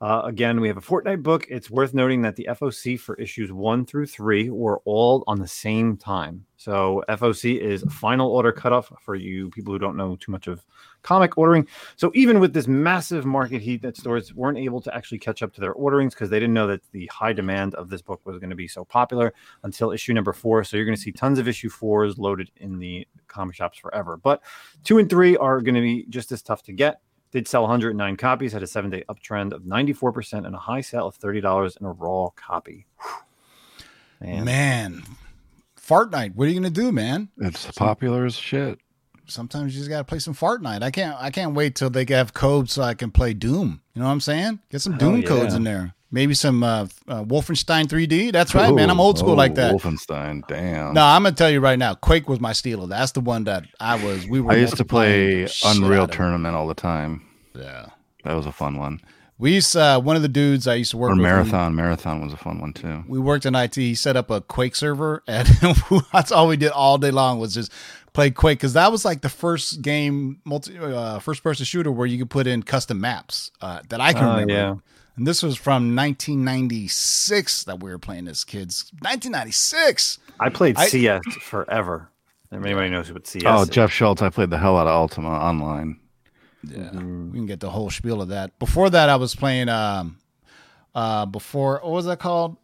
Uh, 0.00 0.22
again, 0.26 0.60
we 0.60 0.68
have 0.68 0.76
a 0.76 0.80
Fortnite 0.80 1.24
book. 1.24 1.48
It's 1.50 1.72
worth 1.72 1.92
noting 1.92 2.22
that 2.22 2.36
the 2.36 2.46
FOC 2.52 3.00
for 3.00 3.16
issues 3.16 3.50
one 3.50 3.84
through 3.84 4.06
three 4.06 4.48
were 4.48 4.80
all 4.84 5.24
on 5.26 5.40
the 5.40 5.48
same 5.48 5.96
time. 5.96 6.46
So 6.56 7.02
FOC 7.08 7.58
is 7.58 7.82
final 7.90 8.30
order 8.30 8.52
cutoff 8.52 8.92
for 9.02 9.16
you 9.16 9.50
people 9.50 9.72
who 9.72 9.80
don't 9.80 9.96
know 9.96 10.14
too 10.14 10.30
much 10.30 10.46
of 10.46 10.64
comic 11.04 11.38
ordering. 11.38 11.68
So 11.94 12.10
even 12.14 12.40
with 12.40 12.52
this 12.52 12.66
massive 12.66 13.24
market 13.24 13.62
heat 13.62 13.82
that 13.82 13.96
stores 13.96 14.34
weren't 14.34 14.58
able 14.58 14.80
to 14.80 14.94
actually 14.94 15.18
catch 15.18 15.42
up 15.42 15.54
to 15.54 15.60
their 15.60 15.72
orderings 15.74 16.14
because 16.14 16.30
they 16.30 16.40
didn't 16.40 16.54
know 16.54 16.66
that 16.66 16.80
the 16.90 17.06
high 17.06 17.32
demand 17.32 17.76
of 17.76 17.88
this 17.88 18.02
book 18.02 18.20
was 18.24 18.38
going 18.38 18.50
to 18.50 18.56
be 18.56 18.66
so 18.66 18.84
popular 18.84 19.32
until 19.62 19.92
issue 19.92 20.12
number 20.12 20.32
four. 20.32 20.64
So 20.64 20.76
you're 20.76 20.86
going 20.86 20.96
to 20.96 21.00
see 21.00 21.12
tons 21.12 21.38
of 21.38 21.46
issue 21.46 21.68
fours 21.68 22.18
loaded 22.18 22.50
in 22.56 22.80
the 22.80 23.06
comic 23.28 23.54
shops 23.54 23.78
forever. 23.78 24.16
But 24.16 24.42
two 24.82 24.98
and 24.98 25.08
three 25.08 25.36
are 25.36 25.60
going 25.60 25.76
to 25.76 25.80
be 25.80 26.06
just 26.08 26.32
as 26.32 26.42
tough 26.42 26.64
to 26.64 26.72
get. 26.72 27.00
Did 27.30 27.48
sell 27.48 27.62
109 27.62 28.16
copies, 28.16 28.52
had 28.52 28.62
a 28.62 28.66
seven 28.66 28.90
day 28.90 29.04
uptrend 29.08 29.52
of 29.52 29.62
94% 29.62 30.46
and 30.46 30.54
a 30.54 30.58
high 30.58 30.80
sale 30.80 31.06
of 31.06 31.18
$30 31.18 31.80
in 31.80 31.86
a 31.86 31.92
raw 31.92 32.30
copy. 32.36 32.86
Man. 34.20 34.44
Man, 34.44 35.02
Fortnite. 35.78 36.34
What 36.34 36.46
are 36.46 36.50
you 36.50 36.54
gonna 36.54 36.70
do, 36.70 36.92
man? 36.92 37.28
It's 37.38 37.70
popular 37.72 38.24
as 38.24 38.34
shit. 38.34 38.78
Sometimes 39.26 39.74
you 39.74 39.80
just 39.80 39.90
gotta 39.90 40.04
play 40.04 40.18
some 40.18 40.34
Fortnite. 40.34 40.82
I 40.82 40.90
can't. 40.90 41.16
I 41.20 41.30
can't 41.30 41.54
wait 41.54 41.74
till 41.74 41.90
they 41.90 42.04
have 42.10 42.34
codes 42.34 42.72
so 42.72 42.82
I 42.82 42.94
can 42.94 43.10
play 43.10 43.32
Doom. 43.34 43.80
You 43.94 44.00
know 44.00 44.06
what 44.06 44.12
I'm 44.12 44.20
saying? 44.20 44.60
Get 44.70 44.80
some 44.80 44.98
Doom 44.98 45.22
yeah. 45.22 45.28
codes 45.28 45.54
in 45.54 45.64
there. 45.64 45.94
Maybe 46.10 46.34
some 46.34 46.62
uh, 46.62 46.86
uh, 47.08 47.24
Wolfenstein 47.24 47.86
3D. 47.86 48.30
That's 48.30 48.54
right, 48.54 48.72
man. 48.72 48.88
I'm 48.88 49.00
old 49.00 49.18
school 49.18 49.32
Ooh, 49.32 49.36
like 49.36 49.56
that. 49.56 49.74
Wolfenstein, 49.74 50.46
damn. 50.46 50.94
No, 50.94 51.02
I'm 51.02 51.24
gonna 51.24 51.34
tell 51.34 51.50
you 51.50 51.60
right 51.60 51.78
now. 51.78 51.94
Quake 51.94 52.28
was 52.28 52.38
my 52.38 52.52
stealer. 52.52 52.86
That's 52.86 53.12
the 53.12 53.20
one 53.20 53.44
that 53.44 53.64
I 53.80 54.02
was. 54.04 54.26
We 54.26 54.40
were. 54.40 54.52
I 54.52 54.56
used 54.56 54.76
to 54.76 54.84
play 54.84 55.40
multiplying 55.40 55.42
the 55.42 55.48
shit 55.48 55.76
Unreal. 55.82 56.06
Tournament 56.06 56.54
all 56.54 56.68
the 56.68 56.74
time. 56.74 57.26
Yeah. 57.54 57.86
That 58.24 58.34
was 58.34 58.46
a 58.46 58.52
fun 58.52 58.78
one. 58.78 59.00
We 59.36 59.54
used 59.54 59.76
uh, 59.76 60.00
one 60.00 60.14
of 60.14 60.22
the 60.22 60.28
dudes 60.28 60.66
I 60.68 60.74
used 60.76 60.92
to 60.92 60.96
work 60.96 61.08
Or 61.10 61.14
with. 61.14 61.18
we- 61.18 61.24
Marathon. 61.24 61.74
Marathon 61.74 62.22
was 62.22 62.32
a 62.32 62.36
fun 62.36 62.60
one 62.60 62.72
too. 62.72 63.02
we 63.08 63.18
worked 63.18 63.44
in 63.46 63.54
IT. 63.54 63.74
He 63.74 63.94
set 63.96 64.16
up 64.16 64.30
a 64.30 64.40
Quake 64.40 64.76
server, 64.76 65.22
and 65.28 65.48
that's 66.12 66.30
all 66.30 66.46
we 66.46 66.56
did 66.56 66.70
all 66.70 66.98
day 66.98 67.10
long 67.10 67.38
was 67.40 67.52
just 67.54 67.72
play 68.12 68.30
Quake 68.30 68.58
because 68.58 68.74
that 68.74 68.92
was 68.92 69.04
like 69.04 69.22
the 69.22 69.28
first 69.28 69.82
game, 69.82 70.40
multi 70.44 70.78
uh, 70.78 71.18
first 71.18 71.42
person 71.42 71.64
shooter 71.66 71.90
where 71.90 72.06
you 72.06 72.18
could 72.18 72.30
put 72.30 72.46
in 72.46 72.62
custom 72.62 73.00
maps 73.00 73.50
uh, 73.60 73.80
that 73.88 74.00
I 74.00 74.12
can 74.12 74.24
Oh, 74.24 74.30
remember. 74.32 74.52
yeah. 74.52 74.74
And 75.16 75.26
this 75.26 75.42
was 75.42 75.56
from 75.56 75.94
1996 75.96 77.64
that 77.64 77.80
we 77.82 77.90
were 77.90 77.98
playing 77.98 78.28
as 78.28 78.44
kids. 78.44 78.90
1996. 79.00 80.18
I 80.40 80.48
played 80.48 80.76
I- 80.76 80.86
CS 80.86 81.22
forever. 81.42 82.08
If 82.50 82.62
anybody 82.64 82.88
knows 82.88 83.10
what 83.12 83.26
CS 83.26 83.42
Oh, 83.46 83.62
is. 83.62 83.68
Jeff 83.68 83.90
Schultz. 83.90 84.22
I 84.22 84.28
played 84.28 84.50
the 84.50 84.58
hell 84.58 84.76
out 84.76 84.86
of 84.86 84.92
Ultima 84.94 85.28
online. 85.28 85.98
Yeah, 86.70 86.90
we 86.92 87.38
can 87.38 87.46
get 87.46 87.60
the 87.60 87.70
whole 87.70 87.90
spiel 87.90 88.20
of 88.22 88.28
that. 88.28 88.58
Before 88.58 88.90
that, 88.90 89.08
I 89.08 89.16
was 89.16 89.34
playing. 89.34 89.68
Um, 89.68 90.18
uh, 90.94 91.26
before 91.26 91.80
what 91.82 91.92
was 91.92 92.04
that 92.06 92.18
called? 92.20 92.56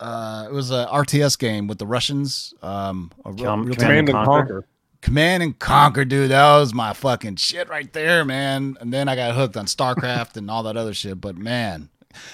Uh, 0.00 0.46
it 0.48 0.52
was 0.52 0.70
a 0.70 0.86
RTS 0.90 1.38
game 1.38 1.68
with 1.68 1.78
the 1.78 1.86
Russians. 1.86 2.52
Um, 2.62 3.10
a 3.24 3.32
real- 3.32 3.44
Com- 3.44 3.62
real-time- 3.66 3.76
Command 3.86 4.06
Command 4.06 4.08
and 4.08 4.16
Conquer. 4.26 4.40
Conquer. 4.54 4.66
Command 5.02 5.42
and 5.42 5.58
Conquer, 5.58 6.04
dude. 6.04 6.30
That 6.32 6.58
was 6.58 6.74
my 6.74 6.92
fucking 6.92 7.36
shit 7.36 7.68
right 7.68 7.90
there, 7.92 8.24
man. 8.24 8.76
And 8.80 8.92
then 8.92 9.08
I 9.08 9.14
got 9.14 9.34
hooked 9.36 9.56
on 9.56 9.66
StarCraft 9.66 10.36
and 10.36 10.50
all 10.50 10.64
that 10.64 10.76
other 10.76 10.92
shit. 10.94 11.20
But 11.20 11.36
man, 11.36 11.88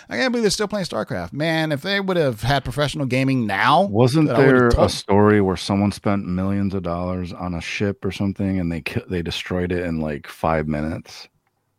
I 0.09 0.17
can't 0.17 0.33
believe 0.33 0.43
they're 0.43 0.51
still 0.51 0.69
playing 0.69 0.87
StarCraft. 0.87 1.33
Man, 1.33 1.73
if 1.73 1.83
they 1.83 2.01
would 2.01 2.17
have 2.17 2.43
had 2.43 2.65
professional 2.65 3.07
gaming 3.07 3.47
now, 3.47 3.85
Wasn't 3.85 4.29
there 4.29 4.69
a 4.69 4.89
story 4.89 5.41
where 5.41 5.57
someone 5.57 5.93
spent 5.93 6.27
millions 6.27 6.75
of 6.75 6.83
dollars 6.83 7.33
on 7.33 7.55
a 7.55 7.61
ship 7.61 8.05
or 8.05 8.11
something 8.13 8.59
and 8.59 8.71
they 8.71 8.83
they 9.09 9.23
destroyed 9.23 9.73
it 9.73 9.85
in 9.85 10.01
like 10.01 10.27
five 10.27 10.67
minutes? 10.69 11.29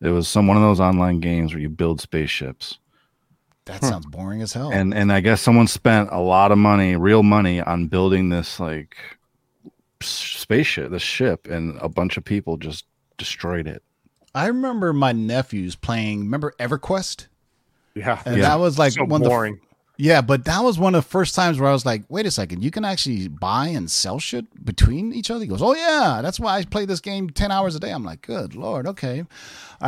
It 0.02 0.10
was 0.10 0.28
some 0.28 0.48
one 0.48 0.58
of 0.58 0.64
those 0.64 0.80
online 0.80 1.20
games 1.20 1.54
where 1.54 1.62
you 1.62 1.70
build 1.70 2.02
spaceships. 2.02 2.78
that 3.66 3.82
sounds 3.82 4.06
boring 4.06 4.42
as 4.42 4.54
hell. 4.54 4.70
And 4.72 4.94
and 4.94 5.12
I 5.14 5.22
guess 5.22 5.42
someone 5.42 5.68
spent 5.68 6.10
a 6.12 6.20
lot 6.20 6.52
of 6.52 6.58
money, 6.58 6.96
real 6.96 7.24
money, 7.24 7.62
on 7.62 7.88
building 7.88 8.30
this 8.30 8.60
like 8.60 8.98
spaceship, 10.02 10.92
this 10.92 11.02
ship, 11.02 11.48
and 11.48 11.78
a 11.82 11.88
bunch 11.88 12.18
of 12.18 12.26
people 12.26 12.58
just 12.58 12.86
destroyed 13.18 13.68
it. 13.68 13.82
I 14.36 14.48
remember 14.48 14.94
my 14.94 15.12
nephews 15.12 15.76
playing. 15.76 16.22
Remember 16.22 16.54
EverQuest? 16.60 17.28
Yeah. 17.96 18.22
And 18.26 18.38
Yeah. 18.38 18.44
that 18.50 18.60
was 18.60 18.78
like 18.80 18.94
so 18.94 19.04
one 19.04 19.22
of 19.22 19.24
the 19.24 19.30
boring. 19.30 19.60
Yeah, 19.98 20.22
but 20.22 20.46
that 20.46 20.64
was 20.64 20.80
one 20.80 20.96
of 20.96 21.04
the 21.04 21.08
first 21.10 21.36
times 21.36 21.60
where 21.60 21.70
I 21.70 21.74
was 21.74 21.86
like, 21.86 22.02
wait 22.10 22.26
a 22.26 22.32
second, 22.32 22.64
you 22.64 22.72
can 22.72 22.84
actually 22.84 23.28
buy 23.28 23.68
and 23.68 23.90
sell 23.92 24.18
shit 24.18 24.66
between 24.66 25.14
each 25.14 25.30
other? 25.30 25.42
He 25.42 25.48
goes, 25.48 25.62
oh, 25.62 25.76
yeah, 25.76 26.20
that's 26.24 26.40
why 26.40 26.58
I 26.58 26.64
play 26.66 26.86
this 26.86 27.00
game 27.00 27.30
10 27.30 27.52
hours 27.52 27.76
a 27.76 27.80
day. 27.80 27.92
I'm 27.92 28.04
like, 28.04 28.24
good 28.24 28.56
Lord, 28.56 28.88
okay. 28.88 29.20
All 29.20 29.28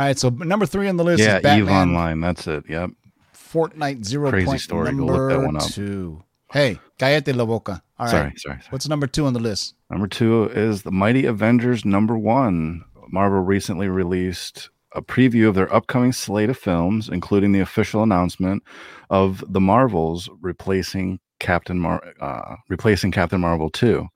right, 0.00 0.16
so 0.16 0.28
number 0.28 0.64
three 0.64 0.88
on 0.88 0.96
the 0.96 1.02
list 1.02 1.20
yeah, 1.22 1.38
is 1.38 1.42
Batman 1.42 1.58
Eve 1.58 1.68
Online. 1.70 2.20
That's 2.20 2.46
it. 2.46 2.64
Yep. 2.68 2.90
Fortnite 3.34 4.04
Zero 4.04 4.30
Crazy 4.30 4.46
Point 4.46 4.60
story. 4.60 4.92
Go 4.94 5.04
look 5.06 5.30
that 5.30 5.40
one 5.40 5.56
up. 5.56 5.64
two. 5.64 6.22
Hey, 6.52 6.78
cállate 6.98 7.34
la 7.34 7.44
boca. 7.44 7.82
All 7.98 8.06
right. 8.06 8.10
Sorry, 8.10 8.22
sorry, 8.36 8.56
sorry. 8.60 8.62
What's 8.70 8.88
number 8.88 9.08
two 9.08 9.26
on 9.26 9.32
the 9.32 9.40
list? 9.40 9.74
Number 9.90 10.06
two 10.06 10.44
is 10.54 10.82
the 10.82 10.92
Mighty 10.92 11.26
Avengers 11.26 11.84
number 11.84 12.16
one. 12.16 12.84
Marvel 13.08 13.40
recently 13.40 13.88
released 13.88 14.70
a 14.96 15.02
preview 15.02 15.48
of 15.48 15.54
their 15.54 15.72
upcoming 15.72 16.12
slate 16.12 16.50
of 16.50 16.58
films, 16.58 17.08
including 17.08 17.52
the 17.52 17.60
official 17.60 18.02
announcement 18.02 18.62
of 19.10 19.44
the 19.48 19.60
Marvels 19.60 20.28
replacing 20.40 21.20
Captain 21.38 21.78
Mar- 21.78 22.02
uh, 22.20 22.56
replacing 22.68 23.12
Captain 23.12 23.40
Marvel 23.40 23.70
2. 23.70 24.06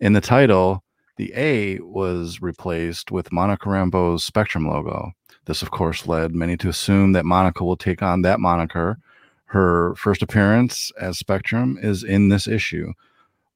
In 0.00 0.12
the 0.12 0.20
title, 0.20 0.82
the 1.16 1.32
A 1.34 1.78
was 1.80 2.40
replaced 2.40 3.10
with 3.10 3.32
Monica 3.32 3.68
Rambeau's 3.68 4.24
Spectrum 4.24 4.68
logo. 4.68 5.12
This, 5.46 5.62
of 5.62 5.70
course, 5.70 6.06
led 6.06 6.34
many 6.34 6.56
to 6.58 6.68
assume 6.68 7.12
that 7.12 7.24
Monica 7.24 7.64
will 7.64 7.76
take 7.76 8.02
on 8.02 8.22
that 8.22 8.40
moniker. 8.40 8.98
Her 9.46 9.94
first 9.96 10.22
appearance 10.22 10.92
as 11.00 11.18
Spectrum 11.18 11.78
is 11.80 12.02
in 12.04 12.28
this 12.28 12.46
issue 12.46 12.92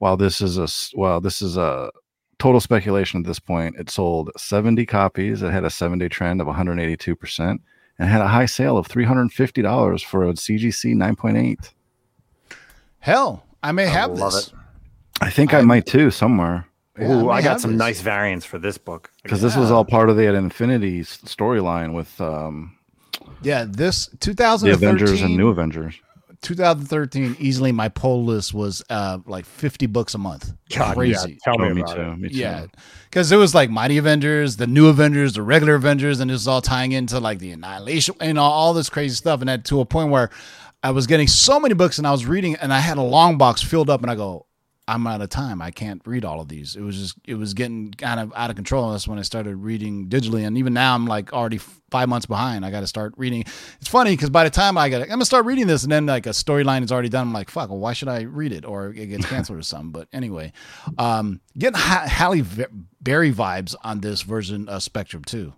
while 0.00 0.16
this 0.16 0.40
is 0.40 0.58
a 0.58 0.66
well 0.98 1.20
this 1.20 1.40
is 1.40 1.56
a 1.56 1.90
total 2.40 2.60
speculation 2.60 3.20
at 3.20 3.26
this 3.26 3.38
point 3.38 3.76
it 3.78 3.88
sold 3.90 4.30
70 4.36 4.84
copies 4.86 5.42
it 5.42 5.50
had 5.52 5.64
a 5.64 5.70
seven 5.70 5.98
day 5.98 6.08
trend 6.08 6.40
of 6.40 6.46
182% 6.48 7.58
and 7.98 8.08
had 8.08 8.20
a 8.22 8.26
high 8.28 8.46
sale 8.46 8.76
of 8.78 8.88
$350 8.88 10.02
for 10.04 10.24
a 10.24 10.32
cgc 10.32 10.94
9.8 10.94 11.70
Hell, 13.00 13.44
I 13.62 13.72
may 13.72 13.86
have 13.86 14.10
love 14.12 14.32
this. 14.32 14.48
it. 14.48 14.54
i 15.20 15.30
think 15.30 15.54
i, 15.54 15.60
might 15.62 15.86
too 15.86 16.10
somewhere 16.10 16.66
Yeah, 16.98 17.12
Ooh, 17.12 17.26
may 17.26 17.32
I 17.32 17.42
got 17.42 17.60
some 17.60 17.72
this. 17.72 17.78
nice 17.78 18.00
variants 18.00 18.44
for 18.44 18.58
this 18.58 18.78
book. 18.78 19.10
because 19.22 19.40
this 19.40 19.56
was 19.56 19.70
all 19.70 19.84
part 19.84 20.10
of 20.10 20.16
the 20.16 20.34
infinity 20.34 21.00
storyline 21.02 21.94
with 21.94 22.20
um, 22.20 22.76
Yeah, 23.42 23.64
this 23.68 24.08
the 24.08 24.72
avengers 24.72 25.22
and 25.22 25.36
new 25.36 25.48
avengers 25.48 25.94
2013, 26.42 27.36
easily 27.38 27.70
my 27.72 27.88
pull 27.88 28.24
list 28.24 28.54
was 28.54 28.82
uh, 28.88 29.18
like 29.26 29.44
50 29.44 29.86
books 29.86 30.14
a 30.14 30.18
month. 30.18 30.52
God, 30.74 30.96
Crazy. 30.96 31.32
Yeah, 31.32 31.36
tell 31.42 31.58
me, 31.58 31.68
oh, 31.68 31.74
me 31.74 31.80
about 31.82 31.96
too 31.96 32.02
it. 32.02 32.18
me 32.18 32.28
too 32.30 32.36
Yeah, 32.36 32.66
because 33.04 33.30
it 33.30 33.36
was 33.36 33.54
like 33.54 33.70
Mighty 33.70 33.98
Avengers, 33.98 34.56
the 34.56 34.66
New 34.66 34.88
Avengers, 34.88 35.34
the 35.34 35.42
regular 35.42 35.74
Avengers, 35.74 36.20
and 36.20 36.30
it 36.30 36.34
was 36.34 36.48
all 36.48 36.62
tying 36.62 36.92
into 36.92 37.20
like 37.20 37.38
the 37.38 37.50
Annihilation 37.52 38.14
and 38.20 38.38
all, 38.38 38.50
all 38.50 38.74
this 38.74 38.88
crazy 38.88 39.14
stuff. 39.14 39.40
And 39.40 39.48
that 39.48 39.64
to 39.66 39.80
a 39.80 39.84
point 39.84 40.10
where 40.10 40.30
I 40.82 40.92
was 40.92 41.06
getting 41.06 41.28
so 41.28 41.60
many 41.60 41.74
books 41.74 41.98
and 41.98 42.06
I 42.06 42.12
was 42.12 42.24
reading, 42.24 42.56
and 42.56 42.72
I 42.72 42.78
had 42.78 42.96
a 42.96 43.02
long 43.02 43.36
box 43.36 43.62
filled 43.62 43.90
up, 43.90 44.00
and 44.02 44.10
I 44.10 44.14
go, 44.14 44.46
I'm 44.90 45.06
out 45.06 45.20
of 45.22 45.28
time. 45.28 45.62
I 45.62 45.70
can't 45.70 46.02
read 46.04 46.24
all 46.24 46.40
of 46.40 46.48
these. 46.48 46.74
It 46.76 46.80
was 46.82 46.96
just, 46.98 47.16
it 47.26 47.34
was 47.34 47.54
getting 47.54 47.92
kind 47.92 48.18
of 48.18 48.32
out 48.34 48.50
of 48.50 48.56
control. 48.56 48.90
That's 48.92 49.06
when 49.06 49.18
I 49.18 49.22
started 49.22 49.56
reading 49.56 50.08
digitally, 50.08 50.46
and 50.46 50.58
even 50.58 50.72
now 50.74 50.94
I'm 50.94 51.06
like 51.06 51.32
already 51.32 51.58
five 51.90 52.08
months 52.08 52.26
behind. 52.26 52.64
I 52.64 52.70
got 52.70 52.80
to 52.80 52.86
start 52.86 53.14
reading. 53.16 53.44
It's 53.80 53.88
funny 53.88 54.10
because 54.12 54.30
by 54.30 54.44
the 54.44 54.50
time 54.50 54.76
I 54.76 54.88
got, 54.88 55.02
I'm 55.02 55.08
gonna 55.08 55.24
start 55.24 55.46
reading 55.46 55.66
this, 55.66 55.82
and 55.84 55.92
then 55.92 56.06
like 56.06 56.26
a 56.26 56.30
storyline 56.30 56.82
is 56.84 56.90
already 56.92 57.08
done. 57.08 57.28
I'm 57.28 57.32
like, 57.32 57.50
fuck. 57.50 57.68
Well, 57.70 57.78
why 57.78 57.92
should 57.92 58.08
I 58.08 58.22
read 58.22 58.52
it? 58.52 58.64
Or 58.64 58.88
it 58.90 59.06
gets 59.06 59.26
canceled 59.26 59.58
or 59.58 59.62
something. 59.62 59.90
But 59.92 60.08
anyway, 60.12 60.52
um, 60.98 61.40
getting 61.56 61.78
ha- 61.78 62.06
Halle 62.06 62.42
Berry 63.00 63.32
vibes 63.32 63.74
on 63.84 64.00
this 64.00 64.22
version 64.22 64.68
of 64.68 64.82
Spectrum 64.82 65.24
too. 65.24 65.54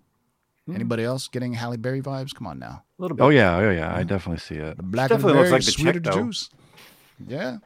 Anybody 0.72 1.02
else 1.04 1.26
getting 1.28 1.54
Halle 1.54 1.76
Berry 1.76 2.00
vibes? 2.00 2.34
Come 2.34 2.46
on 2.46 2.58
now. 2.58 2.84
A 2.98 3.02
little 3.02 3.16
bit. 3.16 3.24
oh 3.24 3.30
yeah 3.30 3.56
oh 3.56 3.70
yeah 3.70 3.92
i 3.96 4.04
definitely 4.04 4.38
see 4.38 4.54
it 4.54 4.76
The 4.76 4.82
black 4.84 5.08
Definitely 5.08 5.32
and 5.32 5.40
looks 5.40 5.50
like 5.50 5.64
the 5.64 5.72
sweeter 5.72 5.92
chick, 5.94 6.04
the 6.04 6.10
juice. 6.12 6.50
Yeah. 7.26 7.56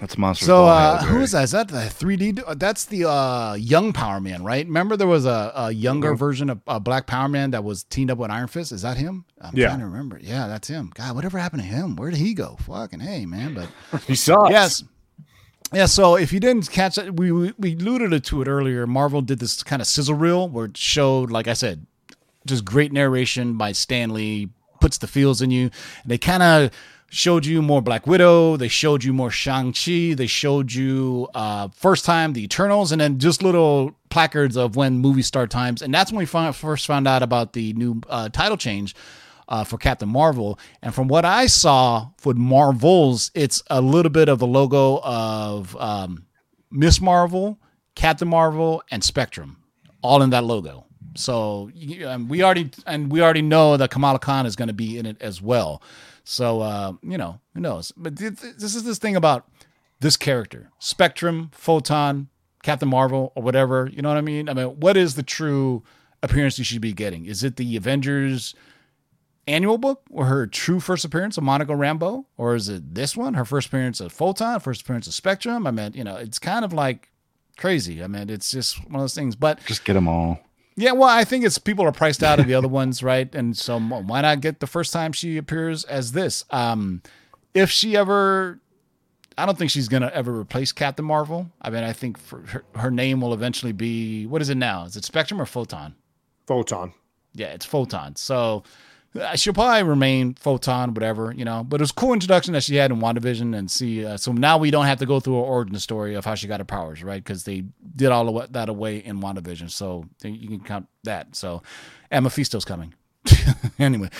That's 0.00 0.18
monster 0.18 0.44
So 0.46 0.66
uh, 0.66 1.02
who 1.04 1.20
is 1.20 1.32
that? 1.32 1.44
Is 1.44 1.50
that 1.52 1.68
the 1.68 1.76
3D? 1.78 2.58
That's 2.58 2.84
the 2.84 3.08
uh, 3.08 3.54
young 3.54 3.92
Power 3.92 4.20
Man, 4.20 4.42
right? 4.44 4.66
Remember 4.66 4.96
there 4.96 5.06
was 5.06 5.24
a, 5.26 5.52
a 5.54 5.72
younger 5.72 6.10
Mm-hmm. 6.10 6.16
version 6.18 6.50
of 6.50 6.60
uh, 6.66 6.78
Black 6.78 7.06
Power 7.06 7.28
Man 7.28 7.52
that 7.52 7.64
was 7.64 7.84
teamed 7.84 8.10
up 8.10 8.18
with 8.18 8.30
Iron 8.30 8.48
Fist. 8.48 8.72
Is 8.72 8.82
that 8.82 8.96
him? 8.96 9.24
I'm 9.40 9.56
Yeah. 9.56 9.68
trying 9.68 9.80
to 9.80 9.86
remember. 9.86 10.18
Yeah, 10.22 10.46
that's 10.48 10.68
him. 10.68 10.90
God, 10.94 11.14
whatever 11.14 11.38
happened 11.38 11.62
to 11.62 11.68
him? 11.68 11.96
Where 11.96 12.10
did 12.10 12.18
he 12.18 12.34
go? 12.34 12.56
Fucking 12.66 13.00
hey, 13.00 13.24
man. 13.26 13.54
But 13.54 14.02
He 14.06 14.14
sucks. 14.14 14.50
yes. 14.50 14.84
Yeah, 15.72 15.86
so 15.86 16.16
if 16.16 16.32
you 16.32 16.38
didn't 16.40 16.70
catch 16.70 16.98
it, 16.98 17.16
we, 17.16 17.32
we 17.32 17.52
we 17.58 17.74
alluded 17.74 18.22
to 18.24 18.42
it 18.42 18.48
earlier. 18.48 18.86
Marvel 18.86 19.22
did 19.22 19.38
this 19.40 19.62
kind 19.62 19.82
of 19.82 19.88
sizzle 19.88 20.14
reel 20.14 20.48
where 20.48 20.66
it 20.66 20.76
showed, 20.76 21.30
like 21.32 21.48
I 21.48 21.54
said, 21.54 21.86
just 22.46 22.64
great 22.64 22.92
narration 22.92 23.56
by 23.56 23.72
Stanley, 23.72 24.50
puts 24.80 24.98
the 24.98 25.06
feels 25.08 25.40
in 25.42 25.50
you. 25.50 25.70
They 26.04 26.18
kind 26.18 26.42
of 26.42 26.70
showed 27.14 27.46
you 27.46 27.62
more 27.62 27.80
Black 27.80 28.06
Widow. 28.06 28.56
They 28.56 28.68
showed 28.68 29.04
you 29.04 29.12
more 29.12 29.30
Shang-Chi. 29.30 30.14
They 30.14 30.26
showed 30.26 30.72
you 30.72 31.28
uh, 31.34 31.68
first 31.68 32.04
time 32.04 32.32
the 32.32 32.42
Eternals, 32.42 32.90
and 32.90 33.00
then 33.00 33.18
just 33.20 33.42
little 33.42 33.94
placards 34.10 34.56
of 34.56 34.74
when 34.74 34.98
movie 34.98 35.22
start 35.22 35.50
times. 35.50 35.80
And 35.80 35.94
that's 35.94 36.10
when 36.10 36.18
we 36.18 36.26
found, 36.26 36.56
first 36.56 36.86
found 36.86 37.06
out 37.06 37.22
about 37.22 37.52
the 37.52 37.72
new 37.74 38.00
uh, 38.08 38.28
title 38.30 38.56
change 38.56 38.96
uh, 39.48 39.62
for 39.62 39.78
Captain 39.78 40.08
Marvel. 40.08 40.58
And 40.82 40.92
from 40.92 41.06
what 41.06 41.24
I 41.24 41.46
saw 41.46 42.08
for 42.18 42.34
Marvels, 42.34 43.30
it's 43.34 43.62
a 43.70 43.80
little 43.80 44.10
bit 44.10 44.28
of 44.28 44.40
the 44.40 44.46
logo 44.46 45.00
of 45.04 45.76
um, 45.76 46.26
Ms. 46.72 47.00
Marvel, 47.00 47.60
Captain 47.94 48.28
Marvel, 48.28 48.82
and 48.90 49.04
Spectrum, 49.04 49.58
all 50.02 50.20
in 50.20 50.30
that 50.30 50.42
logo. 50.42 50.86
So 51.16 51.70
um, 52.06 52.28
we 52.28 52.42
already 52.42 52.70
and 52.86 53.08
we 53.08 53.22
already 53.22 53.42
know 53.42 53.76
that 53.76 53.92
Kamala 53.92 54.18
Khan 54.18 54.46
is 54.46 54.56
going 54.56 54.66
to 54.66 54.74
be 54.74 54.98
in 54.98 55.06
it 55.06 55.16
as 55.22 55.40
well. 55.40 55.80
So 56.24 56.60
uh, 56.60 56.94
you 57.02 57.18
know 57.18 57.40
who 57.54 57.60
knows? 57.60 57.92
But 57.96 58.16
th- 58.16 58.40
th- 58.40 58.56
this 58.56 58.74
is 58.74 58.84
this 58.84 58.98
thing 58.98 59.14
about 59.14 59.48
this 60.00 60.16
character, 60.16 60.70
Spectrum, 60.78 61.50
Photon, 61.52 62.28
Captain 62.62 62.88
Marvel, 62.88 63.32
or 63.36 63.42
whatever. 63.42 63.88
You 63.92 64.02
know 64.02 64.08
what 64.08 64.18
I 64.18 64.22
mean? 64.22 64.48
I 64.48 64.54
mean, 64.54 64.80
what 64.80 64.96
is 64.96 65.14
the 65.14 65.22
true 65.22 65.82
appearance 66.22 66.58
you 66.58 66.64
should 66.64 66.80
be 66.80 66.92
getting? 66.92 67.26
Is 67.26 67.44
it 67.44 67.56
the 67.56 67.76
Avengers? 67.76 68.54
annual 69.46 69.78
book 69.78 70.02
or 70.10 70.26
her 70.26 70.46
true 70.46 70.80
first 70.80 71.04
appearance 71.04 71.36
of 71.36 71.44
Monica 71.44 71.72
Rambeau? 71.72 72.24
Or 72.36 72.54
is 72.54 72.68
it 72.68 72.94
this 72.94 73.16
one, 73.16 73.34
her 73.34 73.44
first 73.44 73.68
appearance 73.68 74.00
of 74.00 74.12
Photon, 74.12 74.60
first 74.60 74.82
appearance 74.82 75.06
of 75.06 75.14
Spectrum? 75.14 75.66
I 75.66 75.70
mean, 75.70 75.92
you 75.94 76.04
know, 76.04 76.16
it's 76.16 76.38
kind 76.38 76.64
of 76.64 76.72
like 76.72 77.10
crazy. 77.56 78.02
I 78.02 78.06
mean, 78.06 78.30
it's 78.30 78.50
just 78.50 78.78
one 78.86 78.96
of 78.96 79.00
those 79.02 79.14
things. 79.14 79.36
But 79.36 79.64
just 79.64 79.84
get 79.84 79.94
them 79.94 80.08
all 80.08 80.38
Yeah, 80.76 80.92
well, 80.92 81.08
I 81.08 81.24
think 81.24 81.44
it's 81.44 81.58
people 81.58 81.84
are 81.84 81.92
priced 81.92 82.22
out 82.22 82.40
of 82.40 82.46
the 82.46 82.54
other 82.54 82.68
ones, 82.68 83.02
right? 83.02 83.32
And 83.34 83.56
so 83.56 83.78
why 83.78 84.22
not 84.22 84.40
get 84.40 84.60
the 84.60 84.66
first 84.66 84.92
time 84.92 85.12
she 85.12 85.36
appears 85.36 85.84
as 85.84 86.12
this? 86.12 86.44
Um, 86.50 87.02
if 87.54 87.70
she 87.70 87.96
ever, 87.96 88.58
I 89.38 89.46
don't 89.46 89.56
think 89.56 89.70
she's 89.70 89.88
gonna 89.88 90.10
ever 90.12 90.36
replace 90.36 90.72
Captain 90.72 91.04
Marvel. 91.04 91.50
I 91.62 91.70
mean, 91.70 91.84
I 91.84 91.92
think 91.92 92.18
for 92.18 92.40
her, 92.40 92.64
her 92.74 92.90
name 92.90 93.20
will 93.20 93.32
eventually 93.32 93.72
be 93.72 94.26
what 94.26 94.42
is 94.42 94.48
it 94.50 94.56
now? 94.56 94.84
Is 94.84 94.96
it 94.96 95.04
Spectrum 95.04 95.40
or 95.40 95.46
Photon? 95.46 95.94
Photon. 96.46 96.92
Yeah, 97.34 97.48
it's 97.48 97.64
Photon. 97.66 98.16
So 98.16 98.64
she'll 99.36 99.52
probably 99.52 99.82
remain 99.82 100.34
Photon, 100.34 100.94
whatever, 100.94 101.32
you 101.36 101.44
know. 101.44 101.64
But 101.64 101.80
it 101.80 101.82
was 101.82 101.92
cool 101.92 102.12
introduction 102.12 102.52
that 102.54 102.62
she 102.62 102.76
had 102.76 102.90
in 102.90 103.00
WandaVision 103.00 103.56
and 103.56 103.70
see. 103.70 104.04
Uh, 104.04 104.16
so 104.16 104.32
now 104.32 104.58
we 104.58 104.70
don't 104.70 104.86
have 104.86 104.98
to 104.98 105.06
go 105.06 105.20
through 105.20 105.34
her 105.34 105.40
origin 105.40 105.78
story 105.78 106.14
of 106.14 106.24
how 106.24 106.34
she 106.34 106.48
got 106.48 106.60
her 106.60 106.64
powers, 106.64 107.02
right? 107.02 107.22
Because 107.22 107.44
they 107.44 107.64
did 107.94 108.10
all 108.10 108.36
of 108.38 108.52
that 108.52 108.68
away 108.68 108.98
in 108.98 109.20
WandaVision. 109.20 109.70
So 109.70 110.04
you 110.22 110.48
can 110.48 110.60
count 110.60 110.88
that. 111.04 111.36
So, 111.36 111.62
and 112.10 112.24
Mephisto's 112.24 112.64
coming. 112.64 112.94
anyway, 113.78 114.10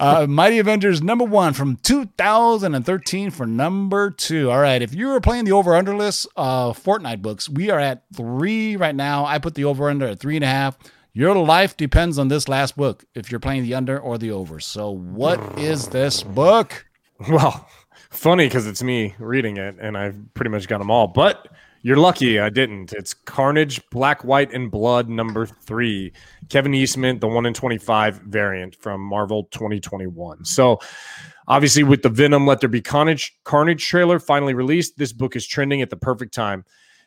uh, 0.00 0.26
Mighty 0.28 0.58
Avengers 0.58 1.00
number 1.00 1.24
one 1.24 1.52
from 1.52 1.76
2013 1.76 3.30
for 3.30 3.46
number 3.46 4.10
two. 4.10 4.50
All 4.50 4.58
right, 4.60 4.82
if 4.82 4.92
you 4.94 5.06
were 5.08 5.20
playing 5.20 5.44
the 5.44 5.52
over 5.52 5.76
under 5.76 5.94
list 5.94 6.26
uh, 6.36 6.72
Fortnite 6.72 7.22
books, 7.22 7.48
we 7.48 7.70
are 7.70 7.78
at 7.78 8.02
three 8.14 8.74
right 8.76 8.94
now. 8.94 9.24
I 9.24 9.38
put 9.38 9.54
the 9.54 9.64
over 9.64 9.88
under 9.88 10.06
at 10.06 10.18
three 10.18 10.36
and 10.36 10.44
a 10.44 10.48
half. 10.48 10.76
Your 11.18 11.34
life 11.34 11.76
depends 11.76 12.16
on 12.16 12.28
this 12.28 12.46
last 12.46 12.76
book 12.76 13.04
if 13.12 13.28
you're 13.28 13.40
playing 13.40 13.64
the 13.64 13.74
under 13.74 13.98
or 13.98 14.18
the 14.18 14.30
over. 14.30 14.60
So, 14.60 14.92
what 14.92 15.58
is 15.58 15.88
this 15.88 16.22
book? 16.22 16.86
Well, 17.28 17.68
funny 18.10 18.46
because 18.46 18.68
it's 18.68 18.84
me 18.84 19.16
reading 19.18 19.56
it, 19.56 19.74
and 19.80 19.98
I've 19.98 20.16
pretty 20.34 20.50
much 20.50 20.68
got 20.68 20.78
them 20.78 20.92
all. 20.92 21.08
But 21.08 21.48
you're 21.82 21.96
lucky 21.96 22.38
I 22.38 22.50
didn't. 22.50 22.92
It's 22.92 23.12
Carnage, 23.12 23.80
Black, 23.90 24.22
White, 24.22 24.52
and 24.52 24.70
Blood 24.70 25.08
number 25.08 25.44
three. 25.44 26.12
Kevin 26.48 26.72
Eastman, 26.72 27.18
the 27.18 27.26
one 27.26 27.46
in 27.46 27.52
25 27.52 28.18
variant 28.18 28.76
from 28.76 29.00
Marvel 29.00 29.48
2021. 29.50 30.44
So, 30.44 30.78
obviously, 31.48 31.82
with 31.82 32.02
the 32.02 32.10
Venom 32.10 32.46
Let 32.46 32.60
There 32.60 32.68
Be 32.68 32.80
Carnage, 32.80 33.36
Carnage 33.42 33.84
trailer 33.84 34.20
finally 34.20 34.54
released, 34.54 34.96
this 34.96 35.12
book 35.12 35.34
is 35.34 35.44
trending 35.44 35.82
at 35.82 35.90
the 35.90 35.96
perfect 35.96 36.32
time. 36.32 36.64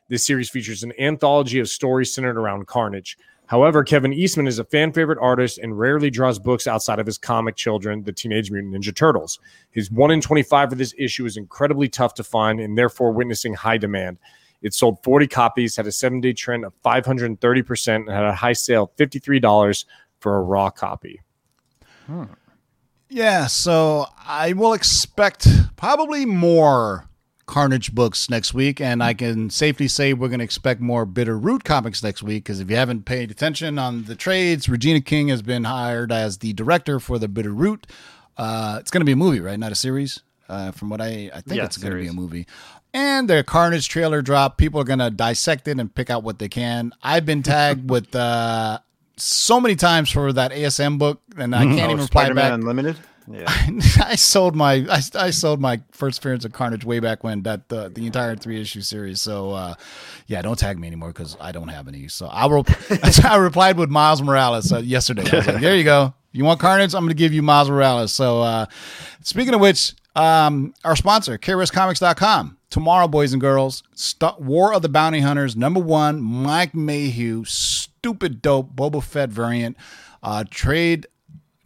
This 0.09 0.25
series 0.25 0.49
features 0.49 0.83
an 0.83 0.91
anthology 0.99 1.59
of 1.59 1.69
stories 1.69 2.13
centered 2.13 2.37
around 2.37 2.67
Carnage. 2.67 3.15
However, 3.51 3.83
Kevin 3.83 4.13
Eastman 4.13 4.47
is 4.47 4.59
a 4.59 4.63
fan 4.63 4.93
favorite 4.93 5.19
artist 5.21 5.57
and 5.57 5.77
rarely 5.77 6.09
draws 6.09 6.39
books 6.39 6.67
outside 6.67 6.99
of 6.99 7.05
his 7.05 7.17
comic 7.17 7.57
children, 7.57 8.01
the 8.01 8.13
Teenage 8.13 8.49
Mutant 8.49 8.73
Ninja 8.73 8.95
Turtles. 8.95 9.41
His 9.71 9.91
1 9.91 10.09
in 10.09 10.21
25 10.21 10.69
for 10.69 10.75
this 10.75 10.93
issue 10.97 11.25
is 11.25 11.35
incredibly 11.35 11.89
tough 11.89 12.13
to 12.13 12.23
find 12.23 12.61
and 12.61 12.77
therefore 12.77 13.11
witnessing 13.11 13.53
high 13.53 13.77
demand. 13.77 14.19
It 14.61 14.73
sold 14.73 15.03
40 15.03 15.27
copies, 15.27 15.75
had 15.75 15.85
a 15.85 15.91
seven 15.91 16.21
day 16.21 16.31
trend 16.31 16.63
of 16.63 16.71
530%, 16.81 17.95
and 17.95 18.09
had 18.09 18.23
a 18.23 18.33
high 18.33 18.53
sale 18.53 18.83
of 18.83 18.95
$53 18.95 19.85
for 20.21 20.37
a 20.37 20.41
raw 20.41 20.69
copy. 20.69 21.19
Hmm. 22.07 22.23
Yeah, 23.09 23.47
so 23.47 24.05
I 24.17 24.53
will 24.53 24.71
expect 24.71 25.45
probably 25.75 26.25
more 26.25 27.09
Carnage 27.51 27.93
books 27.93 28.29
next 28.29 28.53
week, 28.53 28.79
and 28.79 29.03
I 29.03 29.13
can 29.13 29.49
safely 29.49 29.89
say 29.89 30.13
we're 30.13 30.29
going 30.29 30.39
to 30.39 30.45
expect 30.45 30.79
more 30.79 31.05
Bitter 31.05 31.37
Root 31.37 31.65
comics 31.65 32.01
next 32.01 32.23
week 32.23 32.45
because 32.45 32.61
if 32.61 32.69
you 32.69 32.77
haven't 32.77 33.03
paid 33.03 33.29
attention 33.29 33.77
on 33.77 34.05
the 34.05 34.15
trades, 34.15 34.69
Regina 34.69 35.01
King 35.01 35.27
has 35.27 35.41
been 35.41 35.65
hired 35.65 36.13
as 36.13 36.37
the 36.37 36.53
director 36.53 36.97
for 37.01 37.19
the 37.19 37.27
Bitter 37.27 37.51
Root. 37.51 37.87
Uh, 38.37 38.77
it's 38.79 38.89
going 38.89 39.01
to 39.01 39.05
be 39.05 39.11
a 39.11 39.17
movie, 39.17 39.41
right? 39.41 39.59
Not 39.59 39.73
a 39.73 39.75
series. 39.75 40.21
Uh, 40.47 40.71
from 40.71 40.89
what 40.89 41.01
I, 41.01 41.29
I 41.33 41.41
think 41.41 41.57
Yeah, 41.57 41.65
it's 41.65 41.77
going 41.77 41.93
to 41.93 41.99
be 41.99 42.07
a 42.07 42.13
movie. 42.13 42.47
And 42.93 43.29
the 43.29 43.43
Carnage 43.43 43.89
trailer 43.89 44.21
drop. 44.21 44.57
People 44.57 44.79
are 44.79 44.85
going 44.85 44.99
to 44.99 45.09
dissect 45.09 45.67
it 45.67 45.77
and 45.77 45.93
pick 45.93 46.09
out 46.09 46.23
what 46.23 46.39
they 46.39 46.47
can. 46.49 46.93
I've 47.03 47.25
been 47.25 47.43
tagged 47.43 47.89
with 47.95 48.15
uh, 48.15 48.79
so 49.17 49.59
many 49.59 49.75
times 49.75 50.09
for 50.09 50.31
that 50.33 50.51
ASM 50.51 50.97
book, 50.97 51.21
and 51.37 51.53
I 51.53 51.65
can't 51.65 51.79
Oh, 51.81 51.85
even 51.85 51.97
reply 51.97 52.23
Spider-Man 52.23 52.35
back. 52.51 52.53
Unlimited. 52.53 52.97
Yeah. 53.33 53.45
I 54.05 54.15
sold 54.15 54.55
my 54.55 54.85
I, 54.89 55.01
I 55.15 55.29
sold 55.29 55.59
my 55.59 55.81
first 55.91 56.19
appearance 56.19 56.45
of 56.45 56.53
Carnage 56.53 56.85
way 56.85 56.99
back 56.99 57.23
when 57.23 57.43
that 57.43 57.69
the, 57.69 57.89
the 57.89 58.05
entire 58.05 58.35
three 58.35 58.59
issue 58.59 58.81
series. 58.81 59.21
So 59.21 59.51
uh, 59.51 59.75
yeah, 60.27 60.41
don't 60.41 60.57
tag 60.57 60.79
me 60.79 60.87
anymore 60.87 61.09
because 61.09 61.37
I 61.39 61.51
don't 61.51 61.69
have 61.69 61.87
any. 61.87 62.07
So 62.07 62.27
I 62.27 62.45
will. 62.45 62.65
I 63.23 63.37
replied 63.37 63.77
with 63.77 63.89
Miles 63.89 64.21
Morales 64.21 64.71
uh, 64.71 64.79
yesterday. 64.79 65.23
I 65.31 65.45
like, 65.45 65.61
there 65.61 65.75
you 65.75 65.83
go. 65.83 66.13
You 66.31 66.45
want 66.45 66.59
Carnage? 66.59 66.93
I'm 66.93 67.01
going 67.01 67.09
to 67.09 67.15
give 67.15 67.33
you 67.33 67.41
Miles 67.41 67.69
Morales. 67.69 68.13
So 68.13 68.41
uh, 68.41 68.65
speaking 69.21 69.53
of 69.53 69.59
which, 69.59 69.93
um, 70.15 70.73
our 70.83 70.95
sponsor, 70.95 71.37
KRSComics.com. 71.37 72.57
Tomorrow, 72.69 73.09
boys 73.09 73.33
and 73.33 73.41
girls, 73.41 73.83
St- 73.95 74.39
War 74.39 74.73
of 74.73 74.81
the 74.81 74.87
Bounty 74.87 75.19
Hunters, 75.19 75.57
number 75.57 75.81
one, 75.81 76.21
Mike 76.21 76.73
Mayhew, 76.73 77.43
stupid 77.43 78.41
dope 78.41 78.73
Boba 78.73 79.03
Fett 79.03 79.29
variant, 79.29 79.75
uh, 80.23 80.45
trade 80.49 81.05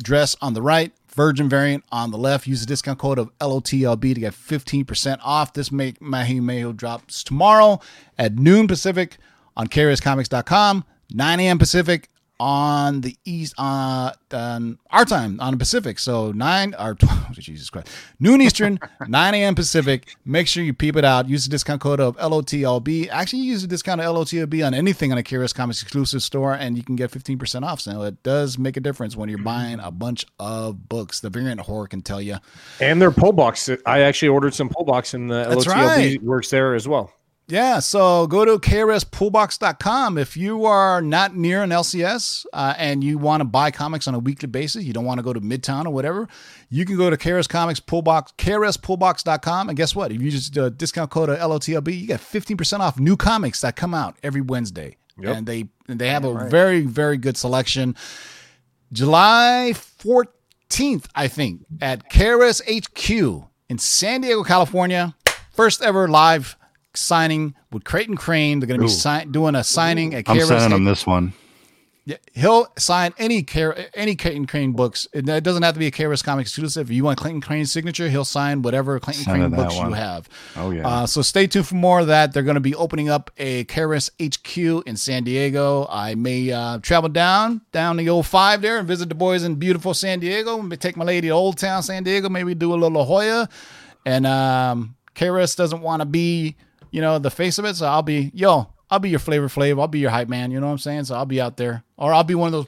dress 0.01 0.36
on 0.41 0.55
the 0.55 0.63
right, 0.63 0.91
Virgin 1.16 1.49
variant 1.49 1.84
on 1.91 2.11
the 2.11 2.18
left. 2.18 2.45
Use 2.45 2.59
the 2.59 2.66
discount 2.66 2.99
code 2.99 3.18
of 3.18 3.36
LOTLB 3.39 4.13
to 4.13 4.20
get 4.20 4.34
15% 4.34 5.20
off. 5.24 5.53
This 5.53 5.72
make 5.72 6.01
Mahi 6.01 6.39
Mayo 6.39 6.74
drops 6.74 7.24
tomorrow 7.24 7.80
at 8.18 8.36
noon 8.36 8.68
Pacific 8.68 9.18
on 9.57 9.68
KRSComics.com, 9.68 10.84
9 11.11 11.39
a.m. 11.39 11.57
Pacific 11.57 12.09
on 12.39 13.01
the 13.01 13.15
east 13.25 13.53
uh 13.57 14.11
um, 14.31 14.77
our 14.91 15.05
time 15.05 15.39
on 15.39 15.53
the 15.53 15.57
Pacific. 15.57 15.97
So 15.99 16.31
nine 16.31 16.75
or 16.77 16.95
12, 16.95 17.31
Jesus 17.39 17.69
Christ. 17.69 17.88
Noon 18.19 18.41
Eastern, 18.41 18.79
9 19.07 19.33
a.m. 19.33 19.55
Pacific. 19.55 20.15
Make 20.25 20.47
sure 20.47 20.63
you 20.63 20.73
peep 20.73 20.95
it 20.95 21.05
out. 21.05 21.29
Use 21.29 21.45
the 21.45 21.51
discount 21.51 21.81
code 21.81 21.99
of 21.99 22.17
LOTLB. 22.17 23.09
Actually 23.09 23.43
use 23.43 23.61
the 23.61 23.67
discount 23.67 24.01
of 24.01 24.13
LOTLB 24.13 24.65
on 24.65 24.73
anything 24.73 25.11
on 25.11 25.17
a 25.17 25.23
Curious 25.23 25.53
Comics 25.53 25.81
exclusive 25.81 26.21
store, 26.21 26.53
and 26.53 26.77
you 26.77 26.83
can 26.83 26.95
get 26.95 27.11
15% 27.11 27.63
off. 27.63 27.79
So 27.79 28.03
it 28.03 28.21
does 28.23 28.57
make 28.57 28.77
a 28.77 28.81
difference 28.81 29.15
when 29.15 29.29
you're 29.29 29.38
buying 29.38 29.79
a 29.79 29.91
bunch 29.91 30.25
of 30.39 30.89
books. 30.89 31.19
The 31.21 31.29
variant 31.29 31.61
horror 31.61 31.88
can 31.88 32.01
tell 32.01 32.21
you. 32.21 32.38
And 32.81 33.01
their 33.01 33.11
pull 33.11 33.31
box. 33.31 33.69
I 33.86 34.01
actually 34.01 34.29
ordered 34.29 34.53
some 34.53 34.69
pull 34.69 34.86
box, 34.86 35.13
and 35.13 35.29
the 35.29 35.45
That's 35.45 35.65
LOTLB 35.65 35.75
right. 35.75 36.23
works 36.23 36.49
there 36.49 36.75
as 36.75 36.88
well. 36.88 37.13
Yeah, 37.48 37.78
so 37.78 38.26
go 38.26 38.43
to 38.43 38.58
KRSPullbox.com. 38.58 40.18
If 40.18 40.36
you 40.36 40.66
are 40.66 41.00
not 41.00 41.36
near 41.36 41.62
an 41.62 41.70
LCS 41.70 42.48
uh, 42.52 42.74
and 42.78 43.04
you 43.04 43.20
want 43.20 43.41
to 43.41 43.46
buy 43.46 43.70
comics 43.70 44.08
on 44.08 44.16
a 44.16 44.20
weekly 44.20 44.48
basis, 44.48 44.84
you 44.84 44.93
don't 44.93 45.06
want 45.06 45.20
to 45.20 45.24
go 45.24 45.32
to 45.32 45.39
Midtown 45.39 45.86
or 45.86 45.91
whatever, 45.91 46.28
you 46.70 46.86
can 46.86 46.98
go 46.98 47.12
to 47.12 47.18
KRS 47.18 47.48
Comics 47.48 47.80
Pullbox, 47.80 48.36
KRSPullbox.com. 48.38 49.70
And 49.70 49.78
guess 49.78 49.96
what? 49.96 50.12
If 50.12 50.22
you 50.22 50.26
use 50.26 50.50
the 50.50 50.72
discount 50.72 51.12
code 51.12 51.30
of 51.30 51.38
LOTLB, 51.38 52.00
you 52.00 52.08
get 52.08 52.20
15% 52.20 52.80
off 52.80 53.00
new 53.00 53.16
comics 53.16 53.62
that 53.62 53.76
come 53.76 53.93
out 53.93 54.18
every 54.24 54.41
Wednesday. 54.41 54.98
Yep. 55.20 55.38
And 55.38 55.48
they 55.48 55.70
and 55.88 56.00
they 56.00 56.10
have 56.10 56.26
a 56.26 56.50
very, 56.50 56.82
very 56.82 57.18
good 57.18 57.38
selection. 57.38 57.96
July 58.91 59.72
14th, 59.74 61.06
I 61.16 61.28
think, 61.28 61.64
at 61.80 62.10
Keras 62.10 62.62
HQ 62.68 63.48
in 63.70 63.78
San 63.78 64.22
Diego, 64.22 64.43
California. 64.43 65.16
First 65.52 65.82
ever 65.82 66.08
live 66.10 66.58
signing 66.98 67.56
with 67.72 67.84
Clayton 67.84 68.18
Crane. 68.18 68.60
They're 68.60 68.68
going 68.68 68.80
to 68.80 68.86
be 68.86 68.91
si- 68.91 69.26
doing 69.26 69.56
a 69.56 69.64
signing 69.64 70.14
at 70.14 70.30
I'm 70.30 70.39
sending 70.41 70.72
him 70.72 70.84
this 70.86 71.06
one. 71.06 71.34
Yeah, 72.08 72.18
he'll 72.34 72.68
sign 72.78 73.16
any 73.18 73.41
Car- 73.41 73.76
any 73.96 74.16
Clayton 74.16 74.46
Crane 74.46 74.74
books. 74.74 75.08
It 75.12 75.28
it 75.28 75.43
doesn't 75.43 75.64
have 75.64 75.74
to 75.74 75.80
be 75.80 75.88
a 75.88 75.91
Keras 75.91 76.24
Comics 76.24 76.52
exclusive. 76.52 76.91
If 76.91 76.96
you 76.96 77.04
want 77.04 77.18
Clayton 77.18 77.41
Crane's 77.41 77.72
signature, 77.72 78.08
he'll 78.10 78.24
sign 78.24 78.62
whatever 78.62 79.00
Clayton 79.00 79.24
Send 79.24 79.38
Crane 79.39 79.50
that 79.50 79.58
books 79.58 79.76
one. 79.76 79.89
you 79.89 79.96
have. 79.96 80.30
Oh, 80.56 80.70
yeah. 80.70 80.88
Uh, 80.88 81.08
so 81.08 81.24
stay 81.24 81.48
tuned 81.48 81.66
for 81.68 81.74
more 81.74 82.02
of 82.02 82.08
that. 82.08 82.32
They're 82.32 82.43
going 82.43 82.56
to 82.56 82.62
be 82.62 82.76
opening 82.76 83.10
up 83.10 83.32
a 83.38 83.64
Keras 83.66 84.12
HQ 84.22 84.86
in 84.86 84.98
San 84.98 85.24
Diego. 85.24 85.88
I 85.89 86.14
may 86.14 86.52
uh, 86.52 86.78
travel 86.78 87.10
down 87.10 87.62
down 87.72 87.98
the 87.98 88.08
old 88.10 88.28
five 88.28 88.62
there 88.62 88.78
and 88.78 88.88
visit 88.88 89.10
the 89.10 89.16
boys 89.16 89.43
in 89.43 89.56
beautiful 89.56 89.96
San 89.96 90.20
Diego. 90.20 90.62
Maybe 90.62 90.78
take 90.78 90.98
my 90.98 91.06
lady 91.06 91.30
to 91.30 91.34
Old 91.34 91.58
Town 91.58 91.82
San 91.82 92.04
Diego. 92.04 92.30
Maybe 92.30 92.54
do 92.54 92.72
a 92.72 92.76
little 92.76 92.91
La 92.91 93.04
Jolla. 93.04 93.50
And 94.06 94.28
um, 94.28 94.96
doesn't 95.16 95.82
want 95.82 96.02
to 96.02 96.06
be, 96.06 96.56
you 96.96 97.02
know, 97.02 97.20
the 97.20 97.30
face 97.30 97.60
of 97.60 97.66
it. 97.66 97.76
So 97.76 97.88
I'll 97.88 98.02
be, 98.02 98.32
yo, 98.34 98.70
I'll 98.89 99.00
be 99.00 99.10
your 99.10 99.20
flavor 99.20 99.50
flavor. 99.50 99.82
I'll 99.82 99.89
be 99.89 100.00
your 100.00 100.12
hype 100.12 100.30
man. 100.30 100.50
You 100.50 100.62
know 100.62 100.68
what 100.68 100.72
I'm 100.72 100.78
saying? 100.78 101.04
So 101.04 101.16
I'll 101.16 101.26
be 101.26 101.41
out 101.41 101.58
there, 101.58 101.84
or 101.98 102.14
I'll 102.14 102.24
be 102.24 102.36
one 102.36 102.54
of 102.54 102.54
those 102.54 102.68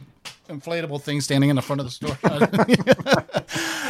inflatable 0.50 1.02
things 1.02 1.24
standing 1.24 1.50
in 1.50 1.56
the 1.56 1.62
front 1.62 1.80
of 1.80 1.86
the 1.86 1.92
store. 1.92 2.18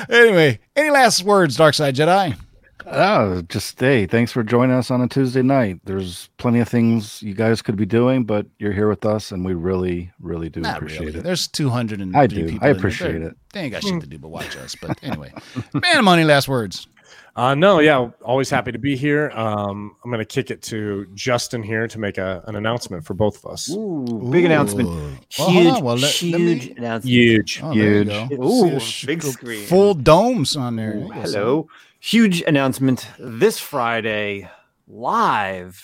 anyway, 0.16 0.60
any 0.76 0.92
last 0.92 1.24
words, 1.24 1.56
Dark 1.56 1.74
Side 1.74 1.96
Jedi? 1.96 2.38
Oh, 2.86 3.42
just 3.50 3.80
hey, 3.80 4.06
thanks 4.06 4.32
for 4.32 4.44
joining 4.44 4.76
us 4.76 4.92
on 4.92 5.02
a 5.02 5.08
Tuesday 5.08 5.42
night. 5.42 5.80
There's 5.86 6.30
plenty 6.38 6.60
of 6.60 6.70
things 6.70 7.24
you 7.24 7.34
guys 7.34 7.64
could 7.64 7.76
be 7.76 7.88
doing, 7.88 8.24
but 8.24 8.46
you're 8.60 8.72
here 8.72 8.88
with 8.88 9.06
us, 9.06 9.32
and 9.32 9.44
we 9.44 9.56
really, 9.56 10.12
really 10.22 10.50
do 10.50 10.62
Not 10.62 10.78
appreciate 10.78 11.06
really. 11.08 11.20
it. 11.20 11.24
There's 11.24 11.48
200 11.48 12.00
and 12.00 12.16
I 12.16 12.28
do. 12.28 12.46
people. 12.46 12.66
I 12.66 12.70
appreciate 12.70 13.24
it. 13.24 13.36
They 13.54 13.62
ain't 13.62 13.72
got 13.72 13.82
shit 13.82 13.94
hmm. 13.94 14.00
to 14.02 14.08
do 14.08 14.20
but 14.20 14.28
watch 14.30 14.56
us. 14.56 14.76
But 14.76 15.04
anyway, 15.04 15.34
man, 15.74 15.98
of 15.98 16.06
money. 16.06 16.24
Last 16.24 16.48
words. 16.48 16.88
Uh, 17.38 17.54
no, 17.54 17.78
yeah, 17.80 18.10
always 18.26 18.50
happy 18.50 18.72
to 18.72 18.80
be 18.80 18.96
here. 18.98 19.30
Um, 19.36 19.96
I'm 20.04 20.10
going 20.10 20.18
to 20.20 20.26
kick 20.26 20.50
it 20.50 20.64
to 20.64 21.06
Justin 21.14 21.62
here 21.62 21.88
to 21.88 22.00
make 22.00 22.18
a, 22.18 22.44
an 22.48 22.56
announcement 22.56 23.06
for 23.06 23.14
both 23.14 23.38
of 23.46 23.52
us. 23.52 23.70
Ooh, 23.70 24.28
big 24.32 24.44
announcement. 24.44 24.90
Well, 24.90 25.50
Huge, 25.52 25.70
hold. 25.70 25.84
Well, 25.84 25.96
let- 25.98 26.22
let 26.24 26.42
me- 26.42 26.56
huge 26.56 26.78
announcement. 26.78 27.06
Huge. 27.14 27.62
Oh, 27.64 27.72
Huge. 27.72 28.32
Ooh, 28.34 28.80
big 29.06 29.22
screen. 29.22 29.66
Full 29.68 29.94
domes 29.94 30.56
on 30.56 30.78
there. 30.78 30.96
Ooh, 30.98 31.10
hello. 31.12 31.68
Huge 32.00 32.42
announcement 32.42 33.08
this 33.20 33.60
Friday, 33.60 34.50
live 34.88 35.84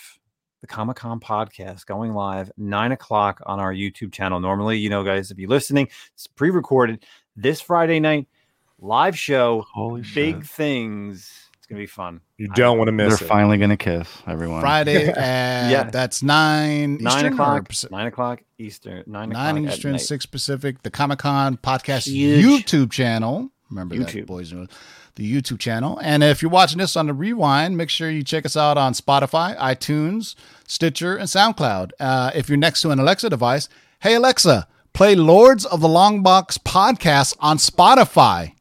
the 0.62 0.68
Comic 0.68 0.96
Con 0.96 1.20
podcast 1.20 1.86
going 1.86 2.14
live 2.14 2.50
nine 2.58 2.94
o'clock 2.94 3.42
on 3.46 3.60
our 3.60 3.74
YouTube 3.74 4.12
channel. 4.14 4.40
Normally, 4.40 4.78
you 4.80 4.90
know, 4.90 5.04
guys, 5.04 5.30
if 5.30 5.38
you're 5.38 5.50
listening, 5.50 5.88
it's 6.16 6.26
pre-recorded. 6.26 7.06
This 7.36 7.60
Friday 7.62 8.00
night, 8.00 8.28
live 8.80 9.18
show, 9.18 9.66
Holy 9.74 10.02
big 10.02 10.38
shit. 10.38 10.46
things. 10.46 11.43
It's 11.74 11.76
gonna 11.76 11.84
be 11.84 11.88
fun. 11.88 12.22
You 12.38 12.48
don't 12.50 12.78
want 12.78 12.88
to 12.88 12.92
miss. 12.92 13.20
They're 13.20 13.26
it. 13.26 13.30
finally 13.30 13.58
gonna 13.58 13.78
kiss 13.78 14.08
everyone. 14.28 14.62
Friday 14.62 15.08
at 15.16 15.72
Yeah. 15.72 15.84
that's 15.90 16.22
nine 16.24 16.98
Nine 16.98 17.14
Eastern 17.16 17.34
o'clock. 17.34 17.70
Paci- 17.70 17.92
Nine 17.92 18.08
o'clock 18.08 18.42
Eastern. 18.58 19.04
Nine, 19.08 19.30
nine 19.30 19.58
o'clock 19.58 19.74
Eastern, 19.76 20.00
six 20.00 20.26
Pacific. 20.26 20.84
The 20.84 20.92
Comic 20.92 21.20
Con 21.20 21.58
podcast 21.58 22.08
Huge. 22.08 22.66
YouTube 22.66 22.92
channel. 22.92 23.50
Remember 23.70 23.98
that, 23.98 24.26
boys. 24.28 24.52
and 24.52 24.68
girls. 24.68 24.80
The 25.16 25.42
YouTube 25.42 25.60
channel. 25.60 26.00
And 26.02 26.24
if 26.24 26.42
you're 26.42 26.50
watching 26.52 26.80
this 26.80 26.96
on 26.96 27.06
the 27.08 27.14
rewind, 27.14 27.78
make 27.78 27.90
sure 27.90 28.10
you 28.10 28.24
check 28.24 28.46
us 28.48 28.58
out 28.58 28.78
on 28.80 28.94
Spotify, 28.94 29.56
iTunes, 29.58 30.34
Stitcher, 30.68 31.16
and 31.16 31.28
SoundCloud. 31.28 31.92
Uh, 32.00 32.32
if 32.34 32.50
you're 32.50 32.58
next 32.58 32.82
to 32.82 32.90
an 32.92 33.00
Alexa 33.00 33.30
device, 33.30 33.70
hey 34.00 34.16
Alexa, 34.16 34.68
play 34.94 35.14
Lords 35.16 35.66
of 35.66 35.82
the 35.82 35.88
Long 35.88 36.24
Box 36.24 36.58
podcast 36.58 37.36
on 37.40 37.58
Spotify. 37.58 38.54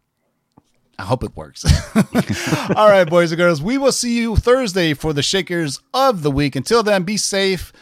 I 1.03 1.05
hope 1.05 1.25
it 1.25 1.37
works. 1.37 1.65
All 2.77 2.89
right, 2.89 3.03
boys 3.03 3.33
and 3.33 3.37
girls, 3.37 3.61
we 3.61 3.77
will 3.77 3.91
see 3.91 4.19
you 4.19 4.37
Thursday 4.37 4.95
for 4.95 5.13
the 5.13 5.21
Shakers 5.21 5.81
of 5.93 6.23
the 6.23 6.31
Week. 6.31 6.55
Until 6.55 6.85
then, 6.85 7.03
be 7.03 7.17
safe, 7.17 7.73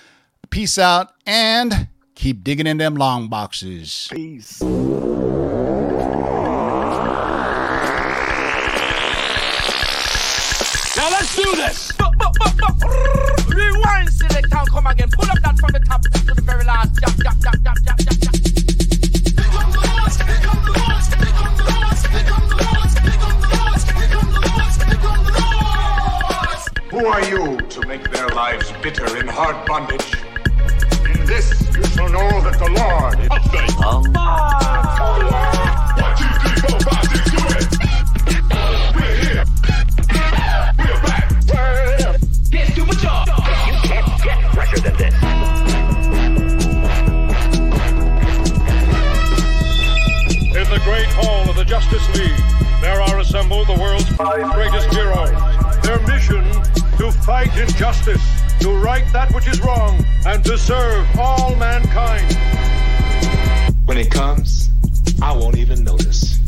peace 0.48 0.78
out, 0.78 1.12
and 1.26 1.88
keep 2.14 2.42
digging 2.42 2.66
in 2.66 2.78
them 2.78 2.94
long 2.94 3.28
boxes. 3.28 4.08
Peace. 4.10 4.62
Now 4.62 4.70
let's 11.10 11.36
do 11.36 11.56
this. 11.56 11.92
Rewind, 13.50 14.08
select 14.14 14.50
and 14.50 14.70
come 14.70 14.86
again. 14.86 15.10
Pull 15.10 15.30
up 15.30 15.40
that 15.42 15.58
from 15.58 15.72
the 15.72 15.80
top 15.80 16.00
to 16.00 16.34
the 16.34 16.40
very 16.40 16.64
last. 16.64 17.00
Who 27.00 27.06
are 27.06 27.24
you 27.30 27.56
to 27.56 27.86
make 27.86 28.10
their 28.10 28.28
lives 28.28 28.70
bitter 28.82 29.16
in 29.16 29.26
hard 29.26 29.66
bondage? 29.66 30.14
In 31.08 31.24
this 31.24 31.48
you 31.74 31.82
shall 31.86 32.10
know 32.10 32.28
that 32.42 32.58
the 32.58 32.68
Lord 32.76 33.18
is 33.20 33.28
update. 33.30 34.10
In 50.54 50.68
the 50.68 50.80
great 50.84 51.06
hall 51.06 51.48
of 51.48 51.56
the 51.56 51.64
Justice 51.64 52.06
League, 52.14 52.36
there 52.82 53.00
are 53.00 53.20
assembled 53.20 53.68
the 53.68 53.80
world's 53.80 54.04
greatest 54.52 54.92
heroes. 54.92 55.60
Their 55.82 55.98
mission 56.06 56.59
to 57.00 57.10
fight 57.10 57.56
injustice, 57.56 58.22
to 58.60 58.76
right 58.76 59.10
that 59.10 59.32
which 59.32 59.48
is 59.48 59.58
wrong, 59.62 60.04
and 60.26 60.44
to 60.44 60.58
serve 60.58 61.08
all 61.18 61.56
mankind. 61.56 62.36
When 63.86 63.96
it 63.96 64.10
comes, 64.10 64.70
I 65.22 65.34
won't 65.34 65.56
even 65.56 65.82
notice. 65.82 66.38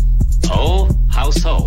Oh, 0.50 0.90
how 1.11 1.30
so? 1.30 1.64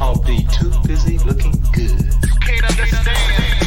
I'll 0.00 0.22
be 0.22 0.46
too 0.50 0.72
busy 0.86 1.18
looking 1.18 1.62
good. 1.74 1.90
You 1.90 2.40
can't 2.40 2.64
understand. 2.70 3.65